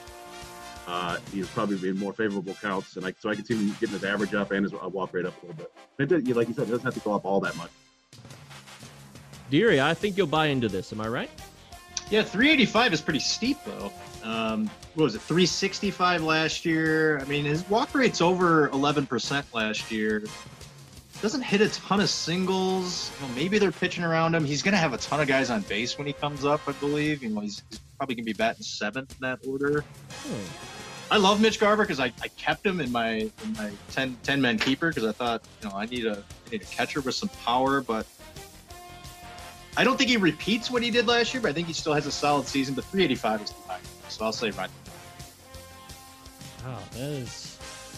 uh, 0.87 1.17
he's 1.31 1.47
probably 1.49 1.77
be 1.77 1.89
in 1.89 1.97
more 1.97 2.13
favorable 2.13 2.53
counts, 2.55 2.97
and 2.97 3.05
I, 3.05 3.13
so 3.19 3.29
I 3.29 3.35
could 3.35 3.47
see 3.47 3.55
him 3.55 3.69
getting 3.79 3.93
his 3.93 4.03
average 4.03 4.33
up 4.33 4.51
and 4.51 4.63
his 4.63 4.73
uh, 4.73 4.89
walk 4.89 5.13
rate 5.13 5.25
up 5.25 5.41
a 5.43 5.45
little 5.45 5.57
bit. 5.57 5.71
It 5.99 6.25
did, 6.25 6.35
like 6.35 6.47
you 6.47 6.53
said, 6.53 6.67
it 6.67 6.71
doesn't 6.71 6.85
have 6.85 6.93
to 6.95 6.99
go 6.99 7.13
up 7.13 7.25
all 7.25 7.39
that 7.41 7.55
much. 7.55 7.69
Deary, 9.49 9.81
I 9.81 9.93
think 9.93 10.17
you'll 10.17 10.27
buy 10.27 10.47
into 10.47 10.69
this. 10.69 10.91
Am 10.93 11.01
I 11.01 11.07
right? 11.07 11.29
Yeah, 12.09 12.23
385 12.23 12.93
is 12.93 13.01
pretty 13.01 13.19
steep 13.19 13.57
though. 13.65 13.91
Um, 14.23 14.69
what 14.95 15.05
was 15.05 15.15
it, 15.15 15.21
365 15.21 16.23
last 16.23 16.65
year? 16.65 17.19
I 17.19 17.23
mean, 17.25 17.45
his 17.45 17.67
walk 17.69 17.95
rate's 17.95 18.21
over 18.21 18.69
11% 18.69 19.43
last 19.53 19.91
year. 19.91 20.23
Doesn't 21.21 21.41
hit 21.41 21.61
a 21.61 21.69
ton 21.69 21.99
of 21.99 22.09
singles. 22.09 23.11
You 23.19 23.27
know, 23.27 23.33
maybe 23.35 23.59
they're 23.59 23.71
pitching 23.71 24.03
around 24.03 24.33
him. 24.33 24.43
He's 24.43 24.63
going 24.63 24.73
to 24.73 24.79
have 24.79 24.93
a 24.93 24.97
ton 24.97 25.19
of 25.19 25.27
guys 25.27 25.51
on 25.51 25.61
base 25.61 25.97
when 25.97 26.07
he 26.07 26.13
comes 26.13 26.45
up, 26.45 26.61
I 26.67 26.71
believe. 26.73 27.21
You 27.21 27.29
know, 27.29 27.41
he's, 27.41 27.63
he's 27.69 27.79
probably 27.97 28.15
going 28.15 28.25
to 28.25 28.33
be 28.33 28.37
batting 28.37 28.63
seventh 28.63 29.11
in 29.11 29.17
that 29.21 29.39
order. 29.47 29.83
Hmm. 30.09 30.71
I 31.11 31.17
love 31.17 31.41
Mitch 31.41 31.59
Garver 31.59 31.83
because 31.83 31.99
I, 31.99 32.05
I 32.21 32.29
kept 32.37 32.65
him 32.65 32.79
in 32.79 32.89
my 32.89 33.29
in 33.43 33.53
my 33.57 33.69
10, 33.91 34.17
10 34.23 34.41
man 34.41 34.57
keeper 34.57 34.89
because 34.89 35.03
I 35.03 35.11
thought, 35.11 35.43
you 35.61 35.69
know, 35.69 35.75
I 35.75 35.85
need 35.85 36.05
a 36.05 36.23
I 36.47 36.49
need 36.51 36.61
a 36.61 36.65
catcher 36.65 37.01
with 37.01 37.15
some 37.15 37.27
power, 37.43 37.81
but 37.81 38.07
I 39.75 39.83
don't 39.83 39.97
think 39.97 40.09
he 40.09 40.15
repeats 40.15 40.71
what 40.71 40.81
he 40.81 40.89
did 40.89 41.07
last 41.07 41.33
year, 41.33 41.41
but 41.41 41.49
I 41.49 41.53
think 41.53 41.67
he 41.67 41.73
still 41.73 41.93
has 41.93 42.05
a 42.05 42.11
solid 42.11 42.47
season. 42.47 42.75
But 42.75 42.85
385 42.85 43.41
is 43.41 43.49
too 43.49 43.55
high, 43.67 43.79
so 44.07 44.23
I'll 44.23 44.31
say 44.31 44.51
right. 44.51 44.69
Wow, 46.63 46.79
that 46.93 46.99
is. 46.99 47.50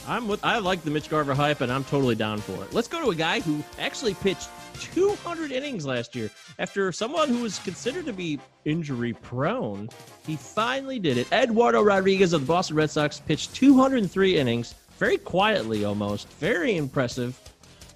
I'm 0.08 0.28
with. 0.28 0.44
I 0.44 0.60
like 0.60 0.84
the 0.84 0.92
Mitch 0.92 1.10
Garver 1.10 1.34
hype, 1.34 1.62
and 1.62 1.72
I'm 1.72 1.84
totally 1.86 2.16
down 2.16 2.40
for 2.40 2.62
it. 2.64 2.74
Let's 2.74 2.88
go 2.88 3.02
to 3.04 3.12
a 3.12 3.16
guy 3.16 3.40
who 3.40 3.64
actually 3.80 4.14
pitched 4.16 4.50
200 4.80 5.52
innings 5.52 5.86
last 5.86 6.16
year. 6.16 6.30
After 6.60 6.92
someone 6.92 7.30
who 7.30 7.42
was 7.42 7.60
considered 7.60 8.06
to 8.08 8.14
be 8.14 8.40
injury 8.66 9.14
prone, 9.14 9.90
he 10.26 10.36
finally 10.36 11.00
did 11.00 11.18
it. 11.18 11.32
Eduardo 11.32 11.82
Rodriguez 11.82 12.34
of 12.34 12.42
the 12.42 12.48
Boston 12.48 12.76
Red 12.76 12.90
Sox 12.90 13.20
pitched 13.20 13.54
203 13.56 14.38
innings 14.38 14.76
very 14.98 15.18
quietly 15.18 15.86
almost, 15.86 16.28
very 16.34 16.76
impressive. 16.76 17.40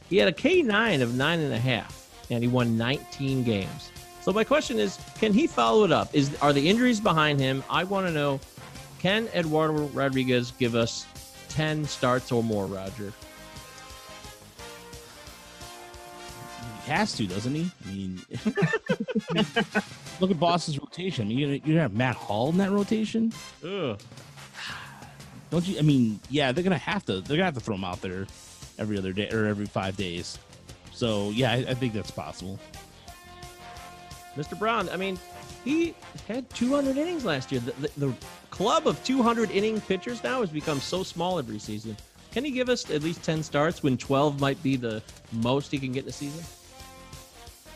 He 0.10 0.18
had 0.18 0.28
a 0.28 0.34
K9 0.34 1.02
of 1.02 1.16
nine 1.16 1.40
and 1.40 1.54
a 1.54 1.60
half, 1.60 2.26
and 2.30 2.44
he 2.44 2.48
won 2.48 2.78
19 2.78 3.44
games. 3.44 3.92
So 4.22 4.32
my 4.32 4.44
question 4.44 4.80
is, 4.80 4.98
can 5.16 5.34
he 5.34 5.48
follow 5.48 5.84
it 5.84 5.92
up? 5.92 6.14
Is 6.14 6.36
are 6.42 6.54
the 6.54 6.70
injuries 6.70 7.00
behind 7.00 7.40
him? 7.40 7.64
I 7.70 7.84
want 7.84 8.08
to 8.08 8.14
know, 8.14 8.40
can 9.00 9.28
Eduardo 9.34 9.88
Rodriguez 9.94 10.52
give 10.52 10.76
us 10.76 11.06
10 11.58 11.86
starts 11.86 12.32
or 12.32 12.44
more, 12.44 12.68
Roger? 12.68 13.12
He 16.86 16.92
has 16.92 17.14
to, 17.14 17.26
doesn't 17.26 17.56
he? 17.56 17.72
I 17.84 17.92
mean, 17.92 18.22
look 20.20 20.30
at 20.30 20.40
Boston's 20.40 20.78
rotation. 20.78 21.26
I 21.26 21.30
mean, 21.30 21.40
you're 21.40 21.58
gonna, 21.58 21.72
you 21.74 21.80
have 21.80 21.94
Matt 21.94 22.16
Hall 22.16 22.50
in 22.50 22.58
that 22.58 22.70
rotation. 22.70 23.34
Ugh. 23.66 24.00
Don't 25.50 25.68
you? 25.68 25.80
I 25.80 25.82
mean, 25.82 26.20
yeah, 26.30 26.52
they're 26.52 26.64
gonna 26.64 26.78
have 26.78 27.04
to. 27.08 27.22
They're 27.22 27.38
gonna 27.38 27.46
have 27.46 27.56
to 27.56 27.60
throw 27.60 27.74
him 27.74 27.84
out 27.84 28.04
there 28.04 28.28
every 28.78 29.00
other 29.00 29.12
day 29.12 29.28
or 29.32 29.46
every 29.46 29.66
five 29.66 29.98
days. 29.98 30.38
So 30.94 31.32
yeah, 31.32 31.54
I, 31.54 31.56
I 31.70 31.74
think 31.74 31.94
that's 31.94 32.12
possible. 32.12 32.60
Mr. 34.36 34.58
Brown, 34.60 34.90
I 34.90 34.98
mean, 34.98 35.18
he 35.68 35.94
had 36.28 36.50
200 36.52 36.98
innings 36.98 37.26
last 37.26 37.52
year. 37.52 37.62
The, 37.62 37.72
the, 37.74 38.08
the 38.08 38.14
club 38.50 38.88
of 38.88 39.04
200 39.04 39.52
inning 39.52 39.82
pitchers 39.82 40.24
now 40.24 40.40
has 40.40 40.50
become 40.50 40.80
so 40.80 41.04
small 41.04 41.40
every 41.40 41.60
season. 41.60 41.98
Can 42.32 42.46
he 42.46 42.52
give 42.52 42.70
us 42.70 42.90
at 42.90 43.04
least 43.04 43.24
10 43.24 43.44
starts 43.44 43.84
when 43.84 43.98
12 43.98 44.40
might 44.40 44.62
be 44.64 44.76
the 44.76 45.02
most 45.32 45.72
he 45.72 45.80
can 45.80 45.92
get 45.92 46.04
in 46.04 46.10
a 46.10 46.14
season? 46.14 46.44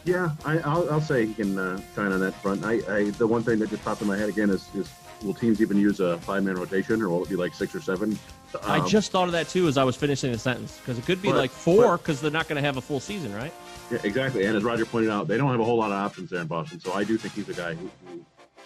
Yeah, 0.06 0.32
I, 0.46 0.60
I'll, 0.60 0.90
I'll 0.90 1.02
say 1.02 1.28
he 1.28 1.34
can 1.34 1.58
uh, 1.58 1.80
shine 1.96 2.12
on 2.12 2.22
that 2.22 2.34
front. 2.36 2.64
I, 2.64 2.80
I 2.90 3.10
the 3.12 3.28
one 3.28 3.44
thing 3.44 3.60
that 3.60 3.70
just 3.70 3.84
popped 3.84 4.02
in 4.02 4.08
my 4.08 4.18
head 4.18 4.30
again 4.30 4.50
is, 4.50 4.68
is 4.74 4.90
will 5.24 5.34
teams 5.34 5.62
even 5.62 5.78
use 5.78 6.00
a 6.00 6.18
five 6.20 6.44
man 6.44 6.56
rotation 6.56 7.02
or 7.02 7.10
will 7.10 7.24
it 7.24 7.30
be 7.30 7.36
like 7.36 7.54
six 7.54 7.76
or 7.76 7.82
seven? 7.82 8.18
I 8.64 8.80
Um, 8.80 8.88
just 8.88 9.12
thought 9.12 9.26
of 9.28 9.32
that 9.34 9.50
too 9.50 9.68
as 9.68 9.78
I 9.78 9.84
was 9.84 9.96
finishing 9.96 10.32
the 10.32 10.38
sentence 10.38 10.78
because 10.78 10.98
it 10.98 11.06
could 11.06 11.22
be 11.22 11.30
But- 11.30 11.38
like 11.38 11.52
four 11.52 11.98
because 11.98 12.22
they're 12.22 12.32
not 12.32 12.48
going 12.48 12.62
to 12.62 12.66
have 12.66 12.78
a 12.78 12.82
full 12.82 13.00
season, 13.00 13.34
right? 13.34 13.54
yeah, 13.92 14.00
exactly. 14.04 14.46
And 14.46 14.56
as 14.58 14.64
Roger 14.64 14.86
pointed 14.86 15.10
out, 15.10 15.28
they 15.28 15.38
don't 15.38 15.52
have 15.52 15.60
a 15.60 15.64
whole 15.64 15.78
lot 15.78 15.92
of 15.92 15.98
options 15.98 16.30
there 16.30 16.42
in 16.42 16.48
Boston. 16.48 16.80
So 16.80 16.94
I 16.94 17.04
do 17.04 17.18
think 17.18 17.34
he's 17.34 17.50
a 17.50 17.54
guy 17.54 17.74
who, 17.76 17.90
who 18.08 18.26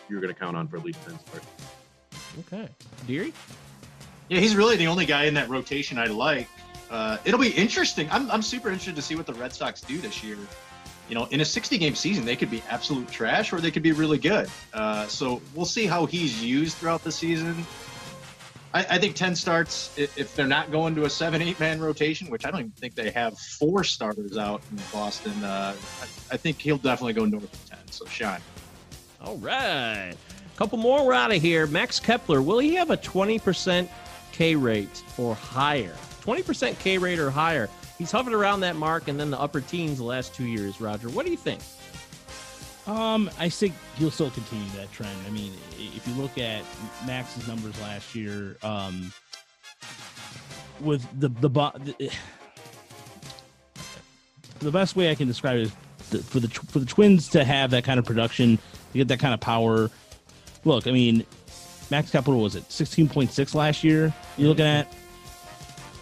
you're 0.10 0.21
going 0.21 0.34
to 0.34 0.39
count 0.39 0.56
on 0.58 0.67
for 0.67 0.78
at 0.78 0.84
least 0.84 1.00
ten 1.06 1.17
starts. 1.28 1.48
Okay. 2.52 2.67
Deary? 3.08 3.34
Yeah, 4.30 4.39
he's 4.39 4.56
really 4.56 4.76
the 4.76 4.88
only 4.88 5.06
guy 5.06 5.26
in 5.26 5.34
that 5.36 5.50
rotation 5.50 5.98
I 5.98 6.06
like. 6.06 6.48
Uh, 6.89 7.17
it'll 7.26 7.39
be 7.39 7.50
interesting. 7.50 8.08
I'm, 8.12 8.30
I'm 8.32 8.41
super 8.41 8.69
interested 8.69 8.95
to 8.95 9.02
see 9.02 9.15
what 9.15 9.26
the 9.26 9.34
Red 9.34 9.54
Sox 9.54 9.82
do 9.82 9.98
this 10.00 10.24
year. 10.24 10.38
You 11.10 11.13
know, 11.15 11.26
in 11.26 11.41
a 11.41 11.45
60 11.45 11.78
game 11.78 11.93
season, 11.95 12.26
they 12.26 12.36
could 12.36 12.50
be 12.50 12.63
absolute 12.69 13.08
trash 13.12 13.54
or 13.54 13.60
they 13.62 13.69
could 13.71 13.84
be 13.84 13.91
really 13.91 14.17
good. 14.17 14.50
Uh, 14.74 15.06
so 15.08 15.41
we'll 15.54 15.65
see 15.65 15.86
how 15.86 16.06
he's 16.08 16.43
used 16.43 16.78
throughout 16.78 17.04
the 17.04 17.12
season. 17.12 17.65
I, 18.76 18.86
I 18.90 18.98
think 18.98 19.16
10 19.16 19.38
starts, 19.38 19.98
if 19.98 20.36
they're 20.36 20.46
not 20.46 20.70
going 20.70 20.96
to 20.96 21.06
a 21.06 21.10
7 21.10 21.42
8 21.42 21.60
man 21.62 21.80
rotation, 21.80 22.30
which 22.30 22.46
I 22.46 22.52
don't 22.52 22.60
even 22.60 22.72
think 22.72 22.94
they 22.94 23.10
have 23.12 23.40
four 23.40 23.86
starters 23.86 24.38
out 24.38 24.62
in 24.70 24.78
Boston, 24.92 25.42
uh, 25.46 25.74
I, 26.02 26.04
I 26.34 26.38
think 26.38 26.60
he'll 26.60 26.78
definitely 26.78 27.14
go 27.14 27.24
north 27.24 27.46
of 27.46 27.70
10. 27.70 27.80
So 27.92 28.06
shine. 28.06 28.42
All 29.22 29.38
right. 29.38 30.14
Couple 30.58 30.78
more, 30.78 31.06
we're 31.06 31.14
out 31.14 31.34
of 31.34 31.42
here. 31.42 31.68
Max 31.68 32.02
Kepler, 32.02 32.42
will 32.42 32.60
he 32.60 32.76
have 32.76 32.90
a 32.90 32.98
20% 32.98 33.88
K 34.34 34.56
rate 34.58 35.04
or 35.18 35.36
higher? 35.36 35.96
20% 36.22 36.78
K 36.80 36.98
rate 36.98 37.20
or 37.20 37.30
higher. 37.30 37.70
He's 37.98 38.12
hovered 38.12 38.34
around 38.34 38.60
that 38.60 38.76
mark 38.76 39.08
and 39.08 39.18
then 39.18 39.32
the 39.32 39.40
upper 39.40 39.62
teens 39.62 40.00
the 40.00 40.04
last 40.04 40.36
two 40.36 40.46
years, 40.46 40.82
Roger. 40.82 41.08
What 41.08 41.26
do 41.26 41.32
you 41.32 41.38
think? 41.38 41.62
Um, 42.88 43.32
I 43.39 43.50
think 43.50 43.74
he'll 43.98 44.12
still 44.12 44.30
continue 44.30 44.69
that 44.76 44.91
trend. 44.91 45.17
I 45.26 45.32
mean, 45.32 45.52
if 45.78 46.08
you 46.08 46.13
look 46.13 46.38
at 46.38 46.63
Max's 47.08 47.48
numbers 47.48 47.80
last 47.82 48.13
year, 48.13 48.58
um, 48.62 49.12
with 50.82 51.02
the 51.19 51.30
the, 51.30 51.50
the 51.50 52.12
the 54.60 54.71
best 54.71 54.95
way 54.95 55.10
I 55.10 55.15
can 55.15 55.28
describe 55.28 55.58
it 55.58 55.62
is 55.62 55.76
th- 56.12 56.24
for 56.24 56.39
the 56.39 56.48
for 56.48 56.78
the 56.78 56.86
Twins 56.86 57.28
to 57.30 57.43
have 57.43 57.71
that 57.71 57.84
kind 57.84 57.98
of 57.98 58.06
production, 58.06 58.58
to 58.91 58.98
get 58.98 59.08
that 59.08 59.19
kind 59.19 59.34
of 59.34 59.39
power. 59.39 59.89
Look, 60.63 60.86
I 60.86 60.91
mean, 60.91 61.26
Max 61.89 62.12
Kepler 62.12 62.36
was 62.36 62.56
it 62.56 62.71
sixteen 62.71 63.10
point 63.10 63.32
six 63.32 63.56
last 63.56 63.84
year? 63.84 64.13
You're 64.38 64.50
looking 64.50 64.65
at, 64.65 64.93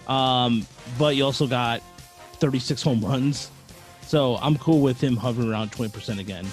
um, 0.08 0.67
but 1.00 1.15
you 1.15 1.24
also 1.24 1.48
got 1.48 1.82
thirty 2.39 2.60
six 2.60 2.84
home 2.84 3.00
runs. 3.00 3.50
So 4.02 4.36
I'm 4.41 4.58
cool 4.58 4.82
with 4.82 5.00
him 5.02 5.15
hovering 5.15 5.50
around 5.50 5.72
twenty 5.72 5.91
percent 5.93 6.19
again. 6.19 6.46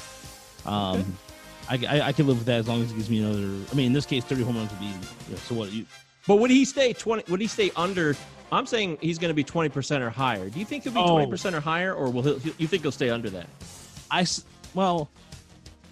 Um, 0.70 1.16
I, 1.68 1.78
I 1.88 2.00
I 2.08 2.12
can 2.12 2.26
live 2.26 2.38
with 2.38 2.46
that 2.46 2.60
as 2.60 2.68
long 2.68 2.82
as 2.82 2.90
he 2.90 2.96
gives 2.96 3.10
me 3.10 3.18
another. 3.22 3.64
I 3.70 3.74
mean, 3.74 3.86
in 3.86 3.92
this 3.92 4.06
case, 4.06 4.24
thirty 4.24 4.42
home 4.42 4.56
runs 4.56 4.70
would 4.70 4.80
be. 4.80 4.86
Know, 4.86 5.36
so 5.36 5.54
what? 5.54 5.70
You 5.72 5.84
But 6.26 6.36
would 6.36 6.50
he 6.50 6.64
stay 6.64 6.92
20? 6.92 7.30
Would 7.30 7.40
he 7.40 7.46
stay 7.46 7.70
under? 7.76 8.16
I'm 8.52 8.66
saying 8.66 8.98
he's 9.00 9.18
going 9.18 9.28
to 9.30 9.34
be 9.34 9.44
20% 9.44 10.00
or 10.00 10.10
higher. 10.10 10.50
Do 10.50 10.58
you 10.58 10.64
think 10.64 10.82
he'll 10.82 10.92
be 10.92 10.98
Oh. 10.98 11.14
20% 11.24 11.52
or 11.54 11.60
higher, 11.60 11.94
or 11.94 12.10
will 12.10 12.22
he, 12.22 12.52
you 12.58 12.66
think 12.66 12.82
he'll 12.82 12.90
stay 12.90 13.08
under 13.08 13.30
that? 13.30 13.46
I 14.10 14.26
well, 14.74 15.08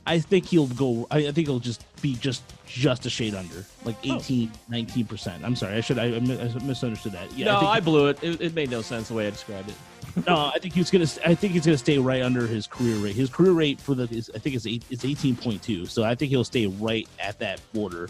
I 0.06 0.18
think 0.18 0.46
he'll 0.46 0.66
go. 0.68 1.06
I, 1.10 1.18
I 1.28 1.32
think 1.32 1.46
he'll 1.46 1.60
just 1.60 1.84
be 2.02 2.14
just 2.16 2.42
just 2.66 3.06
a 3.06 3.10
shade 3.10 3.34
under, 3.34 3.64
like 3.84 3.96
Oh. 4.08 4.16
18, 4.16 4.50
19 4.68 5.06
percent. 5.06 5.44
I'm 5.44 5.54
sorry, 5.54 5.76
I 5.76 5.80
should 5.80 5.98
I, 5.98 6.06
I 6.16 6.18
misunderstood 6.20 7.12
that. 7.12 7.32
Yeah, 7.36 7.46
no, 7.46 7.58
I, 7.60 7.74
I, 7.76 7.80
blew 7.80 8.08
it. 8.08 8.18
it. 8.22 8.40
It 8.40 8.54
made 8.54 8.70
no 8.70 8.82
sense 8.82 9.08
the 9.08 9.14
way 9.14 9.26
I 9.28 9.30
described 9.30 9.68
it. 9.68 9.76
No, 10.26 10.50
I 10.54 10.58
think 10.58 10.74
he's 10.74 10.90
gonna. 10.90 11.06
I 11.24 11.34
think 11.34 11.52
he's 11.52 11.64
gonna 11.66 11.78
stay 11.78 11.98
right 11.98 12.22
under 12.22 12.46
his 12.46 12.66
career 12.66 12.96
rate. 12.96 13.14
His 13.14 13.30
career 13.30 13.52
rate 13.52 13.80
for 13.80 13.94
the 13.94 14.04
is 14.14 14.30
I 14.34 14.38
think 14.38 14.56
it's 14.56 14.66
eight, 14.66 14.84
it's 14.90 15.04
eighteen 15.04 15.36
point 15.36 15.62
two. 15.62 15.86
So 15.86 16.04
I 16.04 16.14
think 16.14 16.30
he'll 16.30 16.44
stay 16.44 16.66
right 16.66 17.08
at 17.20 17.38
that 17.40 17.60
border. 17.72 18.08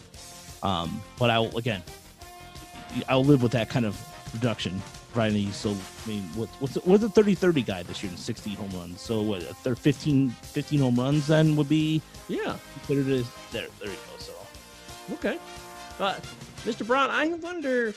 Um, 0.63 1.01
but 1.19 1.31
I'll 1.31 1.57
again, 1.57 1.83
I'll 3.09 3.25
live 3.25 3.43
with 3.43 3.53
that 3.53 3.69
kind 3.69 3.87
of 3.87 4.01
reduction. 4.35 4.81
Right, 5.15 5.33
he's 5.33 5.57
so 5.57 5.71
I 6.05 6.09
mean, 6.09 6.23
what, 6.35 6.49
what's 6.61 6.75
what's 6.85 7.03
the 7.03 7.09
30-30 7.09 7.65
guy 7.67 7.83
this 7.83 8.03
year 8.03 8.13
in 8.13 8.19
60 8.19 8.51
home 8.55 8.71
runs? 8.73 9.01
So 9.01 9.23
what, 9.23 9.41
a 9.43 9.55
thir- 9.55 9.75
15, 9.75 10.29
15 10.31 10.79
home 10.81 10.97
runs 10.97 11.27
then 11.27 11.57
would 11.57 11.69
be 11.69 12.03
Yeah. 12.29 12.57
considered 12.75 13.09
as 13.13 13.27
there. 13.51 13.67
There 13.81 13.89
you 13.89 13.95
go. 13.97 14.19
So 14.19 14.33
Okay. 15.15 15.39
Uh, 15.99 16.15
Mr. 16.65 16.87
Brown, 16.87 17.09
I 17.11 17.27
wonder, 17.29 17.95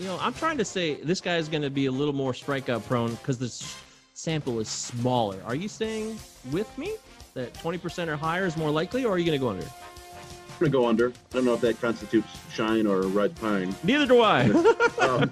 you 0.00 0.06
know, 0.06 0.18
I'm 0.20 0.32
trying 0.32 0.56
to 0.58 0.64
say 0.64 0.94
this 0.94 1.20
guy 1.20 1.36
is 1.36 1.48
going 1.48 1.62
to 1.62 1.70
be 1.70 1.86
a 1.86 1.92
little 1.92 2.14
more 2.14 2.32
strikeout 2.32 2.86
prone 2.86 3.14
because 3.16 3.38
the 3.38 3.46
s- 3.46 3.76
sample 4.14 4.58
is 4.58 4.68
smaller. 4.68 5.38
Are 5.44 5.54
you 5.54 5.68
saying 5.68 6.18
with 6.50 6.76
me 6.78 6.94
that 7.34 7.52
20% 7.54 8.08
or 8.08 8.16
higher 8.16 8.46
is 8.46 8.56
more 8.56 8.70
likely, 8.70 9.04
or 9.04 9.12
are 9.12 9.18
you 9.18 9.26
going 9.26 9.38
to 9.38 9.44
go 9.44 9.50
under? 9.50 9.62
I'm 9.62 10.58
going 10.58 10.72
to 10.72 10.78
go 10.78 10.86
under. 10.86 11.08
I 11.10 11.34
don't 11.34 11.44
know 11.44 11.52
if 11.52 11.60
that 11.60 11.80
constitutes 11.82 12.28
shine 12.50 12.86
or 12.86 13.02
red 13.02 13.36
pine. 13.36 13.74
Neither 13.84 14.06
do 14.06 14.22
I. 14.22 14.44
um, 15.00 15.30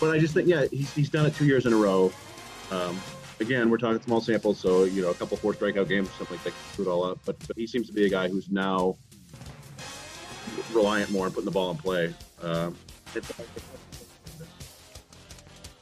but 0.00 0.10
I 0.10 0.18
just 0.18 0.32
think, 0.32 0.48
yeah, 0.48 0.64
he's, 0.70 0.92
he's 0.94 1.10
done 1.10 1.26
it 1.26 1.34
two 1.34 1.44
years 1.44 1.66
in 1.66 1.74
a 1.74 1.76
row. 1.76 2.10
Um, 2.70 2.98
again, 3.38 3.68
we're 3.68 3.76
talking 3.76 4.00
small 4.00 4.22
samples, 4.22 4.58
so 4.58 4.84
you 4.84 5.02
know, 5.02 5.10
a 5.10 5.14
couple 5.14 5.36
four 5.36 5.52
strikeout 5.52 5.88
games, 5.88 6.08
something 6.16 6.38
like 6.38 6.44
that, 6.44 6.54
screw 6.72 6.86
it 6.86 6.88
all 6.88 7.04
up. 7.04 7.18
But, 7.26 7.38
but 7.46 7.58
he 7.58 7.66
seems 7.66 7.86
to 7.88 7.92
be 7.92 8.06
a 8.06 8.08
guy 8.08 8.28
who's 8.28 8.50
now 8.50 8.96
reliant 10.72 11.10
more 11.10 11.26
on 11.26 11.32
putting 11.32 11.44
the 11.44 11.50
ball 11.50 11.70
in 11.70 11.76
play. 11.76 12.14
Um, 12.42 12.76
what 13.14 13.26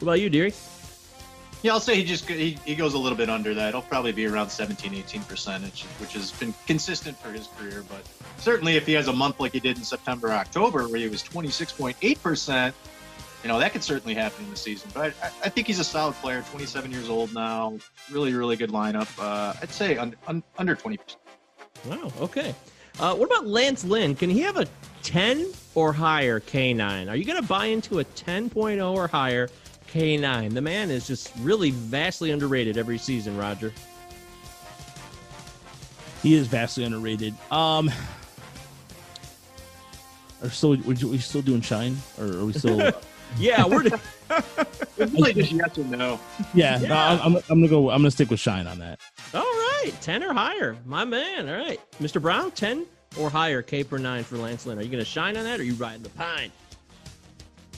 about 0.01 0.21
you, 0.21 0.31
Deary? 0.31 0.53
Yeah, 1.63 1.73
I'll 1.73 1.81
say 1.81 1.95
he 1.95 2.05
just 2.05 2.27
he, 2.27 2.59
he 2.65 2.75
goes 2.75 2.95
a 2.95 2.99
little 2.99 3.19
bit 3.19 3.29
under 3.29 3.53
that. 3.53 3.75
He'll 3.75 3.83
probably 3.83 4.13
be 4.13 4.27
around 4.27 4.49
17, 4.49 4.95
18 4.95 5.23
percentage, 5.25 5.83
which 5.99 6.15
has 6.15 6.33
been 6.33 6.55
consistent 6.67 7.19
for 7.19 7.31
his 7.31 7.49
career. 7.49 7.85
But 7.87 8.03
certainly, 8.39 8.77
if 8.77 8.87
he 8.87 8.95
has 8.95 9.09
a 9.09 9.13
month 9.13 9.41
like 9.41 9.53
he 9.53 9.61
did 9.61 9.77
in 9.77 9.85
September, 9.85 10.33
October, 10.33 10.89
where 10.89 10.99
he 10.99 11.09
was 11.09 11.23
26.8 11.23 12.23
percent, 12.23 12.75
you 13.43 13.49
know 13.49 13.59
that 13.59 13.73
could 13.73 13.85
certainly 13.85 14.15
happen 14.15 14.45
in 14.45 14.51
the 14.51 14.57
season. 14.57 14.91
But 14.95 15.13
I, 15.23 15.27
I 15.27 15.49
think 15.51 15.67
he's 15.67 15.81
a 15.81 15.85
solid 15.85 16.15
player. 16.17 16.43
27 16.51 16.91
years 16.91 17.11
old 17.11 17.35
now, 17.35 17.79
really, 18.11 18.33
really 18.33 18.57
good 18.57 18.71
lineup. 18.71 19.11
Uh, 19.19 19.53
I'd 19.61 19.71
say 19.71 19.99
un, 19.99 20.17
un, 20.29 20.43
under 20.57 20.75
20 20.75 20.97
percent. 20.97 21.21
Wow. 21.85 22.11
Okay. 22.21 22.55
Uh, 22.99 23.15
what 23.15 23.27
about 23.27 23.47
Lance 23.47 23.85
Lynn? 23.85 24.15
Can 24.15 24.31
he 24.31 24.41
have 24.41 24.57
a 24.57 24.67
10 25.03 25.47
or 25.75 25.93
higher 25.93 26.41
K9? 26.41 27.09
Are 27.09 27.17
you 27.17 27.25
going 27.25 27.41
to 27.41 27.47
buy 27.49 27.67
into 27.67 28.01
a 28.01 28.05
10.0 28.05 28.95
or 28.95 29.09
higher 29.09 29.49
K9? 29.93 30.53
The 30.55 30.61
man 30.61 30.91
is 30.91 31.07
just 31.07 31.33
really 31.41 31.71
vastly 31.71 32.31
underrated 32.31 32.77
every 32.77 32.99
season, 32.99 33.37
Roger. 33.37 33.73
he 36.23 36.35
is 36.35 36.47
vastly 36.47 36.85
underrated. 36.85 37.35
Um, 37.51 37.91
are 40.43 40.51
still 40.51 40.71
we, 40.71 40.95
we 40.95 41.19
still 41.19 41.43
doing 41.43 41.61
shine 41.61 41.97
or 42.19 42.27
are 42.27 42.45
we 42.45 42.53
still? 42.53 42.91
Yeah, 43.39 43.65
we're. 43.65 43.85
Really, 44.99 45.33
just 45.33 45.53
yes 45.53 45.79
or 45.79 45.85
no. 45.85 46.21
yeah, 46.53 46.79
no, 46.79 46.95
I'm, 46.95 47.21
I'm, 47.21 47.37
I'm 47.37 47.61
gonna 47.61 47.69
go. 47.69 47.91
I'm 47.91 48.01
gonna 48.01 48.11
stick 48.11 48.29
with 48.29 48.39
shine 48.41 48.67
on 48.67 48.81
that. 48.81 49.01
All 49.33 49.41
right, 49.43 49.93
10 50.03 50.23
or 50.25 50.35
higher. 50.35 50.77
My 50.85 51.05
man. 51.05 51.49
All 51.49 51.55
right. 51.57 51.81
Mr. 52.03 52.21
Brown, 52.21 52.51
10 52.51 52.87
or 53.19 53.29
higher 53.29 53.63
K 53.63 53.83
per 53.83 53.99
9 53.99 54.25
for 54.25 54.37
Lance 54.39 54.67
Lynn. 54.67 54.79
Are 54.79 54.83
you 54.83 54.89
going 54.89 55.03
to 55.03 55.11
shine 55.11 55.37
on 55.37 55.45
that 55.45 55.59
or 55.59 55.65
you 55.65 55.75
riding 55.75 56.03
the 56.03 56.11
pine? 56.11 56.53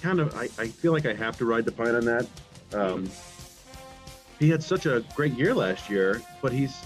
kind 0.03 0.19
of, 0.19 0.35
I, 0.37 0.49
I 0.59 0.67
feel 0.67 0.93
like 0.93 1.07
I 1.07 1.15
have 1.15 1.39
to 1.39 1.45
ride 1.45 1.65
the 1.65 1.71
pine 1.71 1.95
on 1.95 2.05
that. 2.05 2.27
Um, 2.75 3.09
he 4.41 4.51
had 4.51 4.63
such 4.63 4.87
a 4.87 5.05
great 5.15 5.33
year 5.35 5.55
last 5.55 5.89
year, 5.89 6.21
but 6.43 6.53
he's 6.53 6.77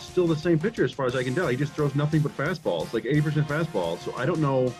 still 0.00 0.26
the 0.26 0.36
same 0.36 0.58
pitcher 0.58 0.84
as 0.84 0.90
far 0.90 1.06
as 1.06 1.14
I 1.14 1.22
can 1.22 1.36
tell. 1.36 1.46
He 1.46 1.56
just 1.56 1.72
throws 1.72 1.94
nothing 1.94 2.20
but 2.20 2.36
fastballs, 2.36 2.92
like 2.92 3.04
80% 3.04 3.44
fastballs. 3.44 4.00
So 4.00 4.12
I 4.16 4.26
don't 4.26 4.40
know 4.40 4.74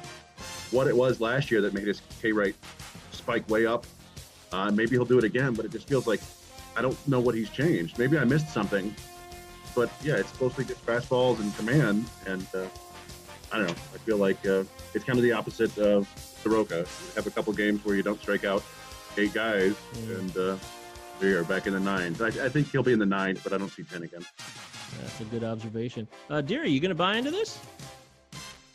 what 0.72 0.88
it 0.88 0.96
was 0.96 1.20
last 1.20 1.50
year 1.52 1.60
that 1.60 1.72
made 1.72 1.86
his 1.86 2.02
K 2.20 2.32
rate 2.32 2.56
spike 3.12 3.48
way 3.48 3.64
up. 3.64 3.86
Uh, 4.50 4.70
maybe 4.72 4.90
he'll 4.90 5.04
do 5.04 5.18
it 5.18 5.24
again, 5.24 5.54
but 5.54 5.64
it 5.64 5.70
just 5.70 5.88
feels 5.88 6.06
like 6.06 6.20
I 6.76 6.82
don't 6.82 7.08
know 7.08 7.20
what 7.20 7.34
he's 7.36 7.50
changed. 7.50 7.98
Maybe 7.98 8.18
I 8.18 8.24
missed 8.24 8.48
something, 8.48 8.94
but 9.74 9.90
yeah, 10.02 10.16
it's 10.16 10.38
mostly 10.40 10.64
just 10.64 10.84
fastballs 10.84 11.38
and 11.38 11.54
command. 11.56 12.06
And 12.26 12.46
uh, 12.54 12.66
I 13.52 13.58
don't 13.58 13.66
know. 13.66 13.74
I 13.94 13.98
feel 13.98 14.18
like 14.18 14.44
uh, 14.46 14.64
it's 14.94 15.04
kind 15.04 15.18
of 15.18 15.22
the 15.22 15.32
opposite 15.32 15.76
of 15.78 16.08
Soroka. 16.42 16.78
You 16.78 17.14
have 17.14 17.26
a 17.26 17.30
couple 17.30 17.52
games 17.52 17.84
where 17.84 17.96
you 17.96 18.02
don't 18.02 18.20
strike 18.20 18.44
out 18.44 18.62
eight 19.16 19.32
guys, 19.32 19.74
and 20.08 20.36
uh, 20.36 20.56
there 21.20 21.30
you 21.30 21.38
are 21.38 21.44
back 21.44 21.66
in 21.66 21.72
the 21.72 21.80
nines. 21.80 22.20
I, 22.20 22.28
I 22.28 22.48
think 22.48 22.70
he'll 22.70 22.82
be 22.82 22.92
in 22.92 22.98
the 22.98 23.06
nines, 23.06 23.40
but 23.42 23.52
I 23.52 23.58
don't 23.58 23.70
see 23.70 23.84
ten 23.84 24.02
again. 24.02 24.24
That's 25.00 25.20
a 25.20 25.24
good 25.24 25.44
observation. 25.44 26.08
Uh, 26.30 26.40
Deary, 26.40 26.70
you 26.70 26.80
going 26.80 26.90
to 26.90 26.94
buy 26.94 27.16
into 27.16 27.30
this? 27.30 27.58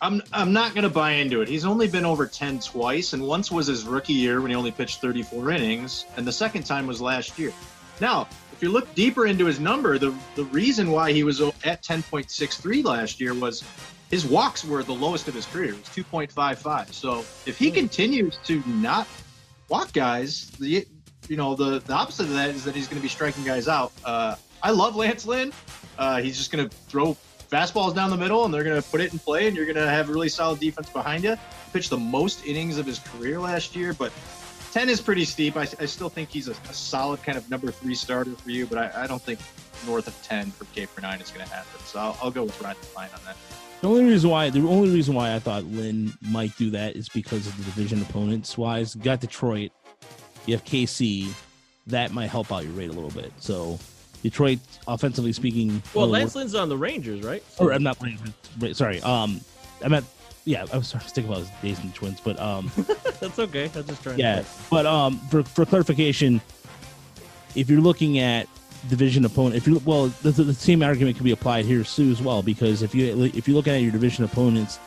I'm 0.03 0.21
I'm 0.33 0.51
not 0.51 0.75
gonna 0.75 0.89
buy 0.89 1.11
into 1.11 1.41
it. 1.41 1.47
He's 1.47 1.63
only 1.63 1.87
been 1.87 2.03
over 2.03 2.27
10 2.27 2.59
twice, 2.59 3.13
and 3.13 3.25
once 3.25 3.49
was 3.49 3.67
his 3.67 3.85
rookie 3.85 4.11
year 4.11 4.41
when 4.41 4.51
he 4.51 4.55
only 4.55 4.71
pitched 4.71 4.99
34 4.99 5.51
innings, 5.51 6.05
and 6.17 6.27
the 6.27 6.31
second 6.31 6.63
time 6.63 6.87
was 6.87 6.99
last 6.99 7.39
year. 7.39 7.53
Now, 8.01 8.27
if 8.51 8.61
you 8.61 8.69
look 8.69 8.93
deeper 8.95 9.27
into 9.27 9.45
his 9.45 9.61
number, 9.61 9.97
the 9.97 10.13
the 10.35 10.43
reason 10.45 10.91
why 10.91 11.13
he 11.13 11.23
was 11.23 11.39
at 11.39 11.81
10.63 11.83 12.83
last 12.83 13.21
year 13.21 13.33
was 13.33 13.63
his 14.13 14.27
walks 14.27 14.63
were 14.63 14.83
the 14.83 14.93
lowest 14.93 15.27
of 15.27 15.33
his 15.33 15.47
career. 15.47 15.69
It 15.69 15.79
was 15.79 15.89
2.55. 15.89 16.93
So 16.93 17.19
if 17.47 17.57
he 17.57 17.71
continues 17.71 18.37
to 18.43 18.61
not 18.67 19.07
walk 19.69 19.91
guys, 19.91 20.51
the 20.51 20.85
you 21.27 21.35
know 21.35 21.55
the 21.55 21.79
the 21.79 21.93
opposite 21.93 22.25
of 22.25 22.33
that 22.33 22.51
is 22.51 22.63
that 22.65 22.75
he's 22.75 22.87
going 22.87 22.97
to 22.97 23.01
be 23.01 23.09
striking 23.09 23.43
guys 23.43 23.67
out. 23.67 23.91
Uh, 24.05 24.35
I 24.61 24.69
love 24.69 24.95
Lance 24.95 25.25
Lynn. 25.25 25.51
Uh, 25.97 26.21
he's 26.21 26.37
just 26.37 26.51
going 26.51 26.69
to 26.69 26.75
throw 26.87 27.17
fastballs 27.49 27.95
down 27.95 28.11
the 28.11 28.17
middle, 28.17 28.45
and 28.45 28.53
they're 28.53 28.63
going 28.63 28.79
to 28.79 28.87
put 28.87 29.01
it 29.01 29.11
in 29.13 29.17
play, 29.17 29.47
and 29.47 29.57
you're 29.57 29.65
going 29.65 29.77
to 29.77 29.89
have 29.89 30.09
a 30.09 30.13
really 30.13 30.29
solid 30.29 30.59
defense 30.59 30.91
behind 30.91 31.23
you. 31.23 31.31
He 31.31 31.71
Pitched 31.71 31.89
the 31.89 31.97
most 31.97 32.45
innings 32.45 32.77
of 32.77 32.85
his 32.85 32.99
career 32.99 33.39
last 33.39 33.75
year, 33.75 33.93
but 33.93 34.11
10 34.73 34.89
is 34.89 35.01
pretty 35.01 35.25
steep. 35.25 35.57
I, 35.57 35.61
I 35.61 35.87
still 35.87 36.09
think 36.09 36.29
he's 36.29 36.47
a, 36.47 36.51
a, 36.69 36.73
solid 36.73 37.23
kind 37.23 37.37
of 37.37 37.49
number 37.49 37.71
three 37.71 37.95
starter 37.95 38.35
for 38.35 38.51
you, 38.51 38.67
but 38.67 38.77
I, 38.77 39.03
I 39.03 39.07
don't 39.07 39.21
think 39.21 39.39
north 39.87 40.07
of 40.07 40.21
10 40.21 40.51
for 40.51 40.65
K 40.65 40.85
for 40.85 41.01
nine 41.01 41.19
is 41.19 41.31
going 41.31 41.47
to 41.47 41.51
happen. 41.51 41.79
So 41.85 41.99
I'll, 41.99 42.17
I'll 42.21 42.31
go 42.31 42.43
with 42.43 42.59
Ryan 42.61 42.75
Fine 42.75 43.09
on 43.15 43.19
that. 43.25 43.37
The 43.83 43.89
only 43.89 44.05
reason 44.05 44.29
why 44.29 44.49
the 44.49 44.65
only 44.65 44.89
reason 44.89 45.13
why 45.13 45.35
I 45.35 45.39
thought 45.39 45.65
Lynn 45.65 46.13
might 46.21 46.57
do 46.57 46.69
that 46.69 46.95
is 46.95 47.09
because 47.09 47.45
of 47.45 47.57
the 47.57 47.65
division 47.65 48.01
opponents 48.01 48.57
wise. 48.57 48.95
Got 48.95 49.19
Detroit, 49.19 49.71
you 50.45 50.55
have 50.55 50.63
KC, 50.63 51.33
that 51.87 52.13
might 52.13 52.27
help 52.27 52.49
out 52.53 52.63
your 52.63 52.71
rate 52.71 52.91
a 52.91 52.93
little 52.93 53.11
bit. 53.11 53.33
So 53.39 53.77
Detroit, 54.21 54.59
offensively 54.87 55.33
speaking. 55.33 55.83
Well, 55.93 56.07
Lance 56.07 56.33
Lynn's 56.33 56.55
on 56.55 56.69
the 56.69 56.77
Rangers, 56.77 57.23
right? 57.23 57.43
Or 57.59 57.73
I'm 57.73 57.83
not 57.83 58.01
Rangers. 58.01 58.77
Sorry. 58.77 59.01
Um, 59.01 59.41
I 59.83 59.89
meant. 59.89 60.05
Yeah, 60.45 60.65
I 60.71 60.77
was 60.77 60.93
thinking 60.93 61.33
about 61.33 61.45
Days 61.61 61.77
and 61.79 61.93
Twins, 61.93 62.21
but 62.21 62.39
um, 62.39 62.71
that's 63.19 63.37
okay. 63.37 63.69
I'm 63.75 63.85
just 63.85 64.01
trying. 64.01 64.17
Yeah, 64.17 64.43
but 64.69 64.85
um, 64.85 65.19
for 65.29 65.43
for 65.43 65.65
clarification, 65.65 66.39
if 67.53 67.69
you're 67.69 67.81
looking 67.81 68.19
at 68.19 68.47
division 68.89 69.25
opponent, 69.25 69.55
if 69.55 69.67
you 69.67 69.81
well, 69.85 70.07
the, 70.23 70.31
the 70.31 70.53
same 70.53 70.83
argument 70.83 71.15
can 71.17 71.23
be 71.23 71.31
applied 71.31 71.65
here 71.65 71.83
too 71.83 72.11
as 72.11 72.21
well 72.21 72.41
because 72.41 72.81
if 72.81 72.93
you 72.93 73.31
if 73.33 73.47
you 73.47 73.53
look 73.53 73.67
at 73.67 73.81
your 73.81 73.91
division 73.91 74.25
opponents 74.25 74.79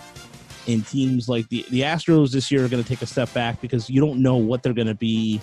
in 0.66 0.82
teams 0.82 1.28
like 1.28 1.48
the 1.48 1.64
the 1.70 1.80
Astros 1.80 2.32
this 2.32 2.50
year 2.50 2.64
are 2.64 2.68
going 2.68 2.82
to 2.82 2.88
take 2.88 3.02
a 3.02 3.06
step 3.06 3.32
back 3.32 3.60
because 3.60 3.88
you 3.88 4.00
don't 4.00 4.20
know 4.20 4.36
what 4.36 4.62
they're 4.62 4.74
going 4.74 4.86
to 4.86 4.94
be 4.94 5.40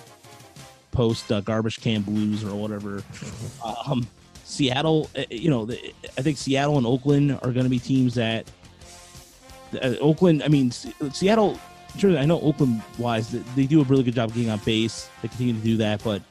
post 0.92 1.30
uh, 1.32 1.40
garbage 1.40 1.80
can 1.80 2.02
blues 2.02 2.44
or 2.44 2.54
whatever. 2.54 3.02
Um, 3.86 4.06
Seattle, 4.44 5.10
uh, 5.18 5.24
you 5.30 5.50
know, 5.50 5.68
I 6.16 6.22
think 6.22 6.38
Seattle 6.38 6.78
and 6.78 6.86
Oakland 6.86 7.32
are 7.32 7.50
going 7.50 7.64
to 7.64 7.70
be 7.70 7.78
teams 7.78 8.14
that 8.14 8.46
uh, 9.82 9.94
Oakland. 10.00 10.42
I 10.42 10.48
mean, 10.48 10.70
Seattle. 10.70 11.58
Sure, 11.96 12.18
I 12.18 12.24
know 12.24 12.40
Oakland 12.40 12.82
wise, 12.98 13.30
they 13.54 13.66
do 13.66 13.80
a 13.80 13.84
really 13.84 14.02
good 14.02 14.16
job 14.16 14.34
getting 14.34 14.50
on 14.50 14.58
base. 14.58 15.08
They 15.22 15.28
continue 15.28 15.54
to 15.54 15.60
do 15.60 15.76
that, 15.76 16.02
but 16.02 16.22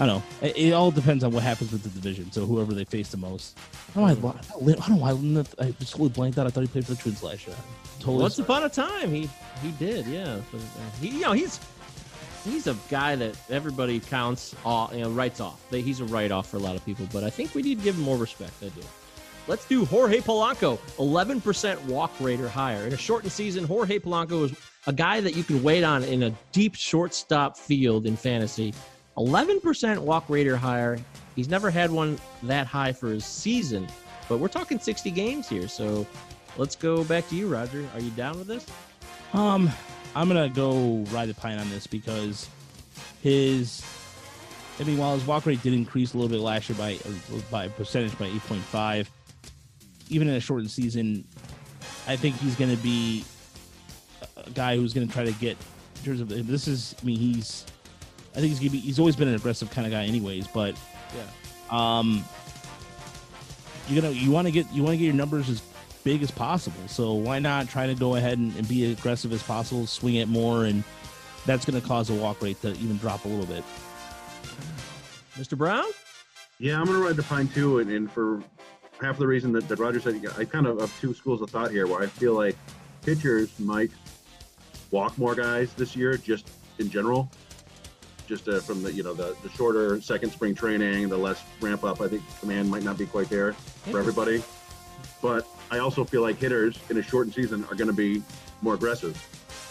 I 0.00 0.06
don't 0.06 0.18
know. 0.18 0.22
It, 0.46 0.56
it 0.56 0.72
all 0.72 0.90
depends 0.90 1.24
on 1.24 1.32
what 1.32 1.42
happens 1.42 1.72
with 1.72 1.82
the 1.82 1.88
division. 1.88 2.30
So 2.30 2.46
whoever 2.46 2.72
they 2.72 2.84
face 2.84 3.08
the 3.10 3.16
most. 3.16 3.58
I 3.96 4.00
don't 4.00 4.22
know. 4.22 4.28
Why, 4.28 4.72
I 4.72 4.74
don't 4.74 4.90
know 4.90 4.96
why 4.96 5.66
I 5.66 5.70
just 5.72 5.92
totally 5.92 6.10
blanked 6.10 6.38
out. 6.38 6.46
I 6.46 6.50
thought 6.50 6.60
he 6.60 6.66
played 6.68 6.86
for 6.86 6.94
the 6.94 7.02
Twins 7.02 7.22
last 7.22 7.46
year. 7.46 7.56
Totally 7.98 8.22
Once 8.22 8.36
sorry. 8.36 8.44
upon 8.44 8.62
a 8.64 8.68
time, 8.68 9.10
he 9.10 9.28
he 9.62 9.72
did. 9.72 10.06
Yeah, 10.06 10.38
but, 10.52 10.60
uh, 10.60 10.90
he 11.00 11.08
you 11.08 11.20
know 11.20 11.32
he's 11.32 11.58
he's 12.44 12.66
a 12.68 12.76
guy 12.88 13.16
that 13.16 13.36
everybody 13.50 13.98
counts 13.98 14.54
off, 14.64 14.92
you 14.94 15.02
know, 15.02 15.10
writes 15.10 15.40
off. 15.40 15.60
He's 15.70 16.00
a 16.00 16.04
write 16.04 16.30
off 16.30 16.48
for 16.48 16.58
a 16.58 16.60
lot 16.60 16.76
of 16.76 16.84
people, 16.84 17.08
but 17.12 17.24
I 17.24 17.30
think 17.30 17.54
we 17.54 17.62
need 17.62 17.78
to 17.78 17.84
give 17.84 17.96
him 17.96 18.02
more 18.02 18.16
respect. 18.16 18.52
I 18.62 18.68
do. 18.68 18.82
Let's 19.48 19.66
do 19.66 19.86
Jorge 19.86 20.20
Polanco, 20.20 20.78
11% 20.98 21.82
walk 21.86 22.12
rate 22.20 22.38
or 22.38 22.50
higher. 22.50 22.86
In 22.86 22.92
a 22.92 22.98
shortened 22.98 23.32
season, 23.32 23.64
Jorge 23.64 23.98
Polanco 23.98 24.44
is 24.44 24.54
a 24.86 24.92
guy 24.92 25.22
that 25.22 25.34
you 25.34 25.42
can 25.42 25.62
wait 25.62 25.84
on 25.84 26.04
in 26.04 26.24
a 26.24 26.34
deep 26.52 26.74
shortstop 26.74 27.56
field 27.56 28.04
in 28.04 28.14
fantasy. 28.14 28.74
11% 29.18 29.98
walk 29.98 30.24
rate 30.28 30.46
or 30.46 30.56
higher. 30.56 30.98
He's 31.36 31.48
never 31.48 31.70
had 31.70 31.90
one 31.90 32.18
that 32.44 32.66
high 32.66 32.92
for 32.92 33.08
his 33.08 33.24
season, 33.24 33.86
but 34.28 34.38
we're 34.38 34.48
talking 34.48 34.78
60 34.78 35.10
games 35.10 35.48
here. 35.48 35.68
So 35.68 36.06
let's 36.56 36.76
go 36.76 37.04
back 37.04 37.28
to 37.28 37.36
you, 37.36 37.48
Roger. 37.48 37.86
Are 37.94 38.00
you 38.00 38.10
down 38.10 38.38
with 38.38 38.46
this? 38.46 38.66
Um, 39.32 39.70
I'm 40.14 40.28
gonna 40.28 40.48
go 40.48 41.04
ride 41.10 41.28
the 41.28 41.34
pine 41.34 41.58
on 41.58 41.68
this 41.70 41.86
because 41.86 42.48
his. 43.22 43.84
I 44.80 44.84
mean, 44.84 44.96
while 44.96 45.14
his 45.14 45.26
walk 45.26 45.44
rate 45.44 45.60
did 45.62 45.72
increase 45.72 46.14
a 46.14 46.16
little 46.16 46.30
bit 46.30 46.40
last 46.40 46.68
year 46.68 46.78
by 46.78 46.98
by 47.50 47.68
percentage 47.68 48.16
by 48.16 48.28
8.5, 48.28 49.08
even 50.08 50.28
in 50.28 50.34
a 50.34 50.40
shortened 50.40 50.70
season, 50.70 51.24
I 52.06 52.16
think 52.16 52.36
he's 52.36 52.54
going 52.54 52.74
to 52.74 52.82
be 52.82 53.24
a 54.36 54.50
guy 54.50 54.76
who's 54.76 54.94
going 54.94 55.06
to 55.06 55.12
try 55.12 55.24
to 55.24 55.32
get. 55.32 55.56
In 55.96 56.04
terms 56.04 56.20
of 56.20 56.46
this 56.46 56.68
is, 56.68 56.94
I 57.02 57.04
mean, 57.04 57.18
he's. 57.18 57.66
I 58.38 58.40
think 58.40 58.50
he's 58.50 58.60
gonna 58.60 58.70
be. 58.70 58.78
He's 58.78 59.00
always 59.00 59.16
been 59.16 59.26
an 59.26 59.34
aggressive 59.34 59.68
kind 59.68 59.84
of 59.84 59.92
guy, 59.92 60.04
anyways. 60.04 60.46
But 60.46 60.76
yeah, 61.16 61.98
um, 61.98 62.24
you 63.88 64.00
know, 64.00 64.10
you 64.10 64.30
want 64.30 64.46
to 64.46 64.52
get 64.52 64.70
you 64.72 64.84
want 64.84 64.92
to 64.92 64.96
get 64.96 65.06
your 65.06 65.14
numbers 65.14 65.48
as 65.48 65.60
big 66.04 66.22
as 66.22 66.30
possible. 66.30 66.86
So 66.86 67.14
why 67.14 67.40
not 67.40 67.68
try 67.68 67.88
to 67.88 67.96
go 67.96 68.14
ahead 68.14 68.38
and, 68.38 68.54
and 68.54 68.68
be 68.68 68.92
aggressive 68.92 69.32
as 69.32 69.42
possible, 69.42 69.88
swing 69.88 70.14
it 70.14 70.28
more, 70.28 70.66
and 70.66 70.84
that's 71.46 71.64
going 71.64 71.80
to 71.80 71.84
cause 71.84 72.06
the 72.06 72.14
walk 72.14 72.40
rate 72.40 72.62
to 72.62 72.70
even 72.74 72.96
drop 72.98 73.24
a 73.24 73.28
little 73.28 73.44
bit. 73.44 73.64
Mr. 75.34 75.58
Brown? 75.58 75.84
Yeah, 76.60 76.78
I'm 76.78 76.86
going 76.86 76.98
to 77.00 77.04
ride 77.04 77.16
the 77.16 77.24
pine 77.24 77.48
too, 77.48 77.80
and, 77.80 77.90
and 77.90 78.10
for 78.10 78.40
half 79.00 79.16
of 79.16 79.18
the 79.18 79.26
reason 79.26 79.50
that, 79.52 79.68
that 79.68 79.80
Roger 79.80 79.98
said, 79.98 80.24
I 80.38 80.44
kind 80.44 80.66
of 80.66 80.80
have 80.80 81.00
two 81.00 81.12
schools 81.12 81.42
of 81.42 81.50
thought 81.50 81.72
here 81.72 81.88
where 81.88 82.00
I 82.00 82.06
feel 82.06 82.34
like 82.34 82.56
pitchers 83.02 83.50
might 83.58 83.90
walk 84.90 85.18
more 85.18 85.34
guys 85.34 85.72
this 85.74 85.96
year, 85.96 86.16
just 86.16 86.48
in 86.78 86.88
general. 86.88 87.30
Just 88.28 88.46
uh, 88.46 88.60
from 88.60 88.82
the 88.82 88.92
you 88.92 89.02
know 89.02 89.14
the, 89.14 89.34
the 89.42 89.48
shorter 89.48 90.00
second 90.02 90.30
spring 90.30 90.54
training, 90.54 91.08
the 91.08 91.16
less 91.16 91.42
ramp 91.60 91.82
up. 91.82 92.02
I 92.02 92.08
think 92.08 92.22
command 92.40 92.70
might 92.70 92.82
not 92.82 92.98
be 92.98 93.06
quite 93.06 93.30
there 93.30 93.54
for 93.54 93.98
everybody. 93.98 94.44
But 95.22 95.48
I 95.70 95.78
also 95.78 96.04
feel 96.04 96.22
like 96.22 96.36
hitters 96.36 96.78
in 96.90 96.98
a 96.98 97.02
shortened 97.02 97.34
season 97.34 97.64
are 97.64 97.74
going 97.74 97.88
to 97.88 97.94
be 97.94 98.22
more 98.62 98.74
aggressive. 98.74 99.16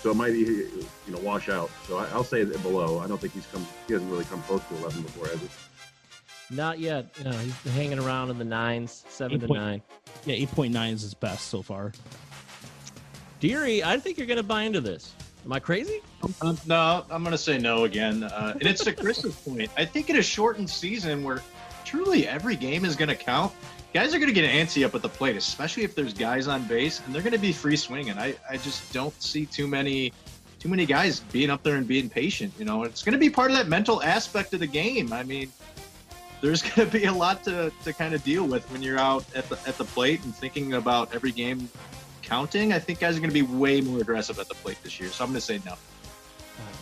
So 0.02 0.12
it 0.12 0.16
might, 0.16 0.34
you 0.34 0.88
know, 1.08 1.20
wash 1.20 1.50
out. 1.50 1.70
So 1.88 1.98
I, 1.98 2.16
will 2.16 2.24
say 2.24 2.46
below. 2.46 3.00
I 3.00 3.08
don't 3.08 3.20
think 3.20 3.34
he's 3.34 3.46
come. 3.48 3.66
He 3.88 3.94
hasn't 3.94 4.12
really 4.12 4.26
come 4.26 4.42
close 4.44 4.62
to 4.70 4.76
11 4.78 5.02
before, 5.02 5.28
has 5.28 5.40
he? 5.40 5.48
Not 6.50 6.80
yet. 6.80 7.08
No, 7.24 7.32
he's 7.32 7.74
hanging 7.74 8.00
around 8.00 8.30
in 8.30 8.38
the 8.38 8.46
nines, 8.46 9.04
seven 9.10 9.40
to 9.40 9.48
nine. 9.48 9.82
Yeah, 10.26 10.36
eight 10.36 10.52
point 10.52 10.74
nine 10.74 10.94
is 10.94 11.02
his 11.02 11.14
best 11.14 11.48
so 11.48 11.62
far. 11.62 11.92
Deary, 13.40 13.84
I 13.84 14.00
think 14.00 14.18
you're 14.18 14.28
going 14.28 14.38
to 14.38 14.44
buy 14.44 14.64
into 14.64 14.82
this. 14.82 15.14
Am 15.48 15.54
I 15.54 15.62
crazy? 15.62 16.02
Um, 16.42 16.58
no, 16.66 17.06
I'm 17.10 17.24
going 17.24 17.32
to 17.32 17.38
say 17.38 17.58
no 17.58 17.86
again. 17.86 18.24
Uh, 18.24 18.52
and 18.60 18.64
it's 18.64 18.84
to 18.84 18.92
Chris's 18.92 19.34
point. 19.46 19.72
I 19.78 19.86
think 19.86 20.10
in 20.10 20.18
a 20.18 20.22
shortened 20.22 20.70
season 20.70 21.24
where 21.24 21.42
truly 21.86 22.28
every 22.28 22.58
game 22.58 22.84
is 22.84 22.98
going 22.98 23.08
to 23.08 23.16
count, 23.16 23.54
guys 23.94 24.14
are 24.14 24.20
going 24.20 24.28
to 24.28 24.34
get 24.34 24.44
antsy 24.52 24.86
up 24.86 24.94
at 24.94 25.02
the 25.02 25.08
plate, 25.08 25.38
especially 25.38 25.86
if 25.86 25.96
there's 25.96 26.14
guys 26.14 26.50
on 26.50 26.66
base, 26.66 27.02
and 27.06 27.16
they're 27.16 27.22
going 27.22 27.32
to 27.32 27.40
be 27.40 27.54
free 27.54 27.78
swinging. 27.78 28.18
I, 28.20 28.36
I 28.50 28.58
just 28.58 28.92
don't 28.92 29.20
see 29.22 29.46
too 29.46 29.70
many 29.70 30.12
too 30.60 30.68
many 30.68 30.86
guys 30.86 31.22
being 31.22 31.50
up 31.50 31.64
there 31.64 31.78
and 31.78 31.88
being 31.88 32.10
patient. 32.10 32.52
You 32.60 32.66
know, 32.66 32.84
it's 32.84 33.02
going 33.02 33.14
to 33.14 33.20
be 33.20 33.30
part 33.30 33.50
of 33.50 33.56
that 33.56 33.70
mental 33.70 34.04
aspect 34.04 34.54
of 34.54 34.60
the 34.60 34.68
game. 34.68 35.14
I 35.14 35.24
mean, 35.24 35.50
there's 36.42 36.62
going 36.76 36.90
to 36.90 36.92
be 36.92 37.06
a 37.06 37.14
lot 37.14 37.46
to, 37.46 37.72
to 37.86 37.94
kind 37.94 38.14
of 38.14 38.22
deal 38.26 38.46
with 38.46 38.70
when 38.70 38.82
you're 38.82 39.00
out 39.00 39.24
at 39.34 39.48
the 39.48 39.58
at 39.66 39.78
the 39.78 39.86
plate 39.86 40.22
and 40.26 40.36
thinking 40.36 40.74
about 40.74 41.16
every 41.16 41.32
game 41.32 41.70
counting. 42.28 42.74
I 42.74 42.80
think 42.80 43.00
guys 43.00 43.16
are 43.16 43.20
going 43.20 43.30
to 43.30 43.34
be 43.34 43.42
way 43.42 43.82
more 43.82 44.02
aggressive 44.02 44.38
at 44.40 44.48
the 44.48 44.56
plate 44.56 44.78
this 44.84 45.00
year. 45.00 45.10
So 45.10 45.24
I'm 45.24 45.32
going 45.32 45.40
to 45.40 45.46
say 45.46 45.62
no. 45.66 45.76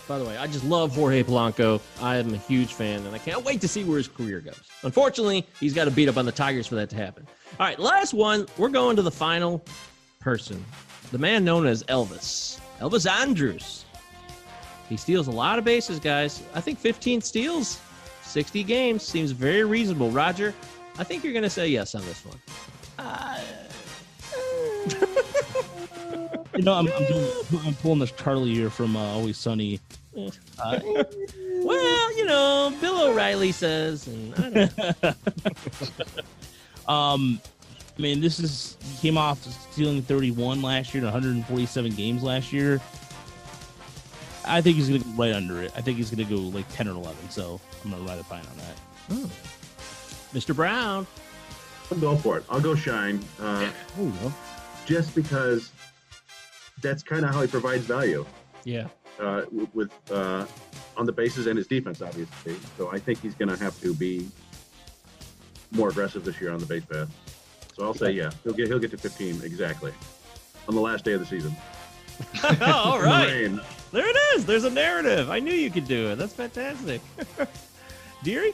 By 0.08 0.20
the 0.20 0.26
way, 0.26 0.38
I 0.38 0.46
just 0.48 0.64
love 0.64 0.96
Jorge 0.96 1.24
Polanco. 1.24 1.82
I 2.00 2.18
am 2.18 2.34
a 2.34 2.38
huge 2.38 2.74
fan, 2.74 3.04
and 3.06 3.16
I 3.16 3.18
can't 3.18 3.44
wait 3.44 3.60
to 3.62 3.68
see 3.68 3.84
where 3.84 3.98
his 3.98 4.08
career 4.08 4.40
goes. 4.40 4.62
Unfortunately, 4.84 5.48
he's 5.60 5.74
got 5.74 5.86
to 5.86 5.92
beat 5.92 6.08
up 6.08 6.18
on 6.18 6.26
the 6.26 6.32
Tigers 6.32 6.68
for 6.68 6.76
that 6.76 6.90
to 6.92 6.96
happen. 6.96 7.26
All 7.60 7.66
right, 7.66 7.80
last 7.80 8.14
one. 8.14 8.46
We're 8.58 8.70
going 8.70 8.96
to 8.98 9.02
the 9.02 9.12
final 9.12 9.66
person, 10.20 10.64
the 11.12 11.18
man 11.18 11.44
known 11.44 11.66
as 11.66 11.84
Elvis, 11.84 12.60
Elvis 12.80 13.10
Andrus. 13.10 13.86
He 14.90 14.98
steals 14.98 15.28
a 15.28 15.32
lot 15.32 15.58
of 15.58 15.66
bases, 15.66 16.00
guys. 16.00 16.44
I 16.54 16.62
think 16.62 16.78
15 16.78 17.22
steals, 17.22 17.82
60 18.22 18.64
games 18.64 19.02
seems 19.02 19.32
very 19.32 19.64
reasonable. 19.64 20.12
Roger, 20.12 20.54
I 21.00 21.04
think 21.04 21.24
you're 21.24 21.34
going 21.34 21.44
to 21.44 21.50
say 21.50 21.68
yes 21.68 21.96
on 21.96 22.06
this 22.06 22.24
one. 22.24 22.40
Uh, 23.00 23.40
You 26.56 26.62
know, 26.62 26.74
I'm 26.74 26.88
I'm, 26.88 27.06
doing, 27.06 27.28
I'm 27.66 27.76
pulling 27.76 28.00
this 28.00 28.12
Charlie 28.12 28.54
here 28.54 28.70
from 28.70 28.96
uh, 28.96 29.00
Always 29.02 29.38
Sunny. 29.38 29.80
Uh, 30.18 30.80
Well, 31.64 32.18
you 32.18 32.26
know, 32.26 32.74
Bill 32.80 33.10
O'Reilly 33.10 33.52
says, 33.52 34.08
and 34.08 34.34
I 34.36 34.50
don't 34.50 35.16
um, 36.88 37.42
I 37.98 38.02
mean, 38.02 38.22
this 38.22 38.40
is 38.40 38.78
came 39.02 39.18
off 39.18 39.44
stealing 39.72 40.02
31 40.02 40.62
last 40.62 40.94
year 40.94 41.02
to 41.02 41.08
147 41.08 41.92
games 41.96 42.24
last 42.24 42.54
year. 42.54 42.80
I 44.46 44.62
think 44.62 44.78
he's 44.78 44.88
gonna 44.88 45.00
go 45.00 45.10
right 45.18 45.34
under 45.34 45.62
it. 45.64 45.72
I 45.76 45.82
think 45.82 45.98
he's 45.98 46.12
gonna 46.12 46.24
go 46.24 46.36
like 46.36 46.72
10 46.74 46.88
or 46.88 46.92
11. 46.92 47.30
So 47.32 47.60
I'm 47.84 47.92
gonna 47.92 48.04
ride 48.04 48.20
a 48.20 48.24
pine 48.24 48.44
on 48.52 48.58
that. 48.58 49.30
Mr. 50.34 50.56
Brown. 50.56 51.08
I'll 51.92 51.98
go 51.98 52.16
for 52.16 52.38
it. 52.38 52.46
I'll 52.50 52.62
go 52.62 52.76
shine. 52.76 53.24
Uh, 53.40 53.70
Oh, 54.00 54.04
no. 54.22 54.34
Just 54.86 55.14
because 55.16 55.72
that's 56.82 57.04
kind 57.04 57.26
of 57.26 57.34
how 57.34 57.42
he 57.42 57.48
provides 57.48 57.86
value 57.86 58.26
Yeah. 58.64 58.88
uh, 59.20 59.44
with 59.74 59.92
uh, 60.12 60.46
on 60.98 61.06
the 61.06 61.12
bases 61.12 61.48
and 61.48 61.58
his 61.58 61.68
defense, 61.68 62.02
obviously. 62.02 62.56
So 62.78 62.92
I 62.92 63.00
think 63.00 63.22
he's 63.22 63.36
going 63.36 63.50
to 63.50 63.58
have 63.58 63.80
to 63.82 63.94
be 63.94 64.28
more 65.72 65.90
aggressive 65.90 66.24
this 66.24 66.40
year 66.40 66.52
on 66.52 66.60
the 66.60 66.66
base 66.66 66.86
path. 66.86 67.10
So 67.76 67.84
I'll 67.84 67.94
say 67.94 68.12
yeah, 68.12 68.32
he'll 68.44 68.54
get 68.54 68.68
he'll 68.68 68.80
get 68.80 68.92
to 68.92 68.98
15 68.98 69.42
exactly 69.44 69.92
on 70.70 70.76
the 70.76 70.82
last 70.82 71.04
day 71.04 71.12
of 71.14 71.20
the 71.20 71.26
season. 71.26 71.56
All 72.64 73.02
In 73.04 73.58
the 73.58 73.64
There 73.92 74.08
it 74.10 74.16
is. 74.36 74.46
There's 74.46 74.64
a 74.64 74.70
narrative. 74.70 75.30
I 75.30 75.40
knew 75.40 75.54
you 75.54 75.70
could 75.70 75.86
do 75.88 76.10
it. 76.12 76.16
That's 76.16 76.34
fantastic. 76.34 77.02
Deary? 78.24 78.54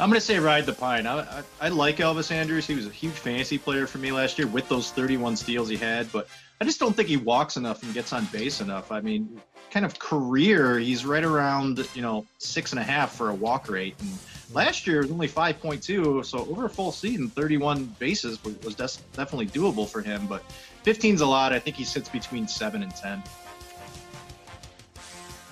I'm 0.00 0.10
gonna 0.10 0.20
say 0.20 0.38
ride 0.38 0.64
the 0.64 0.72
pine. 0.72 1.08
I, 1.08 1.20
I, 1.20 1.42
I 1.60 1.68
like 1.70 1.96
Elvis 1.96 2.30
Andrus. 2.30 2.68
He 2.68 2.76
was 2.76 2.86
a 2.86 2.90
huge 2.90 3.14
fantasy 3.14 3.58
player 3.58 3.84
for 3.88 3.98
me 3.98 4.12
last 4.12 4.38
year 4.38 4.46
with 4.46 4.68
those 4.68 4.92
31 4.92 5.34
steals 5.36 5.68
he 5.68 5.76
had, 5.76 6.10
but 6.12 6.28
I 6.60 6.64
just 6.64 6.78
don't 6.78 6.94
think 6.94 7.08
he 7.08 7.16
walks 7.16 7.56
enough 7.56 7.82
and 7.82 7.92
gets 7.92 8.12
on 8.12 8.24
base 8.26 8.60
enough. 8.60 8.92
I 8.92 9.00
mean, 9.00 9.40
kind 9.72 9.84
of 9.84 9.98
career, 9.98 10.78
he's 10.78 11.04
right 11.04 11.24
around 11.24 11.84
you 11.94 12.02
know 12.02 12.24
six 12.38 12.70
and 12.70 12.78
a 12.78 12.84
half 12.84 13.12
for 13.16 13.30
a 13.30 13.34
walk 13.34 13.68
rate, 13.68 13.96
and 13.98 14.16
last 14.52 14.86
year 14.86 15.00
was 15.00 15.10
only 15.10 15.28
5.2. 15.28 16.24
So 16.24 16.38
over 16.38 16.66
a 16.66 16.70
full 16.70 16.92
season, 16.92 17.28
31 17.28 17.84
bases 17.98 18.42
was, 18.44 18.56
was 18.62 18.74
des- 18.76 19.02
definitely 19.16 19.46
doable 19.46 19.88
for 19.88 20.00
him. 20.00 20.28
But 20.28 20.44
15's 20.84 21.22
a 21.22 21.26
lot. 21.26 21.52
I 21.52 21.58
think 21.58 21.74
he 21.74 21.84
sits 21.84 22.08
between 22.08 22.46
seven 22.46 22.84
and 22.84 22.94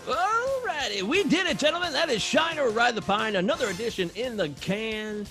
10. 0.06 0.14
Alrighty, 0.14 1.02
we 1.02 1.24
did 1.24 1.46
it, 1.46 1.58
gentlemen. 1.58 1.92
That 1.92 2.10
is 2.10 2.22
Shine 2.22 2.58
or 2.58 2.70
Ride 2.70 2.94
the 2.94 3.02
Pine, 3.02 3.36
another 3.36 3.68
edition 3.68 4.10
in 4.14 4.36
the 4.36 4.48
can. 4.60 5.26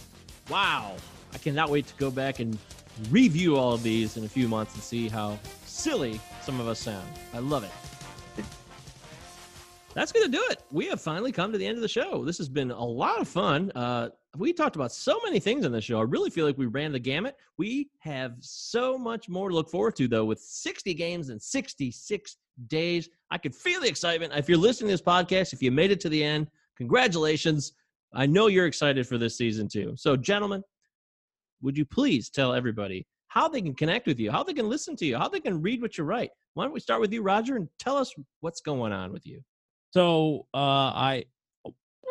Wow. 0.49 0.95
I 1.34 1.38
cannot 1.38 1.69
wait 1.69 1.88
to 1.88 1.93
go 1.95 2.11
back 2.11 2.39
and 2.39 2.57
review 3.09 3.57
all 3.57 3.73
of 3.73 3.84
these 3.84 4.17
in 4.17 4.26
a 4.26 4.30
few 4.30 4.47
months 4.47 4.73
and 4.73 4.84
see 4.84 5.09
how 5.09 5.39
silly 5.65 6.19
some 6.41 6.59
of 6.59 6.67
us 6.67 6.80
sound. 6.80 7.07
I 7.34 7.39
love 7.39 7.63
it. 7.63 7.71
That's 9.93 10.11
going 10.11 10.30
to 10.30 10.32
do 10.32 10.43
it. 10.49 10.61
We 10.71 10.88
have 10.88 10.99
finally 10.99 11.32
come 11.32 11.53
to 11.53 11.57
the 11.57 11.65
end 11.65 11.78
of 11.78 11.82
the 11.82 11.88
show. 11.88 12.26
This 12.26 12.38
has 12.38 12.49
been 12.49 12.69
a 12.69 12.84
lot 12.84 13.21
of 13.21 13.30
fun. 13.30 13.71
Uh, 13.76 14.09
we 14.36 14.51
talked 14.51 14.76
about 14.76 14.91
so 14.91 15.21
many 15.23 15.39
things 15.39 15.65
on 15.65 15.71
this 15.71 15.86
show. 15.86 15.99
I 15.99 16.03
really 16.03 16.30
feel 16.30 16.45
like 16.45 16.57
we 16.57 16.65
ran 16.65 16.91
the 16.91 16.99
gamut. 16.99 17.38
We 17.57 17.89
have 17.99 18.36
so 18.41 18.97
much 18.97 19.30
more 19.30 19.47
to 19.47 19.55
look 19.55 19.69
forward 19.69 19.95
to, 19.95 20.09
though, 20.09 20.26
with 20.26 20.41
60 20.41 20.93
games 20.95 21.30
in 21.30 21.39
66 21.39 22.36
days. 22.67 23.09
I 23.31 23.37
could 23.37 23.55
feel 23.55 23.81
the 23.81 23.87
excitement. 23.87 24.33
If 24.35 24.47
you're 24.49 24.57
listening 24.57 24.89
to 24.89 24.93
this 24.93 25.01
podcast, 25.01 25.53
if 25.53 25.61
you 25.61 25.71
made 25.71 25.91
it 25.91 25.99
to 26.01 26.09
the 26.09 26.23
end, 26.23 26.47
congratulations. 26.77 27.73
I 28.13 28.25
know 28.25 28.47
you're 28.47 28.67
excited 28.67 29.07
for 29.07 29.17
this 29.17 29.37
season, 29.37 29.67
too. 29.67 29.93
So, 29.97 30.15
gentlemen, 30.15 30.63
would 31.61 31.77
you 31.77 31.85
please 31.85 32.29
tell 32.29 32.53
everybody 32.53 33.05
how 33.27 33.47
they 33.49 33.61
can 33.61 33.73
connect 33.73 34.07
with 34.07 34.19
you, 34.19 34.31
how 34.31 34.43
they 34.43 34.53
can 34.53 34.69
listen 34.69 34.95
to 34.97 35.05
you, 35.05 35.17
how 35.17 35.27
they 35.27 35.39
can 35.39 35.61
read 35.61 35.81
what 35.81 35.97
you 35.97 36.03
write? 36.03 36.29
Why 36.53 36.63
don't 36.63 36.73
we 36.73 36.79
start 36.79 37.01
with 37.01 37.11
you, 37.11 37.21
Roger, 37.21 37.57
and 37.57 37.67
tell 37.79 37.97
us 37.97 38.13
what's 38.39 38.61
going 38.61 38.93
on 38.93 39.11
with 39.11 39.25
you? 39.25 39.41
So 39.91 40.47
uh, 40.53 40.57
I, 40.57 41.25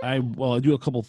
I 0.02 0.18
well, 0.18 0.54
I 0.54 0.60
do 0.60 0.74
a 0.74 0.78
couple. 0.78 1.06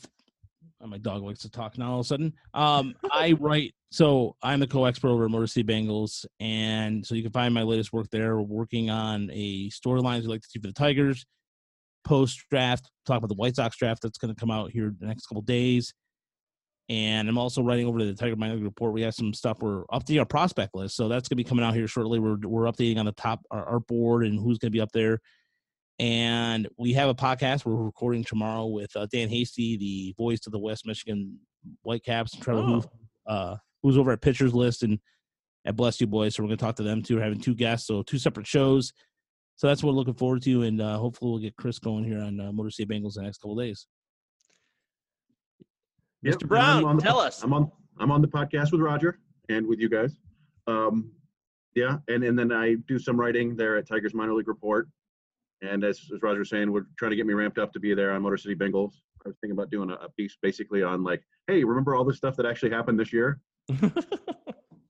My 0.83 0.97
dog 0.97 1.23
likes 1.23 1.39
to 1.39 1.49
talk 1.49 1.77
now. 1.77 1.93
All 1.93 1.99
of 1.99 2.05
a 2.05 2.07
sudden, 2.07 2.33
um, 2.53 2.93
I 3.11 3.33
write. 3.39 3.73
So 3.91 4.35
I'm 4.43 4.59
the 4.59 4.67
co-expert 4.67 5.07
over 5.07 5.25
at 5.25 5.31
Motor 5.31 5.47
City 5.47 5.65
Bengals, 5.65 6.25
and 6.39 7.05
so 7.05 7.15
you 7.15 7.23
can 7.23 7.31
find 7.31 7.53
my 7.53 7.63
latest 7.63 7.93
work 7.93 8.07
there. 8.11 8.35
We're 8.35 8.43
working 8.43 8.89
on 8.89 9.29
a 9.31 9.69
storylines 9.69 10.21
we 10.21 10.27
like 10.27 10.41
to 10.41 10.47
see 10.49 10.59
for 10.59 10.67
the 10.67 10.73
Tigers. 10.73 11.25
Post 12.03 12.43
draft, 12.51 12.91
talk 13.05 13.17
about 13.17 13.29
the 13.29 13.35
White 13.35 13.55
Sox 13.55 13.77
draft 13.77 14.01
that's 14.03 14.17
going 14.17 14.33
to 14.33 14.39
come 14.39 14.51
out 14.51 14.69
here 14.69 14.93
the 14.99 15.07
next 15.07 15.25
couple 15.25 15.41
days. 15.41 15.93
And 16.87 17.27
I'm 17.27 17.37
also 17.37 17.63
writing 17.63 17.87
over 17.87 17.97
to 17.97 18.05
the 18.05 18.13
Tiger 18.13 18.35
Minor 18.35 18.57
Report. 18.57 18.93
We 18.93 19.01
have 19.01 19.15
some 19.15 19.33
stuff. 19.33 19.61
We're 19.61 19.85
updating 19.85 20.19
our 20.19 20.25
prospect 20.25 20.75
list, 20.75 20.95
so 20.95 21.07
that's 21.07 21.27
going 21.27 21.37
to 21.37 21.43
be 21.43 21.49
coming 21.49 21.65
out 21.65 21.73
here 21.73 21.87
shortly. 21.87 22.19
We're 22.19 22.37
we're 22.43 22.71
updating 22.71 22.99
on 22.99 23.05
the 23.05 23.13
top 23.13 23.43
our, 23.49 23.65
our 23.65 23.79
board 23.79 24.25
and 24.25 24.37
who's 24.37 24.59
going 24.59 24.71
to 24.71 24.75
be 24.75 24.81
up 24.81 24.91
there 24.91 25.19
and 25.99 26.67
we 26.77 26.93
have 26.93 27.09
a 27.09 27.15
podcast 27.15 27.65
we're 27.65 27.75
recording 27.75 28.23
tomorrow 28.23 28.65
with 28.65 28.95
uh, 28.95 29.07
Dan 29.11 29.29
Hasty, 29.29 29.77
the 29.77 30.13
voice 30.17 30.45
of 30.45 30.51
the 30.51 30.59
West 30.59 30.85
Michigan 30.85 31.39
Whitecaps, 31.83 32.33
and 32.33 32.43
Trevor 32.43 32.63
Hooth, 32.63 32.87
uh, 33.27 33.55
who's 33.81 33.97
over 33.97 34.11
at 34.11 34.21
Pitchers 34.21 34.53
List 34.53 34.83
and 34.83 34.99
at 35.65 35.75
Bless 35.75 35.99
You 36.01 36.07
Boys. 36.07 36.35
So 36.35 36.43
we're 36.43 36.47
going 36.47 36.57
to 36.57 36.65
talk 36.65 36.75
to 36.75 36.83
them 36.83 37.01
too. 37.01 37.15
We're 37.15 37.23
having 37.23 37.39
two 37.39 37.55
guests, 37.55 37.87
so 37.87 38.03
two 38.03 38.17
separate 38.17 38.47
shows. 38.47 38.91
So 39.55 39.67
that's 39.67 39.81
what 39.81 39.91
we're 39.91 39.97
looking 39.97 40.15
forward 40.15 40.41
to, 40.43 40.63
and 40.63 40.81
uh, 40.81 40.97
hopefully 40.97 41.31
we'll 41.31 41.39
get 41.39 41.55
Chris 41.55 41.79
going 41.79 42.03
here 42.03 42.19
on 42.19 42.39
uh, 42.41 42.51
Motor 42.51 42.71
City 42.71 42.93
Bengals 42.93 43.15
in 43.15 43.21
the 43.21 43.23
next 43.23 43.37
couple 43.37 43.57
of 43.57 43.65
days. 43.65 43.87
Yep, 46.23 46.35
Mr. 46.35 46.47
Brown, 46.47 46.79
I'm 46.79 46.85
on 46.85 46.95
the- 46.97 47.01
tell 47.03 47.19
us. 47.19 47.41
I'm 47.41 47.53
on 47.53 47.71
I'm 47.97 48.11
on 48.11 48.21
the 48.21 48.27
podcast 48.27 48.73
with 48.73 48.81
Roger 48.81 49.19
and 49.47 49.65
with 49.65 49.79
you 49.79 49.87
guys. 49.89 50.17
Um, 50.67 51.11
yeah, 51.73 51.97
and 52.09 52.23
and 52.23 52.37
then 52.37 52.51
I 52.51 52.75
do 52.87 52.99
some 52.99 53.17
writing 53.17 53.55
there 53.55 53.77
at 53.77 53.87
Tigers 53.87 54.13
Minor 54.13 54.33
League 54.33 54.49
Report. 54.49 54.89
And 55.61 55.83
as, 55.83 56.01
as 56.13 56.21
Roger 56.21 56.39
was 56.39 56.49
saying, 56.49 56.71
we're 56.71 56.85
trying 56.97 57.11
to 57.11 57.15
get 57.15 57.25
me 57.25 57.33
ramped 57.33 57.57
up 57.57 57.71
to 57.73 57.79
be 57.79 57.93
there 57.93 58.11
on 58.11 58.21
Motor 58.21 58.37
City 58.37 58.55
Bengals. 58.55 58.93
I 59.25 59.29
was 59.29 59.37
thinking 59.41 59.57
about 59.57 59.71
doing 59.71 59.89
a, 59.89 59.93
a 59.95 60.09
piece 60.09 60.37
basically 60.41 60.83
on 60.83 61.03
like, 61.03 61.23
hey, 61.47 61.63
remember 61.63 61.95
all 61.95 62.03
the 62.03 62.13
stuff 62.13 62.35
that 62.35 62.45
actually 62.45 62.71
happened 62.71 62.99
this 62.99 63.11
year? 63.11 63.39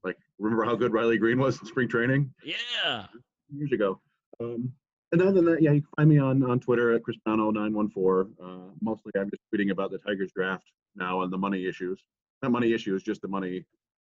like, 0.04 0.18
remember 0.40 0.66
how 0.66 0.76
good 0.76 0.92
Riley 0.92 1.18
Greene 1.18 1.40
was 1.40 1.60
in 1.60 1.68
spring 1.68 1.88
training 1.88 2.34
yeah. 2.44 3.06
years 3.50 3.72
ago? 3.72 4.02
Um, 4.42 4.74
and 5.12 5.22
other 5.22 5.32
than 5.32 5.46
that, 5.46 5.62
yeah, 5.62 5.72
you 5.72 5.82
can 5.82 5.90
find 5.96 6.10
me 6.10 6.18
on 6.18 6.44
on 6.44 6.60
Twitter 6.60 6.94
at 6.94 7.02
Cristiano914. 7.04 8.32
Uh, 8.44 8.72
mostly, 8.82 9.12
I'm 9.18 9.30
just 9.30 9.44
tweeting 9.54 9.72
about 9.72 9.92
the 9.92 10.00
Tigers 10.00 10.32
draft 10.36 10.66
now 10.96 11.22
and 11.22 11.32
the 11.32 11.38
money 11.38 11.66
issues. 11.66 12.04
Not 12.42 12.52
money 12.52 12.74
issues, 12.74 13.04
just 13.04 13.22
the 13.22 13.28
money, 13.28 13.64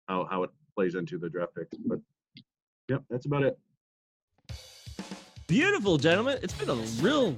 how 0.08 0.26
how 0.26 0.44
it 0.44 0.50
plays 0.76 0.96
into 0.96 1.20
the 1.20 1.30
draft 1.30 1.54
picks. 1.56 1.78
But 1.86 2.00
yep, 2.90 3.04
that's 3.10 3.26
about 3.28 3.44
it. 3.44 3.60
Beautiful, 5.48 5.98
gentlemen. 5.98 6.40
It's 6.42 6.54
been 6.54 6.70
a 6.70 6.76
real 7.02 7.38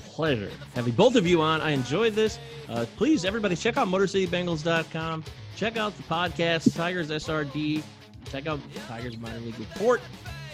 pleasure 0.00 0.50
having 0.74 0.92
both 0.94 1.14
of 1.14 1.26
you 1.26 1.40
on. 1.40 1.60
I 1.60 1.70
enjoyed 1.70 2.14
this. 2.14 2.38
Uh, 2.68 2.84
please, 2.96 3.24
everybody, 3.24 3.54
check 3.54 3.76
out 3.76 3.86
MotorCityBengals.com. 3.88 5.24
Check 5.56 5.76
out 5.76 5.96
the 5.96 6.02
podcast, 6.02 6.74
Tigers 6.76 7.10
SRD. 7.10 7.82
Check 8.30 8.46
out 8.46 8.58
Tigers 8.88 9.16
Minor 9.18 9.38
League 9.40 9.58
Report. 9.58 10.00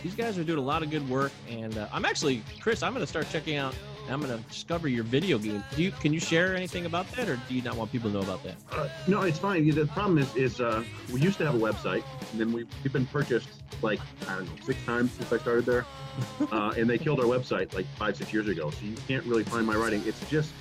These 0.03 0.15
guys 0.15 0.37
are 0.39 0.45
doing 0.45 0.59
a 0.59 0.63
lot 0.63 0.83
of 0.83 0.91
good 0.91 1.09
work, 1.09 1.33
and 1.49 1.77
uh, 1.79 1.89
I'm 1.93 2.05
actually, 2.05 2.43
Chris, 2.61 2.83
I'm 2.83 2.93
going 2.93 3.03
to 3.03 3.07
start 3.07 3.29
checking 3.31 3.57
out. 3.57 3.75
I'm 4.11 4.21
going 4.21 4.37
to 4.37 4.49
discover 4.49 4.89
your 4.89 5.05
video 5.05 5.39
game. 5.39 5.63
Do 5.77 5.83
you 5.83 5.91
can 5.91 6.13
you 6.13 6.21
share 6.21 6.57
anything 6.57 6.87
about 6.87 7.11
that, 7.13 7.29
or 7.29 7.39
do 7.49 7.55
you 7.55 7.63
not 7.63 7.77
want 7.77 7.93
people 7.93 8.11
to 8.11 8.17
know 8.17 8.23
about 8.23 8.43
that? 8.45 8.57
Uh, 8.73 8.89
no, 9.07 9.23
it's 9.23 9.39
fine. 9.39 9.69
The 9.69 9.87
problem 9.87 10.19
is, 10.19 10.35
is 10.35 10.61
uh, 10.61 10.83
we 11.13 11.21
used 11.21 11.39
to 11.39 11.47
have 11.47 11.55
a 11.55 11.59
website, 11.59 12.05
and 12.33 12.41
then 12.41 12.53
we've, 12.53 12.69
we've 12.83 12.93
been 12.93 13.07
purchased 13.07 13.49
like 13.83 14.01
I 14.29 14.37
don't 14.37 14.47
know 14.47 14.65
six 14.65 14.83
times 14.85 15.13
since 15.13 15.33
I 15.33 15.39
started 15.39 15.67
there, 15.67 15.85
uh, 16.53 16.75
and 16.77 16.89
they 16.89 16.99
killed 16.99 17.21
our 17.21 17.27
website 17.27 17.75
like 17.75 17.87
five 17.97 18.17
six 18.17 18.33
years 18.33 18.49
ago. 18.49 18.71
So 18.71 18.85
you 18.85 18.95
can't 19.07 19.25
really 19.25 19.45
find 19.45 19.67
my 19.67 19.77
writing. 19.77 20.03
It's 20.07 20.21
just 20.31 20.53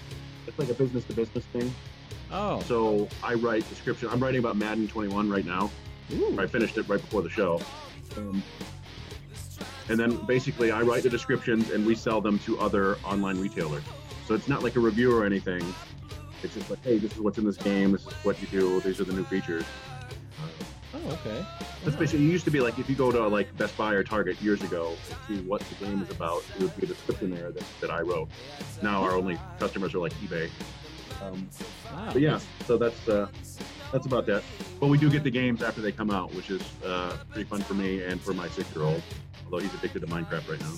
it's 0.45 0.59
like 0.59 0.69
a 0.69 0.73
business 0.73 1.05
to 1.05 1.13
business 1.13 1.45
thing. 1.45 1.73
Oh, 2.31 2.61
So 2.61 3.07
I 3.23 3.35
write 3.35 3.67
description. 3.69 4.09
I'm 4.09 4.21
writing 4.21 4.39
about 4.39 4.57
Madden 4.57 4.87
21 4.87 5.29
right 5.29 5.45
now. 5.45 5.71
Ooh. 6.13 6.37
I 6.39 6.45
finished 6.45 6.77
it 6.77 6.87
right 6.89 6.99
before 6.99 7.21
the 7.21 7.29
show. 7.29 7.61
Um, 8.17 8.43
and 9.89 9.99
then 9.99 10.15
basically 10.25 10.71
I 10.71 10.81
write 10.81 11.03
the 11.03 11.09
descriptions 11.09 11.71
and 11.71 11.85
we 11.85 11.95
sell 11.95 12.21
them 12.21 12.39
to 12.39 12.59
other 12.59 12.95
online 13.03 13.39
retailers. 13.39 13.83
So 14.27 14.33
it's 14.33 14.47
not 14.47 14.63
like 14.63 14.75
a 14.75 14.79
review 14.79 15.15
or 15.15 15.25
anything. 15.25 15.63
It's 16.43 16.53
just 16.53 16.69
like, 16.69 16.83
hey, 16.83 16.97
this 16.97 17.13
is 17.13 17.19
what's 17.19 17.37
in 17.37 17.45
this 17.45 17.57
game. 17.57 17.91
This 17.93 18.05
is 18.05 18.13
what 18.23 18.39
you 18.41 18.47
do. 18.47 18.79
These 18.81 18.99
are 18.99 19.05
the 19.05 19.13
new 19.13 19.23
features. 19.23 19.63
oh, 20.93 21.11
okay. 21.25 21.45
That's 21.83 21.95
basically. 21.95 22.25
It 22.27 22.31
used 22.31 22.45
to 22.45 22.51
be 22.51 22.59
like 22.59 22.77
if 22.77 22.89
you 22.89 22.95
go 22.95 23.11
to 23.11 23.27
like 23.27 23.55
Best 23.57 23.75
Buy 23.77 23.93
or 23.93 24.03
Target 24.03 24.39
years 24.41 24.61
ago 24.61 24.93
and 25.09 25.39
see 25.41 25.47
what 25.47 25.61
the 25.61 25.85
game 25.85 26.01
is 26.01 26.09
about, 26.09 26.43
it 26.55 26.61
would 26.61 26.75
be 26.77 26.83
a 26.85 26.89
description 26.89 27.31
there 27.31 27.51
that, 27.51 27.63
that 27.81 27.89
I 27.89 28.01
wrote. 28.01 28.29
Now 28.81 29.01
our 29.03 29.13
only 29.13 29.39
customers 29.59 29.93
are 29.95 29.99
like 29.99 30.13
eBay. 30.15 30.49
Um, 31.23 31.49
Wow. 31.93 32.09
but 32.13 32.21
yeah, 32.21 32.39
so 32.67 32.77
that's 32.77 33.07
uh, 33.07 33.27
that's 33.91 34.05
about 34.05 34.25
that. 34.27 34.43
But 34.79 34.87
we 34.87 34.97
do 34.99 35.09
get 35.09 35.23
the 35.23 35.31
games 35.31 35.63
after 35.63 35.81
they 35.81 35.91
come 35.91 36.11
out, 36.11 36.33
which 36.35 36.49
is 36.51 36.61
uh, 36.85 37.17
pretty 37.31 37.49
fun 37.49 37.61
for 37.61 37.73
me 37.73 38.03
and 38.03 38.21
for 38.21 38.33
my 38.33 38.47
six-year-old. 38.49 39.01
Although 39.47 39.59
he's 39.63 39.73
addicted 39.75 40.01
to 40.01 40.07
Minecraft 40.07 40.49
right 40.49 40.59
now. 40.59 40.73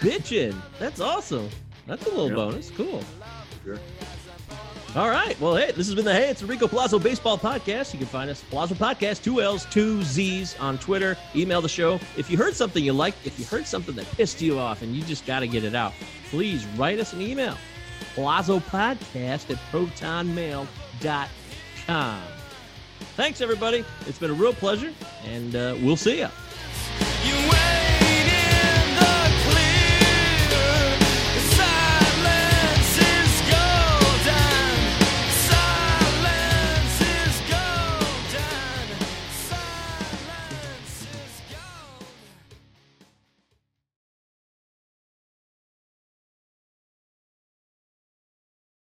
Bitchin'. 0.00 0.54
That's 0.78 1.00
awesome. 1.00 1.48
That's 1.86 2.04
a 2.06 2.10
little 2.10 2.26
Yep. 2.28 2.36
bonus. 2.36 2.70
Cool. 2.76 3.02
Sure. 3.64 3.78
All 4.94 5.08
right. 5.10 5.38
Well, 5.40 5.56
hey, 5.56 5.66
this 5.72 5.86
has 5.86 5.94
been 5.94 6.04
the 6.04 6.12
Hey, 6.12 6.28
it's 6.30 6.40
the 6.40 6.46
Rico 6.46 6.66
Palazzo 6.68 6.98
Baseball 6.98 7.36
Podcast. 7.38 7.92
You 7.92 7.98
can 7.98 8.08
find 8.08 8.30
us, 8.30 8.42
Palazzo 8.50 8.74
Podcast, 8.74 9.22
two 9.22 9.40
L's, 9.42 9.66
two 9.66 10.02
Z's 10.02 10.54
on 10.60 10.78
Twitter. 10.78 11.16
Email 11.36 11.60
the 11.62 11.68
show. 11.68 11.98
If 12.16 12.30
you 12.30 12.36
heard 12.38 12.54
something 12.54 12.82
you 12.84 12.92
liked, 12.92 13.26
if 13.26 13.38
you 13.38 13.44
heard 13.46 13.66
something 13.66 13.94
that 13.96 14.06
pissed 14.12 14.40
you 14.40 14.58
off 14.58 14.82
and 14.82 14.94
you 14.94 15.02
just 15.02 15.26
got 15.26 15.40
to 15.40 15.46
get 15.48 15.64
it 15.64 15.74
out, 15.74 15.92
please 16.30 16.64
write 16.76 16.98
us 17.00 17.12
an 17.12 17.20
email. 17.22 17.56
Palazzo 18.14 18.60
Podcast 18.60 19.50
at 19.50 19.56
protonmail.com. 19.72 20.66
Thanks, 23.16 23.40
everybody. 23.40 23.84
It's 24.06 24.18
been 24.18 24.30
a 24.30 24.34
real 24.34 24.52
pleasure, 24.54 24.92
and 25.26 25.54
uh, 25.56 25.76
we'll 25.82 25.96
see 25.96 26.18
you. 26.20 26.28